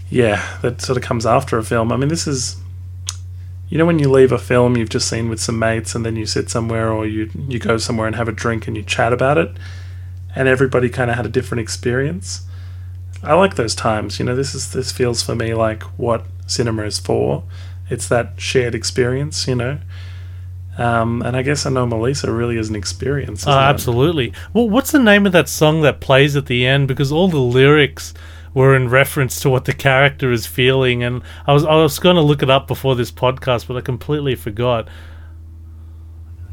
yeah, 0.10 0.58
that 0.62 0.82
sort 0.82 0.98
of 0.98 1.04
comes 1.04 1.26
after 1.26 1.58
a 1.58 1.64
film. 1.64 1.92
I 1.92 1.98
mean, 1.98 2.10
this 2.10 2.28
is, 2.28 2.58
you 3.70 3.78
know, 3.78 3.86
when 3.86 4.00
you 4.00 4.10
leave 4.10 4.32
a 4.32 4.38
film 4.38 4.76
you've 4.76 4.90
just 4.90 5.08
seen 5.08 5.30
with 5.30 5.40
some 5.40 5.60
mates, 5.60 5.96
and 5.96 6.06
then 6.06 6.16
you 6.16 6.26
sit 6.26 6.50
somewhere 6.50 6.92
or 6.92 7.06
you 7.06 7.30
you 7.48 7.60
go 7.60 7.78
somewhere 7.78 8.08
and 8.08 8.16
have 8.16 8.28
a 8.28 8.32
drink 8.34 8.68
and 8.68 8.76
you 8.76 8.84
chat 8.84 9.14
about 9.14 9.38
it, 9.38 9.52
and 10.36 10.48
everybody 10.48 10.90
kind 10.90 11.10
of 11.10 11.18
had 11.18 11.26
a 11.26 11.30
different 11.30 11.62
experience. 11.62 12.46
I 13.22 13.34
like 13.34 13.56
those 13.56 13.76
times. 13.76 14.20
You 14.20 14.26
know, 14.26 14.36
this 14.36 14.56
is 14.56 14.74
this 14.74 14.92
feels 14.92 15.24
for 15.24 15.36
me 15.36 15.54
like 15.54 15.84
what 15.98 16.26
cinema 16.48 16.84
is 16.84 17.00
for. 17.00 17.44
It's 17.90 18.08
that 18.08 18.40
shared 18.40 18.76
experience. 18.76 19.48
You 19.48 19.56
know. 19.56 19.80
Um, 20.80 21.22
and 21.22 21.36
I 21.36 21.42
guess 21.42 21.66
Anomalisa 21.66 22.36
really 22.36 22.58
is 22.58 22.70
an 22.70 22.76
experience. 22.76 23.46
Oh, 23.46 23.52
isn't 23.52 23.62
it? 23.62 23.66
absolutely. 23.66 24.34
Well, 24.54 24.70
what's 24.70 24.92
the 24.92 25.00
name 25.00 25.26
of 25.26 25.32
that 25.34 25.50
song 25.50 25.82
that 25.82 26.00
plays 26.00 26.36
at 26.36 26.46
the 26.46 26.66
end? 26.66 26.88
Because 26.88 27.12
all 27.12 27.28
the 27.28 27.38
lyrics 27.38 28.14
were 28.54 28.76
in 28.76 28.90
reference 28.90 29.40
to 29.42 29.50
what 29.50 29.66
the 29.66 29.74
character 29.74 30.32
is 30.32 30.46
feeling, 30.48 31.04
and 31.04 31.22
I 31.46 31.54
was 31.54 31.66
I 31.66 31.76
was 31.76 32.00
going 32.00 32.16
to 32.16 32.22
look 32.22 32.42
it 32.42 32.50
up 32.50 32.68
before 32.68 32.96
this 32.96 33.12
podcast, 33.12 33.68
but 33.68 33.78
I 33.78 33.82
completely 33.82 34.36
forgot. 34.36 34.88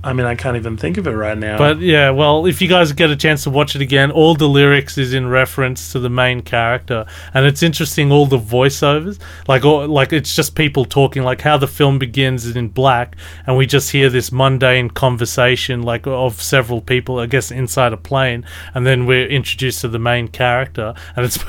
I 0.06 0.12
mean, 0.12 0.24
I 0.24 0.36
can't 0.36 0.56
even 0.56 0.76
think 0.76 0.98
of 0.98 1.08
it 1.08 1.12
right 1.12 1.36
now. 1.36 1.58
But 1.58 1.80
yeah, 1.80 2.10
well, 2.10 2.46
if 2.46 2.62
you 2.62 2.68
guys 2.68 2.92
get 2.92 3.10
a 3.10 3.16
chance 3.16 3.42
to 3.42 3.50
watch 3.50 3.74
it 3.74 3.82
again, 3.82 4.12
all 4.12 4.36
the 4.36 4.48
lyrics 4.48 4.96
is 4.98 5.12
in 5.12 5.26
reference 5.26 5.90
to 5.92 5.98
the 5.98 6.08
main 6.08 6.42
character, 6.42 7.06
and 7.34 7.44
it's 7.44 7.60
interesting. 7.62 8.12
All 8.12 8.24
the 8.24 8.38
voiceovers, 8.38 9.18
like, 9.48 9.64
all, 9.64 9.88
like 9.88 10.12
it's 10.12 10.36
just 10.36 10.54
people 10.54 10.84
talking, 10.84 11.24
like 11.24 11.40
how 11.40 11.56
the 11.58 11.66
film 11.66 11.98
begins 11.98 12.44
is 12.44 12.54
in 12.54 12.68
black, 12.68 13.16
and 13.48 13.56
we 13.56 13.66
just 13.66 13.90
hear 13.90 14.08
this 14.08 14.30
mundane 14.30 14.90
conversation, 14.90 15.82
like 15.82 16.06
of 16.06 16.40
several 16.40 16.80
people, 16.80 17.18
I 17.18 17.26
guess, 17.26 17.50
inside 17.50 17.92
a 17.92 17.96
plane, 17.96 18.46
and 18.74 18.86
then 18.86 19.06
we're 19.06 19.26
introduced 19.26 19.80
to 19.80 19.88
the 19.88 19.98
main 19.98 20.28
character, 20.28 20.94
and 21.16 21.26
it's 21.26 21.38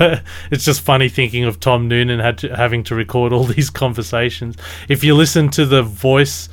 it's 0.50 0.64
just 0.64 0.80
funny 0.80 1.08
thinking 1.08 1.44
of 1.44 1.60
Tom 1.60 1.86
Noonan 1.86 2.18
had 2.18 2.38
to, 2.38 2.56
having 2.56 2.82
to 2.84 2.96
record 2.96 3.32
all 3.32 3.44
these 3.56 3.70
conversations. 3.70 4.56
If 4.88 5.04
you 5.04 5.14
listen 5.14 5.48
to 5.50 5.64
the 5.64 5.84
voice 5.84 6.48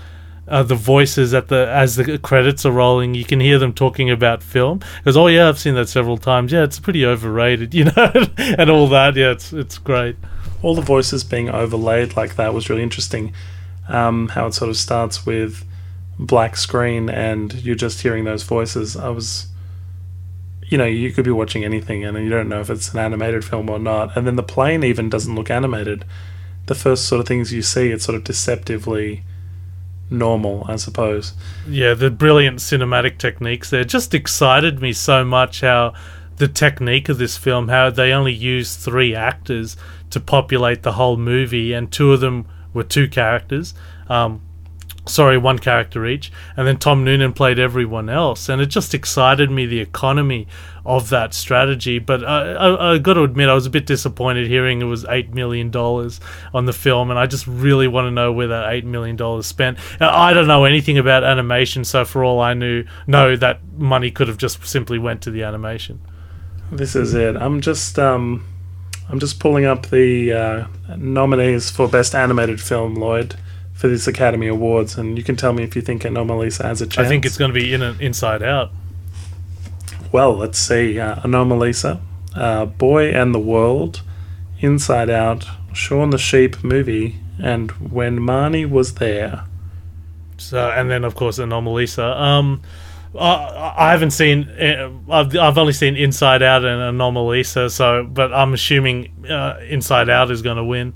uh, 0.48 0.64
the 0.64 0.76
voices 0.76 1.34
at 1.34 1.48
the 1.48 1.68
as 1.70 1.96
the 1.96 2.18
credits 2.20 2.66
are 2.66 2.72
rolling, 2.72 3.16
you 3.16 3.26
can 3.26 3.40
hear 3.40 3.58
them 3.58 3.74
talking 3.74 4.10
about 4.12 4.44
film. 4.44 4.82
Because 4.98 5.18
oh 5.18 5.28
yeah, 5.28 5.50
I've 5.50 5.60
seen 5.60 5.76
that 5.76 5.90
several 5.90 6.18
times. 6.18 6.52
Yeah, 6.52 6.64
it's 6.64 6.80
pretty 6.80 7.06
overrated, 7.06 7.74
you 7.74 7.86
know, 7.86 8.12
and 8.38 8.70
all 8.70 8.88
that. 8.90 9.16
Yeah, 9.16 9.32
it's 9.32 9.52
it's 9.54 9.78
great. 9.78 10.16
all 10.62 10.76
the 10.76 10.82
voices 10.82 11.24
being 11.24 11.50
overlaid 11.50 12.16
like 12.16 12.36
that 12.36 12.54
was 12.54 12.70
really 12.70 12.84
interesting. 12.84 13.34
Um, 13.88 14.30
how 14.30 14.48
it 14.48 14.54
sort 14.54 14.70
of 14.70 14.78
starts 14.78 15.26
with 15.26 15.64
black 16.18 16.56
screen 16.58 17.10
and 17.10 17.54
you're 17.54 17.76
just 17.76 18.02
hearing 18.02 18.24
those 18.24 18.44
voices. 18.44 18.96
I 18.96 19.10
was, 19.10 19.48
you 20.64 20.78
know, 20.78 20.86
you 20.86 21.12
could 21.12 21.26
be 21.26 21.32
watching 21.32 21.64
anything 21.64 22.04
and 22.04 22.18
you 22.18 22.30
don't 22.30 22.50
know 22.50 22.62
if 22.62 22.70
it's 22.70 22.94
an 22.94 23.00
animated 23.00 23.46
film 23.46 23.70
or 23.70 23.78
not. 23.78 24.16
And 24.18 24.26
then 24.26 24.38
the 24.38 24.44
plane 24.44 24.84
even 24.84 25.10
doesn't 25.10 25.36
look 25.36 25.52
animated. 25.52 26.06
The 26.66 26.76
first 26.76 27.06
sort 27.06 27.20
of 27.20 27.28
things 27.28 27.54
you 27.54 27.62
see, 27.62 27.92
it's 27.92 28.06
sort 28.06 28.16
of 28.16 28.24
deceptively 28.24 29.24
normal, 30.10 30.66
I 30.68 30.76
suppose. 30.76 31.34
Yeah, 31.68 31.94
the 31.94 32.12
brilliant 32.12 32.60
cinematic 32.60 33.18
techniques 33.18 33.70
there 33.70 33.84
just 33.84 34.14
excited 34.14 34.82
me 34.82 34.94
so 34.94 35.24
much. 35.24 35.62
How 35.62 35.94
the 36.38 36.48
technique 36.48 37.10
of 37.10 37.18
this 37.18 37.38
film, 37.38 37.70
how 37.70 37.90
they 37.90 38.12
only 38.12 38.34
used 38.34 38.80
three 38.80 39.16
actors 39.16 39.78
to 40.10 40.20
populate 40.20 40.84
the 40.84 40.94
whole 40.94 41.18
movie, 41.18 41.74
and 41.74 41.92
two 41.92 42.14
of 42.14 42.20
them 42.20 42.46
were 42.74 42.84
two 42.84 43.08
characters. 43.08 43.74
Um, 44.08 44.42
sorry, 45.08 45.38
one 45.38 45.60
character 45.60 46.06
each, 46.06 46.32
and 46.58 46.68
then 46.68 46.78
Tom 46.78 47.04
Noonan 47.04 47.34
played 47.34 47.60
everyone 47.60 48.10
else, 48.10 48.50
and 48.50 48.62
it 48.62 48.68
just 48.68 48.94
excited 48.94 49.52
me 49.52 49.66
the 49.66 49.80
economy 49.80 50.48
of 50.86 51.10
that 51.10 51.34
strategy. 51.34 52.00
But 52.00 52.24
uh, 52.24 52.28
I, 52.28 52.94
I 52.94 52.98
got 52.98 53.16
to 53.16 53.24
admit, 53.24 53.50
I 53.50 53.54
was 53.54 53.66
a 53.66 53.70
bit 53.70 53.86
disappointed 53.86 54.48
hearing 54.48 54.82
it 54.82 54.86
was 54.86 55.06
eight 55.06 55.34
million 55.34 55.72
dollars 55.72 56.20
on 56.54 56.66
the 56.66 56.74
film, 56.74 57.10
and 57.10 57.20
I 57.20 57.26
just 57.26 57.48
really 57.48 57.88
want 57.88 58.06
to 58.06 58.12
know 58.12 58.32
where 58.32 58.48
that 58.48 58.72
eight 58.72 58.86
million 58.86 59.16
dollars 59.16 59.46
spent. 59.46 59.78
I 60.00 60.34
don't 60.34 60.48
know 60.48 60.66
anything 60.66 60.98
about 60.98 61.24
animation, 61.24 61.84
so 61.84 62.06
for 62.06 62.24
all 62.24 62.40
I 62.40 62.54
knew, 62.54 62.86
no, 63.08 63.36
that 63.36 63.60
money 63.78 64.12
could 64.12 64.28
have 64.28 64.38
just 64.38 64.66
simply 64.66 65.00
went 65.00 65.22
to 65.24 65.32
the 65.32 65.44
animation. 65.44 66.02
This 66.72 66.96
is 66.96 67.14
it. 67.14 67.36
I'm 67.36 67.62
just 67.62 68.00
um, 68.00 68.46
I'm 69.10 69.20
just 69.20 69.40
pulling 69.40 69.66
up 69.66 69.88
the 69.88 70.34
uh, 70.34 70.96
nominees 70.98 71.70
for 71.70 71.88
best 71.88 72.16
animated 72.16 72.60
film, 72.60 72.96
Lloyd, 72.96 73.36
for 73.76 73.88
this 73.88 74.08
Academy 74.08 74.48
Awards, 74.48 74.98
and 74.98 75.18
you 75.18 75.24
can 75.24 75.36
tell 75.36 75.54
me 75.54 75.62
if 75.64 75.76
you 75.76 75.82
think 75.82 76.04
Anomalisa 76.04 76.64
has 76.64 76.82
a 76.82 76.88
chance. 76.88 77.06
I 77.06 77.10
think 77.10 77.26
it's 77.26 77.38
going 77.38 77.54
to 77.54 77.60
be 77.60 77.74
in 77.74 77.82
an 77.82 78.00
Inside 78.00 78.42
Out. 78.42 78.72
well. 80.12 80.34
Let's 80.36 80.58
see. 80.58 81.00
Uh, 81.00 81.16
Anomalisa, 81.18 82.00
uh, 82.36 82.66
Boy 82.66 83.10
and 83.10 83.36
the 83.36 83.40
World, 83.40 84.02
Inside 84.60 85.10
Out, 85.10 85.46
Shaun 85.74 86.10
the 86.12 86.18
Sheep 86.18 86.64
movie, 86.64 87.18
and 87.42 87.72
When 87.72 88.20
Marnie 88.20 88.70
Was 88.70 88.96
There. 88.96 89.44
So, 90.38 90.70
and 90.72 90.90
then 90.90 91.04
of 91.04 91.16
course 91.16 91.38
Anomalisa. 91.38 92.18
Um, 92.20 92.62
Uh, 93.14 93.74
I 93.78 93.92
haven't 93.92 94.12
seen. 94.12 94.50
Uh, 94.50 94.92
I've, 95.10 95.34
I've 95.38 95.58
only 95.58 95.72
seen 95.72 95.96
Inside 95.96 96.44
Out 96.44 96.66
and 96.66 96.82
Anomalisa. 97.00 97.72
So, 97.72 98.04
but 98.04 98.34
I'm 98.34 98.54
assuming 98.54 99.10
uh, 99.30 99.58
Inside 99.70 100.10
Out 100.10 100.32
is 100.32 100.42
going 100.42 100.58
to 100.58 100.66
win. 100.66 100.96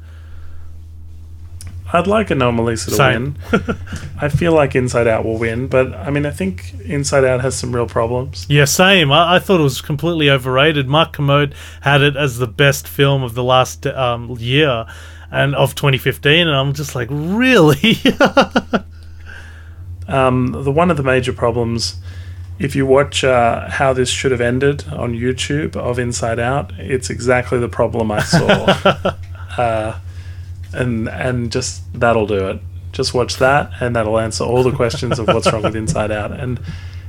I'd 1.91 2.07
like 2.07 2.27
Anomalisa 2.27 2.85
to 2.85 2.91
Same. 2.91 3.35
win. 3.51 3.77
I 4.21 4.29
feel 4.29 4.53
like 4.53 4.75
Inside 4.75 5.07
Out 5.07 5.25
will 5.25 5.37
win, 5.39 5.67
but 5.67 5.93
I 5.93 6.09
mean, 6.11 6.25
I 6.25 6.31
think 6.31 6.73
Inside 6.85 7.25
Out 7.25 7.41
has 7.41 7.57
some 7.57 7.73
real 7.75 7.87
problems. 7.87 8.45
Yeah, 8.47 8.65
same. 8.65 9.11
I, 9.11 9.35
I 9.35 9.39
thought 9.39 9.59
it 9.59 9.63
was 9.63 9.81
completely 9.81 10.29
overrated. 10.29 10.87
Mark 10.87 11.13
Kermode 11.13 11.55
had 11.81 12.01
it 12.01 12.15
as 12.15 12.37
the 12.37 12.47
best 12.47 12.87
film 12.87 13.23
of 13.23 13.33
the 13.33 13.43
last 13.43 13.87
um, 13.87 14.29
year 14.39 14.85
and 15.31 15.55
of 15.55 15.73
2015, 15.75 16.47
and 16.47 16.55
I'm 16.55 16.73
just 16.73 16.93
like, 16.95 17.07
really? 17.11 17.97
Um, 20.09 20.63
the 20.63 20.71
one 20.71 20.89
of 20.89 20.97
the 20.97 21.03
major 21.03 21.31
problems, 21.31 21.97
if 22.57 22.75
you 22.75 22.85
watch 22.85 23.23
uh, 23.23 23.69
how 23.69 23.93
this 23.93 24.09
should 24.09 24.31
have 24.31 24.41
ended 24.41 24.87
on 24.87 25.13
YouTube 25.13 25.75
of 25.75 25.99
Inside 25.99 26.39
Out, 26.39 26.71
it's 26.79 27.11
exactly 27.11 27.59
the 27.59 27.69
problem 27.69 28.11
I 28.11 28.21
saw, 28.23 28.47
uh, 29.57 29.99
and 30.73 31.07
and 31.09 31.51
just 31.51 31.81
that'll 31.99 32.27
do 32.27 32.47
it. 32.47 32.61
Just 32.91 33.13
watch 33.13 33.37
that, 33.37 33.71
and 33.79 33.95
that'll 33.95 34.17
answer 34.19 34.43
all 34.43 34.63
the 34.63 34.71
questions 34.71 35.19
of 35.19 35.27
what's 35.27 35.51
wrong 35.51 35.61
with 35.63 35.75
Inside 35.83 36.11
Out, 36.11 36.31
and 36.31 36.59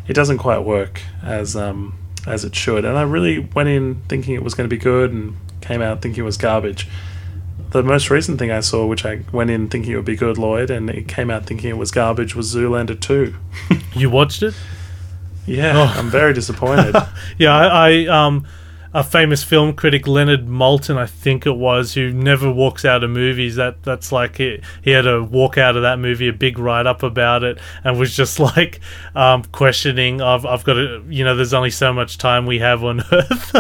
it 0.07 0.13
doesn't 0.13 0.39
quite 0.39 0.61
work 0.61 1.01
as 1.23 1.57
um, 1.57 1.95
as 2.27 2.45
it 2.45 2.55
should. 2.55 2.85
And 2.85 2.99
I 2.99 3.03
really 3.03 3.39
went 3.41 3.69
in 3.69 4.03
thinking 4.09 4.35
it 4.35 4.43
was 4.43 4.55
going 4.55 4.69
to 4.69 4.75
be 4.75 4.81
good, 4.81 5.13
and 5.13 5.37
came 5.61 5.81
out 5.83 6.03
thinking 6.03 6.23
it 6.23 6.27
was 6.27 6.37
garbage. 6.37 6.87
The 7.71 7.83
most 7.85 8.11
recent 8.11 8.39
thing 8.41 8.51
I 8.51 8.61
saw, 8.61 8.85
which 8.87 9.05
I 9.07 9.21
went 9.33 9.49
in 9.51 9.69
thinking 9.69 9.93
it 9.93 9.97
would 9.97 10.05
be 10.05 10.17
good, 10.17 10.37
Lloyd, 10.39 10.71
and 10.71 10.91
it 10.91 11.07
came 11.07 11.31
out 11.31 11.47
thinking 11.47 11.71
it 11.71 11.77
was 11.77 11.93
garbage, 11.93 12.35
was 12.35 12.53
Zoolander 12.53 13.01
2. 13.01 13.35
you 13.95 14.11
watched 14.11 14.43
it? 14.43 14.55
Yeah, 15.47 15.75
Oh. 15.77 15.95
I'm 15.99 16.11
very 16.11 16.33
disappointed. 16.33 16.97
Yeah, 17.39 17.55
I, 17.57 17.67
I 17.91 18.07
um, 18.27 18.45
a 18.93 19.05
famous 19.05 19.45
film 19.45 19.73
critic, 19.73 20.09
Leonard 20.09 20.49
Maltin, 20.49 20.97
I 20.97 21.07
think 21.07 21.47
it 21.47 21.57
was, 21.57 21.95
who 21.95 22.13
never 22.13 22.51
walks 22.51 22.85
out 22.85 23.05
of 23.05 23.11
movies. 23.11 23.55
That 23.55 23.83
that's 23.85 24.11
like 24.11 24.39
he, 24.39 24.61
he 24.83 24.91
had 24.91 25.03
to 25.03 25.23
walk 25.23 25.57
out 25.57 25.77
of 25.77 25.83
that 25.83 26.01
movie, 26.01 26.27
a 26.27 26.33
big 26.33 26.59
write 26.59 26.87
up 26.87 27.05
about 27.05 27.45
it, 27.45 27.59
and 27.85 27.99
was 27.99 28.17
just 28.17 28.41
like 28.57 28.81
um, 29.15 29.45
questioning. 29.45 30.21
I've 30.21 30.45
I've 30.45 30.65
got 30.65 30.75
to, 30.75 31.05
you 31.09 31.25
know, 31.25 31.37
there's 31.37 31.55
only 31.55 31.71
so 31.71 31.93
much 31.93 32.19
time 32.19 32.47
we 32.47 32.59
have 32.59 32.83
on 32.83 33.01
Earth. 33.13 33.51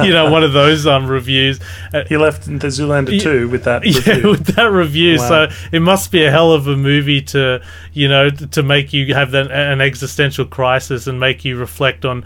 you 0.00 0.10
know, 0.10 0.30
one 0.30 0.44
of 0.44 0.52
those 0.52 0.86
um 0.86 1.06
reviews. 1.06 1.58
Uh, 1.94 2.04
he 2.06 2.18
left 2.18 2.44
the 2.44 2.68
Zoolander 2.68 3.18
2 3.18 3.48
with 3.48 3.64
that 3.64 3.82
yeah, 3.86 4.14
review. 4.14 4.30
with 4.30 4.46
that 4.56 4.66
review. 4.66 5.16
Wow. 5.18 5.28
So 5.28 5.56
it 5.72 5.80
must 5.80 6.12
be 6.12 6.22
a 6.24 6.30
hell 6.30 6.52
of 6.52 6.66
a 6.66 6.76
movie 6.76 7.22
to, 7.22 7.62
you 7.94 8.08
know, 8.08 8.28
to 8.28 8.62
make 8.62 8.92
you 8.92 9.14
have 9.14 9.30
that, 9.30 9.50
an 9.50 9.80
existential 9.80 10.44
crisis 10.44 11.06
and 11.06 11.18
make 11.18 11.46
you 11.46 11.56
reflect 11.56 12.04
on 12.04 12.24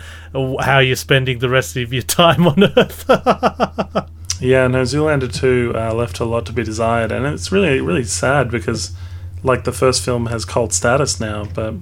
how 0.60 0.78
you're 0.78 0.96
spending 0.96 1.38
the 1.38 1.48
rest 1.48 1.76
of 1.76 1.92
your 1.92 2.02
time 2.02 2.46
on 2.46 2.64
Earth. 2.76 3.04
Yeah, 4.40 4.68
no, 4.68 4.82
Zoolander 4.82 5.32
2 5.34 5.72
uh, 5.74 5.92
left 5.94 6.20
a 6.20 6.24
lot 6.24 6.46
to 6.46 6.52
be 6.52 6.62
desired, 6.62 7.10
and 7.10 7.26
it's 7.26 7.50
really, 7.50 7.80
really 7.80 8.04
sad 8.04 8.52
because, 8.52 8.92
like, 9.42 9.64
the 9.64 9.72
first 9.72 10.04
film 10.04 10.26
has 10.26 10.44
cult 10.44 10.72
status 10.72 11.18
now. 11.18 11.44
But 11.46 11.74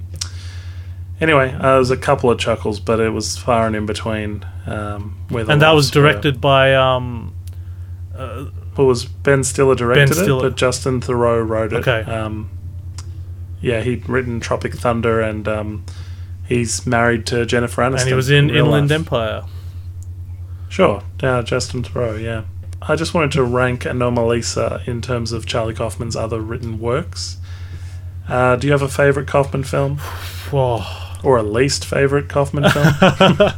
anyway, 1.21 1.53
uh, 1.53 1.61
there 1.61 1.77
was 1.77 1.91
a 1.91 1.97
couple 1.97 2.31
of 2.31 2.39
chuckles, 2.39 2.79
but 2.79 2.99
it 2.99 3.11
was 3.11 3.37
far 3.37 3.67
and 3.67 3.75
in 3.75 3.85
between. 3.85 4.43
Um, 4.65 5.19
and 5.29 5.61
that 5.61 5.71
was 5.73 5.87
laughs 5.89 5.95
were. 5.95 6.01
directed 6.01 6.41
by 6.41 6.73
um, 6.73 7.35
Well, 8.17 8.87
was 8.87 9.05
Ben 9.05 9.43
Stiller 9.43 9.75
directed 9.75 10.15
Stiller. 10.15 10.47
it, 10.47 10.49
but 10.49 10.57
Justin 10.57 10.99
Theroux 10.99 11.47
wrote 11.47 11.73
it. 11.73 11.87
Okay. 11.87 12.09
Um, 12.11 12.49
yeah, 13.61 13.81
he'd 13.81 14.09
written 14.09 14.39
Tropic 14.39 14.73
Thunder, 14.73 15.21
and 15.21 15.47
um, 15.47 15.85
he's 16.47 16.85
married 16.85 17.25
to 17.27 17.45
Jennifer 17.45 17.81
Aniston. 17.81 17.99
and 17.99 18.07
he 18.09 18.13
was 18.13 18.29
in 18.29 18.47
real 18.47 18.65
Inland 18.65 18.89
life. 18.89 18.99
Empire. 18.99 19.43
Sure, 20.69 21.03
yeah, 21.21 21.41
Justin 21.41 21.83
Theroux, 21.83 22.21
yeah. 22.21 22.43
I 22.81 22.95
just 22.95 23.13
wanted 23.13 23.31
to 23.33 23.43
rank 23.43 23.83
Anomalisa 23.83 24.87
in 24.87 25.01
terms 25.01 25.31
of 25.31 25.45
Charlie 25.45 25.73
Kaufman's 25.73 26.15
other 26.15 26.39
written 26.39 26.79
works. 26.79 27.37
Uh, 28.27 28.55
do 28.55 28.67
you 28.67 28.73
have 28.73 28.81
a 28.81 28.89
favorite 28.89 29.27
Kaufman 29.27 29.63
film? 29.63 29.97
Whoa. 30.51 30.83
Or 31.23 31.37
a 31.37 31.43
least 31.43 31.85
favorite 31.85 32.29
Kaufman 32.29 32.69
film? 32.69 32.93
I, 32.99 33.51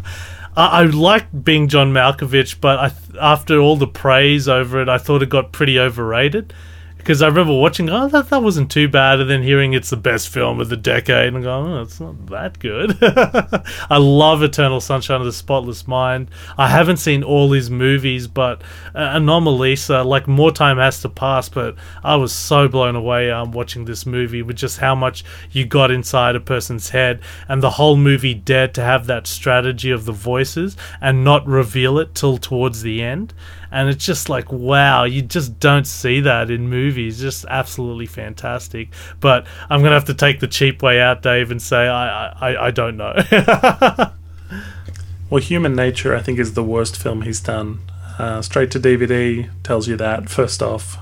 I 0.56 0.84
liked 0.84 1.44
being 1.44 1.68
John 1.68 1.92
Malkovich, 1.92 2.62
but 2.62 2.80
I, 2.80 2.92
after 3.20 3.60
all 3.60 3.76
the 3.76 3.88
praise 3.88 4.48
over 4.48 4.82
it, 4.82 4.88
I 4.88 4.98
thought 4.98 5.22
it 5.22 5.30
got 5.30 5.52
pretty 5.52 5.78
overrated. 5.80 6.54
Because 7.00 7.22
I 7.22 7.28
remember 7.28 7.54
watching, 7.54 7.90
oh, 7.90 8.10
that, 8.10 8.30
that 8.30 8.44
wasn't 8.44 8.70
too 8.70 8.88
bad, 8.88 9.22
and 9.22 9.30
then 9.30 9.42
hearing 9.42 9.74
it's 9.74 9.90
the 9.90 9.98
best 9.98 10.28
film 10.30 10.60
of 10.60 10.70
the 10.70 10.78
decade, 10.78 11.34
and 11.34 11.44
going, 11.44 11.72
oh, 11.72 11.82
it's 11.82 12.00
not 12.00 12.28
that 12.28 12.60
good. 12.60 12.98
I 13.90 13.98
love 13.98 14.44
Eternal 14.44 14.82
Sunshine 14.82 15.22
of 15.22 15.26
the 15.26 15.34
Spotless 15.34 15.88
Mind. 15.88 16.30
I 16.58 16.68
haven't 16.68 16.98
seen 16.98 17.24
all 17.24 17.52
his 17.52 17.72
movies, 17.72 18.28
but 18.28 18.62
uh, 18.94 19.18
Anomalisa, 19.18 20.06
like, 20.06 20.28
more 20.28 20.52
time 20.52 20.78
has 20.78 21.02
to 21.02 21.10
pass, 21.10 21.48
but 21.50 21.76
I 22.04 22.18
was 22.18 22.34
so 22.34 22.68
blown 22.68 22.96
away 22.96 23.32
um, 23.32 23.54
watching 23.54 23.86
this 23.86 24.06
movie 24.06 24.42
with 24.42 24.58
just 24.58 24.78
how 24.78 24.94
much 24.94 25.24
you 25.52 25.66
got 25.66 25.92
inside 25.92 26.36
a 26.36 26.42
person's 26.42 26.90
head, 26.90 27.22
and 27.48 27.64
the 27.64 27.72
whole 27.72 27.96
movie 27.96 28.34
dared 28.34 28.74
to 28.74 28.82
have 28.84 29.08
that 29.08 29.26
strategy 29.26 29.90
of 29.90 30.04
the 30.06 30.12
voices 30.12 30.76
and 31.02 31.24
not 31.24 31.48
reveal 31.48 31.98
it 31.98 32.14
till 32.14 32.38
towards 32.38 32.82
the 32.82 33.02
end 33.02 33.34
and 33.72 33.90
it's 33.90 34.06
just 34.06 34.30
like 34.30 34.52
wow 34.52 35.04
you 35.04 35.22
just 35.22 35.60
don't 35.60 35.86
see 35.86 36.20
that 36.20 36.50
in 36.50 36.70
movies 36.70 36.89
just 36.92 37.46
absolutely 37.50 38.06
fantastic 38.06 38.90
but 39.20 39.46
i'm 39.70 39.82
gonna 39.82 39.96
have 39.96 40.06
to 40.06 40.14
take 40.14 40.40
the 40.40 40.48
cheap 40.48 40.82
way 40.82 41.00
out 41.00 41.22
dave 41.22 41.52
and 41.52 41.62
say 41.62 41.88
i 41.88 42.28
i, 42.30 42.68
I 42.68 42.72
don't 42.72 42.98
know 42.98 43.14
well, 45.30 45.42
Human 45.42 45.76
Nature, 45.76 46.16
I 46.16 46.22
think, 46.22 46.40
is 46.40 46.54
the 46.54 46.64
worst 46.64 46.98
film 46.98 47.22
he's 47.22 47.42
done. 47.42 47.80
Uh, 48.18 48.42
straight 48.42 48.72
to 48.72 48.80
DVD 48.80 49.50
tells 49.64 49.88
you 49.88 49.96
that, 49.98 50.30
first 50.30 50.62
off. 50.62 50.98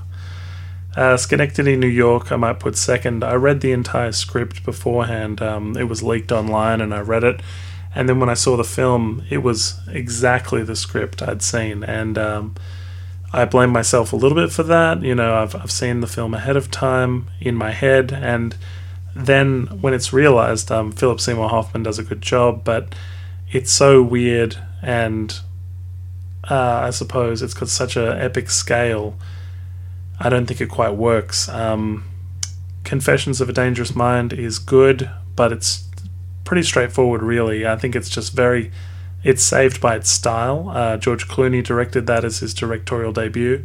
Uh, 0.96 1.16
Synecdoche, 1.16 1.78
New 1.78 1.86
York, 1.86 2.32
I 2.32 2.36
might 2.36 2.60
put 2.60 2.76
second. 2.76 3.22
I 3.22 3.34
read 3.34 3.60
the 3.60 3.72
entire 3.72 4.12
script 4.12 4.64
beforehand. 4.64 5.40
Um, 5.40 5.76
it 5.76 5.84
was 5.84 6.02
leaked 6.02 6.32
online 6.32 6.80
and 6.80 6.92
I 6.94 7.00
read 7.00 7.24
it. 7.24 7.40
And 7.94 8.08
then 8.08 8.20
when 8.20 8.28
I 8.28 8.34
saw 8.34 8.56
the 8.56 8.64
film, 8.64 9.22
it 9.30 9.38
was 9.38 9.80
exactly 9.88 10.62
the 10.62 10.76
script 10.76 11.22
I'd 11.22 11.42
seen. 11.42 11.82
And 11.84 12.18
um, 12.18 12.54
I 13.32 13.44
blame 13.44 13.70
myself 13.70 14.12
a 14.12 14.16
little 14.16 14.36
bit 14.36 14.52
for 14.52 14.62
that. 14.64 15.02
You 15.02 15.14
know, 15.14 15.34
I've, 15.34 15.54
I've 15.54 15.70
seen 15.70 16.00
the 16.00 16.06
film 16.06 16.34
ahead 16.34 16.56
of 16.56 16.70
time 16.70 17.28
in 17.40 17.54
my 17.54 17.72
head. 17.72 18.12
And 18.12 18.56
then 19.14 19.66
when 19.80 19.92
it's 19.92 20.12
realized, 20.12 20.72
um, 20.72 20.92
Philip 20.92 21.20
Seymour 21.20 21.50
Hoffman 21.50 21.82
does 21.82 21.98
a 21.98 22.02
good 22.02 22.22
job, 22.22 22.64
but 22.64 22.94
it's 23.50 23.70
so 23.70 24.02
weird. 24.02 24.56
And 24.82 25.38
uh, 26.48 26.80
I 26.84 26.90
suppose 26.90 27.42
it's 27.42 27.54
got 27.54 27.68
such 27.68 27.96
a 27.96 28.16
epic 28.22 28.48
scale. 28.48 29.16
I 30.18 30.28
don't 30.28 30.46
think 30.46 30.60
it 30.60 30.68
quite 30.68 30.94
works. 30.94 31.48
Um, 31.48 32.04
Confessions 32.84 33.42
of 33.42 33.50
a 33.50 33.52
Dangerous 33.52 33.94
Mind 33.94 34.32
is 34.32 34.58
good, 34.58 35.10
but 35.36 35.52
it's 35.52 35.86
pretty 36.44 36.62
straightforward, 36.62 37.22
really. 37.22 37.66
I 37.66 37.76
think 37.76 37.94
it's 37.94 38.08
just 38.08 38.32
very. 38.32 38.72
It's 39.24 39.42
saved 39.42 39.80
by 39.80 39.96
its 39.96 40.08
style. 40.10 40.70
Uh, 40.70 40.96
George 40.96 41.26
Clooney 41.28 41.62
directed 41.64 42.06
that 42.06 42.24
as 42.24 42.38
his 42.38 42.54
directorial 42.54 43.12
debut, 43.12 43.64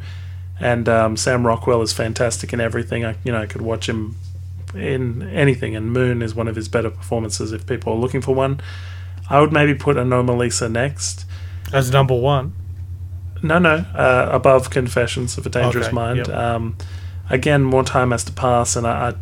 and 0.60 0.90
um, 0.90 1.16
Sam 1.18 1.46
Rockwell 1.46 1.82
is 1.82 1.94
fantastic 1.94 2.54
in 2.54 2.60
everything. 2.60 3.06
I, 3.06 3.16
you 3.24 3.32
know, 3.32 3.42
I 3.42 3.46
could 3.46 3.62
watch 3.62 3.88
him 3.88 4.16
in 4.74 5.22
anything, 5.30 5.76
and 5.76 5.92
Moon 5.94 6.22
is 6.24 6.34
one 6.34 6.48
of 6.48 6.56
his 6.56 6.68
better 6.68 6.90
performances 6.90 7.52
if 7.52 7.68
people 7.68 7.94
are 7.94 8.00
looking 8.00 8.22
for 8.22 8.34
one. 8.34 8.60
I 9.30 9.40
would 9.40 9.54
maybe 9.54 9.74
put 9.76 9.96
Anomalisa 9.98 10.72
next. 10.72 11.26
as 11.72 11.92
number 11.92 12.16
one 12.16 12.54
No, 13.42 13.60
no, 13.60 13.86
uh, 13.96 14.30
above 14.32 14.70
Confessions 14.70 15.38
of 15.38 15.46
a 15.46 15.50
Dangerous 15.50 15.88
Okay, 15.88 15.96
Mind. 15.96 16.18
yep. 16.18 16.30
Um, 16.30 16.78
again, 17.30 17.62
more 17.64 17.84
time 17.84 18.12
has 18.12 18.24
to 18.26 18.32
pass, 18.34 18.76
and 18.76 18.88
I, 18.88 19.10
I'd, 19.10 19.18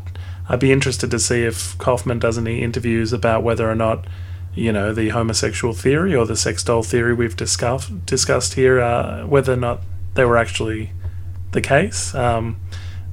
I'd 0.49 0.59
be 0.59 0.71
interested 0.71 1.11
to 1.11 1.19
see 1.19 1.43
if 1.43 1.77
Kaufman 1.77 2.19
does 2.19 2.37
any 2.37 2.61
interviews 2.63 3.11
about 3.13 3.43
whether 3.43 3.69
or 3.69 3.75
not, 3.75 4.05
you 4.53 4.71
know, 4.71 4.93
the 4.93 5.09
homosexual 5.09 5.73
theory 5.73 6.15
or 6.15 6.25
the 6.25 6.35
sex 6.35 6.63
doll 6.63 6.83
theory 6.83 7.13
we've 7.13 7.35
discussed 7.35 8.05
discussed 8.05 8.55
here, 8.55 8.79
uh, 8.79 9.25
whether 9.25 9.53
or 9.53 9.57
not 9.57 9.81
they 10.15 10.25
were 10.25 10.37
actually 10.37 10.91
the 11.51 11.61
case. 11.61 12.13
Um, 12.15 12.59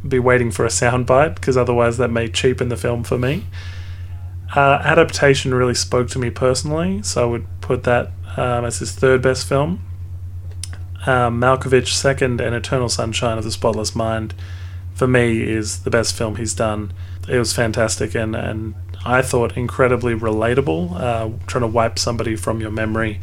be 0.06 0.18
waiting 0.18 0.50
for 0.50 0.64
a 0.64 0.68
soundbite 0.68 1.34
because 1.34 1.56
otherwise 1.56 1.98
that 1.98 2.08
may 2.08 2.28
cheapen 2.28 2.68
the 2.68 2.76
film 2.76 3.02
for 3.04 3.18
me. 3.18 3.44
Uh, 4.54 4.80
adaptation 4.82 5.52
really 5.54 5.74
spoke 5.74 6.08
to 6.08 6.18
me 6.18 6.30
personally, 6.30 7.02
so 7.02 7.22
I 7.22 7.26
would 7.26 7.46
put 7.60 7.82
that 7.84 8.12
um, 8.36 8.64
as 8.64 8.78
his 8.78 8.92
third 8.92 9.20
best 9.20 9.46
film 9.48 9.84
um, 11.06 11.40
Malkovich 11.40 11.94
second 11.94 12.40
and 12.40 12.54
Eternal 12.54 12.88
Sunshine 12.88 13.38
of 13.38 13.44
the 13.44 13.50
Spotless 13.50 13.94
Mind 13.94 14.34
for 14.94 15.06
me 15.06 15.42
is 15.42 15.84
the 15.84 15.90
best 15.90 16.14
film 16.14 16.36
he's 16.36 16.54
done. 16.54 16.92
It 17.28 17.38
was 17.38 17.54
fantastic 17.54 18.14
and, 18.14 18.34
and 18.34 18.74
I 19.08 19.22
thought 19.22 19.56
incredibly 19.56 20.14
relatable. 20.14 20.92
Uh, 20.92 21.30
trying 21.46 21.62
to 21.62 21.68
wipe 21.68 21.98
somebody 21.98 22.36
from 22.36 22.60
your 22.60 22.70
memory 22.70 23.20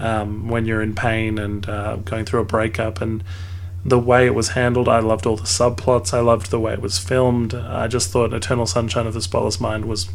um, 0.00 0.48
when 0.48 0.64
you're 0.64 0.82
in 0.82 0.94
pain 0.94 1.38
and 1.38 1.68
uh, 1.68 1.96
going 1.96 2.24
through 2.24 2.40
a 2.40 2.44
breakup 2.44 3.00
and 3.00 3.22
the 3.84 3.98
way 3.98 4.26
it 4.26 4.34
was 4.34 4.50
handled. 4.50 4.88
I 4.88 4.98
loved 4.98 5.26
all 5.26 5.36
the 5.36 5.44
subplots. 5.44 6.12
I 6.12 6.20
loved 6.20 6.50
the 6.50 6.60
way 6.60 6.72
it 6.72 6.82
was 6.82 6.98
filmed. 6.98 7.54
I 7.54 7.86
just 7.86 8.10
thought 8.10 8.32
Eternal 8.32 8.66
Sunshine 8.66 9.06
of 9.06 9.14
the 9.14 9.22
Spotless 9.22 9.60
Mind 9.60 9.86
was 9.86 10.08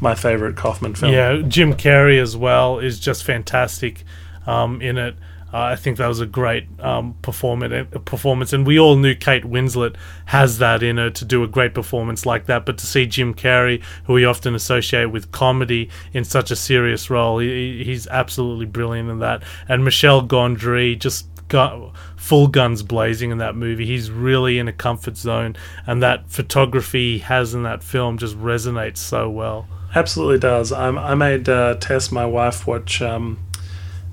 my 0.00 0.14
favorite 0.14 0.56
Kaufman 0.56 0.94
film. 0.94 1.12
Yeah, 1.12 1.42
Jim 1.46 1.74
Carrey 1.74 2.20
as 2.20 2.36
well 2.36 2.78
is 2.78 2.98
just 2.98 3.22
fantastic 3.22 4.04
um, 4.46 4.82
in 4.82 4.98
it. 4.98 5.14
Uh, 5.52 5.58
I 5.58 5.76
think 5.76 5.98
that 5.98 6.06
was 6.06 6.20
a 6.20 6.26
great 6.26 6.66
um, 6.80 7.14
performance, 7.20 7.88
performance, 8.04 8.52
and 8.52 8.66
we 8.66 8.78
all 8.78 8.96
knew 8.96 9.14
Kate 9.14 9.44
Winslet 9.44 9.96
has 10.26 10.58
that 10.58 10.82
in 10.82 10.96
her 10.96 11.10
to 11.10 11.24
do 11.24 11.42
a 11.42 11.48
great 11.48 11.74
performance 11.74 12.24
like 12.24 12.46
that. 12.46 12.64
But 12.64 12.78
to 12.78 12.86
see 12.86 13.06
Jim 13.06 13.34
Carrey, 13.34 13.82
who 14.04 14.14
we 14.14 14.24
often 14.24 14.54
associate 14.54 15.06
with 15.06 15.30
comedy, 15.30 15.90
in 16.12 16.24
such 16.24 16.50
a 16.50 16.56
serious 16.56 17.10
role, 17.10 17.38
he, 17.38 17.84
he's 17.84 18.06
absolutely 18.06 18.66
brilliant 18.66 19.10
in 19.10 19.18
that. 19.18 19.42
And 19.68 19.84
Michel 19.84 20.26
Gondry 20.26 20.98
just 20.98 21.26
got 21.48 21.94
full 22.16 22.46
guns 22.46 22.82
blazing 22.82 23.30
in 23.30 23.36
that 23.38 23.54
movie. 23.54 23.84
He's 23.84 24.10
really 24.10 24.58
in 24.58 24.68
a 24.68 24.72
comfort 24.72 25.18
zone, 25.18 25.54
and 25.86 26.02
that 26.02 26.30
photography 26.30 27.14
he 27.14 27.18
has 27.18 27.52
in 27.52 27.62
that 27.64 27.82
film 27.82 28.16
just 28.16 28.38
resonates 28.38 28.98
so 28.98 29.28
well. 29.28 29.68
Absolutely 29.94 30.38
does. 30.38 30.72
I'm, 30.72 30.96
I 30.98 31.14
made 31.14 31.50
uh, 31.50 31.74
Tess, 31.74 32.10
my 32.10 32.24
wife, 32.24 32.66
watch 32.66 33.02
um, 33.02 33.38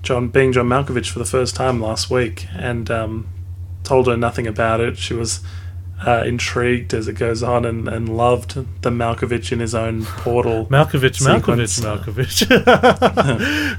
John 0.01 0.29
being 0.29 0.51
John 0.53 0.67
Malkovich 0.67 1.09
for 1.09 1.19
the 1.19 1.25
first 1.25 1.55
time 1.55 1.81
last 1.81 2.09
week, 2.09 2.47
and 2.55 2.89
um, 2.89 3.27
told 3.83 4.07
her 4.07 4.15
nothing 4.17 4.47
about 4.47 4.79
it. 4.79 4.97
She 4.97 5.13
was 5.13 5.41
uh, 6.05 6.23
intrigued 6.25 6.93
as 6.93 7.07
it 7.07 7.13
goes 7.13 7.43
on, 7.43 7.65
and, 7.65 7.87
and 7.87 8.15
loved 8.15 8.53
the 8.81 8.89
Malkovich 8.89 9.51
in 9.51 9.59
his 9.59 9.75
own 9.75 10.05
portal. 10.05 10.65
Malkovich, 10.71 11.21
Malkovich, 11.21 11.69
Sequence. 11.69 11.79
Malkovich. 11.81 12.47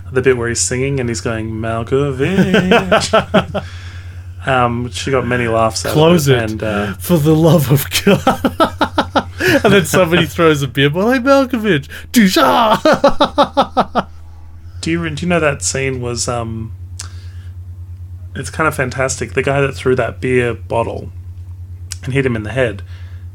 the 0.12 0.22
bit 0.22 0.36
where 0.36 0.48
he's 0.48 0.60
singing 0.60 1.00
and 1.00 1.08
he's 1.08 1.22
going 1.22 1.50
Malkovich. 1.50 3.14
um, 4.46 4.90
she 4.90 5.10
got 5.10 5.26
many 5.26 5.48
laughs. 5.48 5.86
Out 5.86 5.92
Close 5.92 6.28
of 6.28 6.36
it. 6.36 6.42
it, 6.42 6.50
and 6.50 6.62
uh, 6.62 6.94
For 6.94 7.16
the 7.16 7.34
love 7.34 7.70
of 7.72 7.86
God. 8.04 8.22
and 9.64 9.72
then 9.72 9.86
somebody 9.86 10.26
throws 10.26 10.60
a 10.62 10.68
beer 10.68 10.90
ball. 10.90 11.10
Hey, 11.10 11.18
Malkovich. 11.18 11.88
Dusha! 12.12 14.06
Do 14.80 14.90
you 14.90 15.10
do 15.10 15.24
you 15.24 15.28
know 15.28 15.40
that 15.40 15.62
scene 15.62 16.00
was 16.00 16.28
um, 16.28 16.72
it's 18.34 18.50
kind 18.50 18.68
of 18.68 18.74
fantastic. 18.74 19.32
The 19.34 19.42
guy 19.42 19.60
that 19.60 19.72
threw 19.72 19.96
that 19.96 20.20
beer 20.20 20.54
bottle 20.54 21.10
and 22.04 22.14
hit 22.14 22.26
him 22.26 22.36
in 22.36 22.42
the 22.42 22.52
head. 22.52 22.82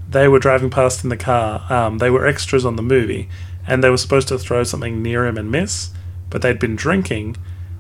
They 0.10 0.28
were 0.28 0.40
driving 0.40 0.70
past 0.70 1.04
in 1.04 1.10
the 1.10 1.18
car. 1.18 1.72
Um, 1.72 1.98
they 1.98 2.10
were 2.10 2.26
extras 2.26 2.66
on 2.66 2.76
the 2.76 2.84
movie, 2.84 3.28
and 3.68 3.84
they 3.84 3.90
were 3.90 3.98
supposed 3.98 4.28
to 4.30 4.38
throw 4.38 4.64
something 4.64 5.02
near 5.02 5.26
him 5.26 5.38
and 5.38 5.52
miss, 5.52 5.92
but 6.30 6.42
they'd 6.42 6.60
been 6.60 6.76
drinking, 6.76 7.38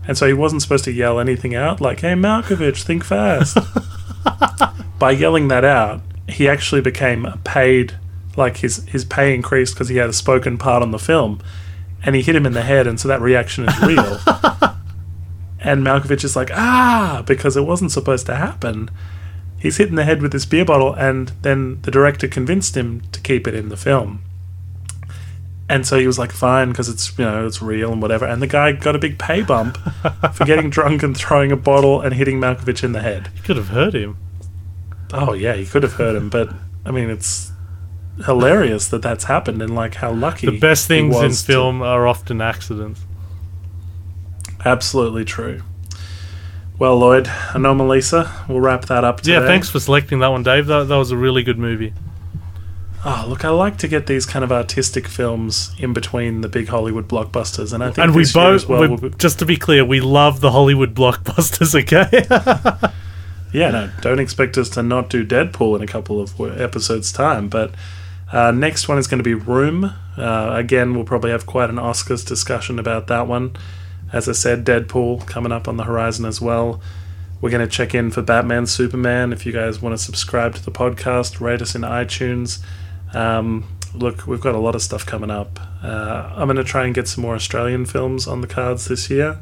and 0.07 0.18
so 0.18 0.28
he 0.28 0.34
wasn't 0.34 0.61
supposed 0.61 0.86
to 0.86 0.91
yell 0.91 1.20
anything 1.20 1.55
out 1.55 1.80
like 1.80 2.01
"Hey 2.01 2.13
Malkovich, 2.13 2.84
think 2.84 3.03
fast." 3.03 3.57
By 4.99 5.11
yelling 5.11 5.47
that 5.49 5.63
out, 5.63 6.01
he 6.28 6.47
actually 6.47 6.82
became 6.82 7.28
paid, 7.43 7.97
like 8.36 8.57
his 8.57 8.86
his 8.86 9.05
pay 9.05 9.34
increased 9.34 9.76
because 9.76 9.89
he 9.89 9.97
had 9.97 10.09
a 10.09 10.13
spoken 10.13 10.57
part 10.57 10.82
on 10.82 10.91
the 10.91 10.99
film, 10.99 11.41
and 12.06 12.16
he 12.16 12.22
hit 12.22 12.36
him 12.36 12.45
in 12.45 12.53
the 12.53 12.62
head, 12.62 12.86
and 12.86 12.99
so 12.99 13.08
that 13.08 13.20
reaction 13.20 13.68
is 13.68 13.82
real. 13.82 14.20
and 15.60 15.84
Malkovich 15.84 16.24
is 16.24 16.36
like, 16.36 16.51
ah, 16.53 17.24
because 17.26 17.58
it 17.58 17.66
wasn't 17.66 17.91
supposed 17.91 18.28
to 18.28 18.36
happen. 18.36 18.91
He's 19.60 19.78
hit 19.78 19.89
in 19.89 19.95
the 19.95 20.03
head 20.03 20.22
with 20.22 20.32
this 20.32 20.45
beer 20.45 20.64
bottle, 20.64 20.93
and 20.93 21.30
then 21.41 21.82
the 21.82 21.89
director 21.89 22.28
convinced 22.28 22.78
him 22.78 23.01
to 23.12 23.20
keep 23.20 23.47
it 23.47 23.56
in 23.56 23.70
the 23.70 23.78
film. 23.78 24.22
And 25.68 25.88
so 25.88 25.97
he 25.97 26.06
was 26.06 26.20
like, 26.20 26.32
fine, 26.32 26.70
because 26.70 26.89
it's 26.89 27.18
you 27.18 27.26
know 27.26 27.47
it's 27.47 27.60
real 27.60 27.91
and 27.91 27.99
whatever. 27.99 28.26
And 28.26 28.39
the 28.39 28.47
guy 28.47 28.72
got 28.72 28.95
a 28.95 28.99
big 28.99 29.18
pay 29.18 29.41
bump 29.41 29.78
for 30.34 30.45
getting 30.45 30.70
drunk 30.78 31.01
and 31.01 31.18
throwing 31.18 31.51
a 31.51 31.58
bottle 31.58 32.01
and 32.01 32.14
hitting 32.14 32.39
Malkovich 32.39 32.84
in 32.84 32.91
the 32.91 33.01
head. 33.01 33.32
You 33.36 33.41
could 33.41 33.58
have 33.58 33.70
hurt 33.70 33.95
him. 33.95 34.18
Oh 35.12 35.34
yeah, 35.34 35.56
he 35.56 35.66
could 35.66 35.82
have 35.82 35.93
hurt 35.93 36.16
him, 36.16 36.30
but 36.30 36.53
I 36.86 36.91
mean 36.91 37.10
it's 37.10 37.51
hilarious 38.26 38.88
that 38.89 39.01
that's 39.01 39.26
happened 39.26 39.61
and 39.61 39.76
like 39.76 39.95
how 39.95 40.11
lucky 40.11 40.47
The 40.47 40.57
best 40.59 40.88
things 40.88 41.16
in 41.22 41.32
to- 41.32 41.36
film 41.36 41.82
are 41.82 42.07
often 42.07 42.39
accidents. 42.41 43.01
Absolutely 44.63 45.26
true. 45.26 45.61
Well, 46.80 46.97
Lloyd, 46.97 47.26
Anomalisa, 47.26 48.47
we'll 48.49 48.59
wrap 48.59 48.86
that 48.86 49.03
up 49.03 49.18
today. 49.22 49.34
Yeah, 49.34 49.45
thanks 49.45 49.70
for 49.70 49.80
selecting 49.80 50.20
that 50.20 50.28
one, 50.30 50.43
Dave. 50.43 50.68
That, 50.68 50.88
that 50.89 50.95
was 50.97 51.11
a 51.11 51.18
really 51.18 51.43
good 51.43 51.57
movie. 51.57 51.93
Oh, 53.07 53.26
look, 53.30 53.45
I 53.45 53.49
like 53.49 53.78
to 53.78 53.88
get 53.88 54.07
these 54.07 54.26
kind 54.26 54.43
of 54.43 54.51
artistic 54.51 55.07
films 55.07 55.74
in 55.78 55.93
between 55.93 56.41
the 56.41 56.49
big 56.49 56.68
Hollywood 56.70 57.07
blockbusters, 57.07 57.72
and 57.72 57.84
I 57.84 57.88
think 57.91 57.99
And 57.99 58.16
we 58.16 58.26
both, 58.34 58.68
well. 58.68 58.95
we- 58.97 59.09
just 59.11 59.38
to 59.39 59.45
be 59.45 59.57
clear, 59.57 59.86
we 59.86 60.01
love 60.01 60.41
the 60.41 60.51
Hollywood 60.51 60.95
blockbusters, 60.95 61.76
okay? 61.82 62.89
yeah, 63.53 63.70
no, 63.70 63.91
don't 64.01 64.20
expect 64.20 64.57
us 64.57 64.70
to 64.70 64.82
not 64.84 65.09
do 65.09 65.24
Deadpool 65.26 65.76
in 65.78 65.84
a 65.84 65.88
couple 65.88 66.20
of 66.20 66.39
episodes' 66.59 67.11
time. 67.13 67.47
But 67.47 67.76
uh, 68.32 68.52
next 68.52 68.88
one 68.88 68.98
is 68.98 69.08
going 69.08 69.20
to 69.20 69.24
be 69.24 69.34
Room. 69.34 69.94
Uh, 70.18 70.52
again, 70.54 70.96
we'll 70.96 71.06
probably 71.06 71.32
have 71.32 71.46
quite 71.46 71.70
an 71.70 71.76
Oscars 71.76 72.26
discussion 72.26 72.80
about 72.80 73.08
that 73.08 73.28
one. 73.28 73.56
As 74.12 74.30
I 74.30 74.34
said, 74.34 74.66
Deadpool 74.66 75.28
coming 75.28 75.52
up 75.52 75.68
on 75.68 75.78
the 75.78 75.84
horizon 75.84 76.26
as 76.26 76.40
well. 76.40 76.82
We're 77.42 77.50
going 77.50 77.68
to 77.68 77.72
check 77.72 77.94
in 77.94 78.12
for 78.12 78.22
Batman, 78.22 78.66
Superman. 78.66 79.34
If 79.34 79.46
you 79.46 79.52
guys 79.52 79.82
want 79.82 79.94
to 79.96 80.04
subscribe 80.04 80.56
to 80.56 80.64
the 80.64 80.72
podcast, 80.72 81.40
rate 81.40 81.62
us 81.62 81.76
in 81.76 81.82
iTunes. 81.82 82.64
Um, 83.14 83.68
look, 83.94 84.26
we've 84.26 84.42
got 84.42 84.56
a 84.56 84.60
lot 84.60 84.76
of 84.76 84.82
stuff 84.82 85.06
coming 85.06 85.30
up. 85.30 85.60
Uh, 85.84 86.34
I'm 86.36 86.48
going 86.48 86.58
to 86.58 86.64
try 86.64 86.86
and 86.86 86.96
get 86.96 87.08
some 87.08 87.22
more 87.22 87.36
Australian 87.36 87.86
films 87.86 88.28
on 88.28 88.42
the 88.42 88.48
cards 88.48 88.88
this 88.88 89.10
year. 89.10 89.40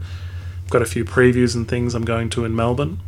I've 0.64 0.70
got 0.70 0.82
a 0.82 0.86
few 0.86 1.06
previews 1.06 1.56
and 1.56 1.68
things 1.68 1.94
I'm 1.96 2.06
going 2.06 2.30
to 2.32 2.46
in 2.46 2.56
Melbourne 2.56 3.00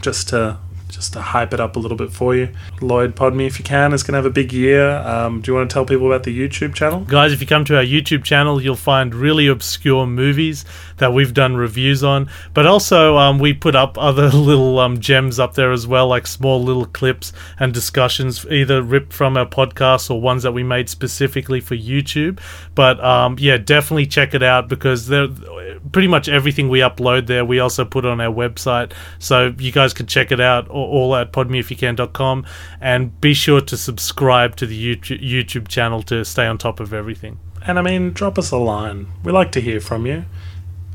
just 0.00 0.28
to 0.28 0.58
just 0.90 1.12
to 1.14 1.20
hype 1.20 1.54
it 1.54 1.60
up 1.60 1.76
a 1.76 1.78
little 1.78 1.96
bit 1.96 2.12
for 2.12 2.34
you. 2.34 2.48
Lloyd 2.80 3.14
Podme, 3.14 3.46
if 3.46 3.58
you 3.58 3.64
can, 3.64 3.92
is 3.92 4.02
going 4.02 4.12
to 4.12 4.18
have 4.18 4.26
a 4.26 4.30
big 4.30 4.52
year. 4.52 4.96
Um, 4.98 5.40
do 5.40 5.50
you 5.50 5.56
want 5.56 5.70
to 5.70 5.74
tell 5.74 5.84
people 5.84 6.06
about 6.06 6.24
the 6.24 6.36
YouTube 6.36 6.74
channel? 6.74 7.00
Guys, 7.00 7.32
if 7.32 7.40
you 7.40 7.46
come 7.46 7.64
to 7.66 7.76
our 7.76 7.84
YouTube 7.84 8.24
channel, 8.24 8.60
you'll 8.60 8.76
find 8.76 9.14
really 9.14 9.46
obscure 9.46 10.06
movies 10.06 10.64
that 10.98 11.12
we've 11.12 11.32
done 11.34 11.56
reviews 11.56 12.04
on. 12.04 12.28
But 12.54 12.66
also, 12.66 13.16
um, 13.16 13.38
we 13.38 13.52
put 13.52 13.74
up 13.74 13.96
other 13.98 14.28
little 14.30 14.78
um, 14.78 15.00
gems 15.00 15.38
up 15.38 15.54
there 15.54 15.72
as 15.72 15.86
well, 15.86 16.08
like 16.08 16.26
small 16.26 16.62
little 16.62 16.86
clips 16.86 17.32
and 17.58 17.72
discussions, 17.72 18.44
either 18.46 18.82
ripped 18.82 19.12
from 19.12 19.36
our 19.36 19.46
podcast 19.46 20.10
or 20.10 20.20
ones 20.20 20.42
that 20.42 20.52
we 20.52 20.62
made 20.62 20.88
specifically 20.88 21.60
for 21.60 21.76
YouTube. 21.76 22.40
But 22.74 23.02
um, 23.02 23.36
yeah, 23.38 23.56
definitely 23.56 24.06
check 24.06 24.34
it 24.34 24.42
out 24.42 24.68
because 24.68 25.06
they're 25.06 25.28
pretty 25.92 26.08
much 26.08 26.28
everything 26.28 26.68
we 26.68 26.80
upload 26.80 27.26
there, 27.26 27.44
we 27.44 27.58
also 27.58 27.84
put 27.84 28.04
on 28.04 28.20
our 28.20 28.32
website. 28.32 28.92
So 29.18 29.54
you 29.58 29.72
guys 29.72 29.92
can 29.92 30.06
check 30.06 30.32
it 30.32 30.40
out 30.40 30.68
all, 30.68 31.14
at 31.16 31.32
podmeifyoucan.com 31.32 32.46
and 32.80 33.20
be 33.20 33.34
sure 33.34 33.60
to 33.60 33.76
subscribe 33.76 34.56
to 34.56 34.66
the 34.66 34.96
YouTube, 34.96 35.22
YouTube 35.22 35.68
channel 35.68 36.02
to 36.04 36.24
stay 36.24 36.46
on 36.46 36.58
top 36.58 36.80
of 36.80 36.92
everything. 36.92 37.38
And 37.66 37.78
I 37.78 37.82
mean, 37.82 38.12
drop 38.12 38.38
us 38.38 38.50
a 38.50 38.56
line. 38.56 39.08
We 39.22 39.32
like 39.32 39.52
to 39.52 39.60
hear 39.60 39.80
from 39.80 40.06
you. 40.06 40.24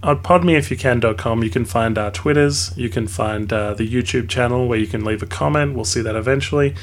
On 0.04 0.22
podmeifyoucan.com, 0.22 1.44
you 1.44 1.50
can 1.50 1.66
find 1.66 1.98
our 1.98 2.12
Twitters, 2.12 2.76
you 2.78 2.90
can 2.90 3.08
find 3.08 3.52
uh, 3.52 3.74
the 3.74 3.92
YouTube 3.92 4.30
channel 4.30 4.68
where 4.68 4.78
you 4.78 4.88
can 4.88 5.04
leave 5.04 5.24
a 5.24 5.26
comment. 5.26 5.74
We'll 5.74 5.86
see 5.86 6.02
that 6.02 6.16
eventually. 6.16 6.76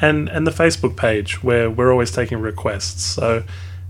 And, 0.00 0.28
and 0.28 0.46
the 0.46 0.52
Facebook 0.52 0.96
page 0.96 1.42
where 1.42 1.68
we're 1.68 1.90
always 1.90 2.10
taking 2.10 2.38
requests. 2.38 3.04
So, 3.04 3.42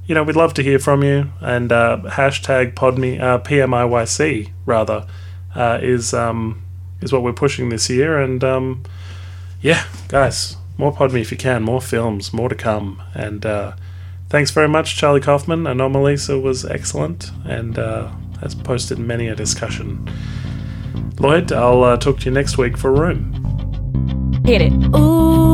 you 0.07 0.15
know, 0.15 0.23
we'd 0.23 0.37
love 0.37 0.55
to 0.55 0.63
hear 0.63 0.79
from 0.79 1.03
you. 1.03 1.31
And 1.41 1.71
uh, 1.71 2.03
hashtag 2.07 2.75
podme, 2.75 3.21
uh, 3.21 3.39
PMIYC, 3.41 4.51
rather, 4.67 5.07
uh, 5.55 5.79
is, 5.83 6.15
um, 6.15 6.63
is 7.01 7.13
what 7.13 7.23
we're 7.23 7.33
pushing 7.33 7.69
this 7.69 7.89
year. 7.89 8.19
And 8.19 8.43
um, 8.43 8.83
yeah, 9.61 9.85
guys, 10.09 10.57
more 10.79 10.93
Podme 10.93 11.21
if 11.21 11.31
you 11.31 11.37
can, 11.37 11.63
more 11.63 11.81
films, 11.81 12.33
more 12.33 12.49
to 12.49 12.55
come. 12.55 13.03
And 13.15 13.45
uh, 13.45 13.75
thanks 14.29 14.51
very 14.51 14.69
much, 14.69 14.97
Charlie 14.97 15.21
Kaufman. 15.21 15.65
Anomalisa 15.65 16.41
was 16.41 16.65
excellent 16.65 17.31
and 17.45 17.79
uh, 17.79 18.11
has 18.41 18.55
posted 18.55 18.99
many 18.99 19.29
a 19.29 19.37
discussion. 19.37 20.09
Lloyd, 21.19 21.53
I'll 21.53 21.85
uh, 21.85 21.97
talk 21.99 22.21
to 22.21 22.25
you 22.25 22.31
next 22.31 22.57
week 22.57 22.79
for 22.79 22.93
Room. 22.93 23.37
Hit 24.47 24.63
it. 24.63 24.73
Ooh, 24.97 25.50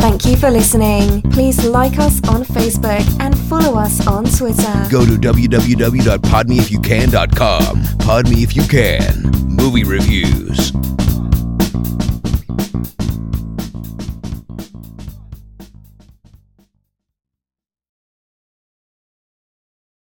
Thank 0.00 0.24
you 0.24 0.36
for 0.36 0.50
listening. 0.50 1.20
Please 1.30 1.64
like 1.66 1.98
us 1.98 2.20
on 2.28 2.42
Facebook 2.44 3.04
and 3.20 3.38
follow 3.38 3.78
us 3.78 4.06
on 4.06 4.24
Twitter. 4.24 4.86
Go 4.90 5.04
to 5.04 5.12
www.podmeifyoucan.com. 5.12 7.98
Pod 7.98 8.30
Me 8.30 8.42
If 8.42 8.56
You 8.56 8.62
Can. 8.62 9.30
Movie 9.46 9.84
reviews. 9.84 10.72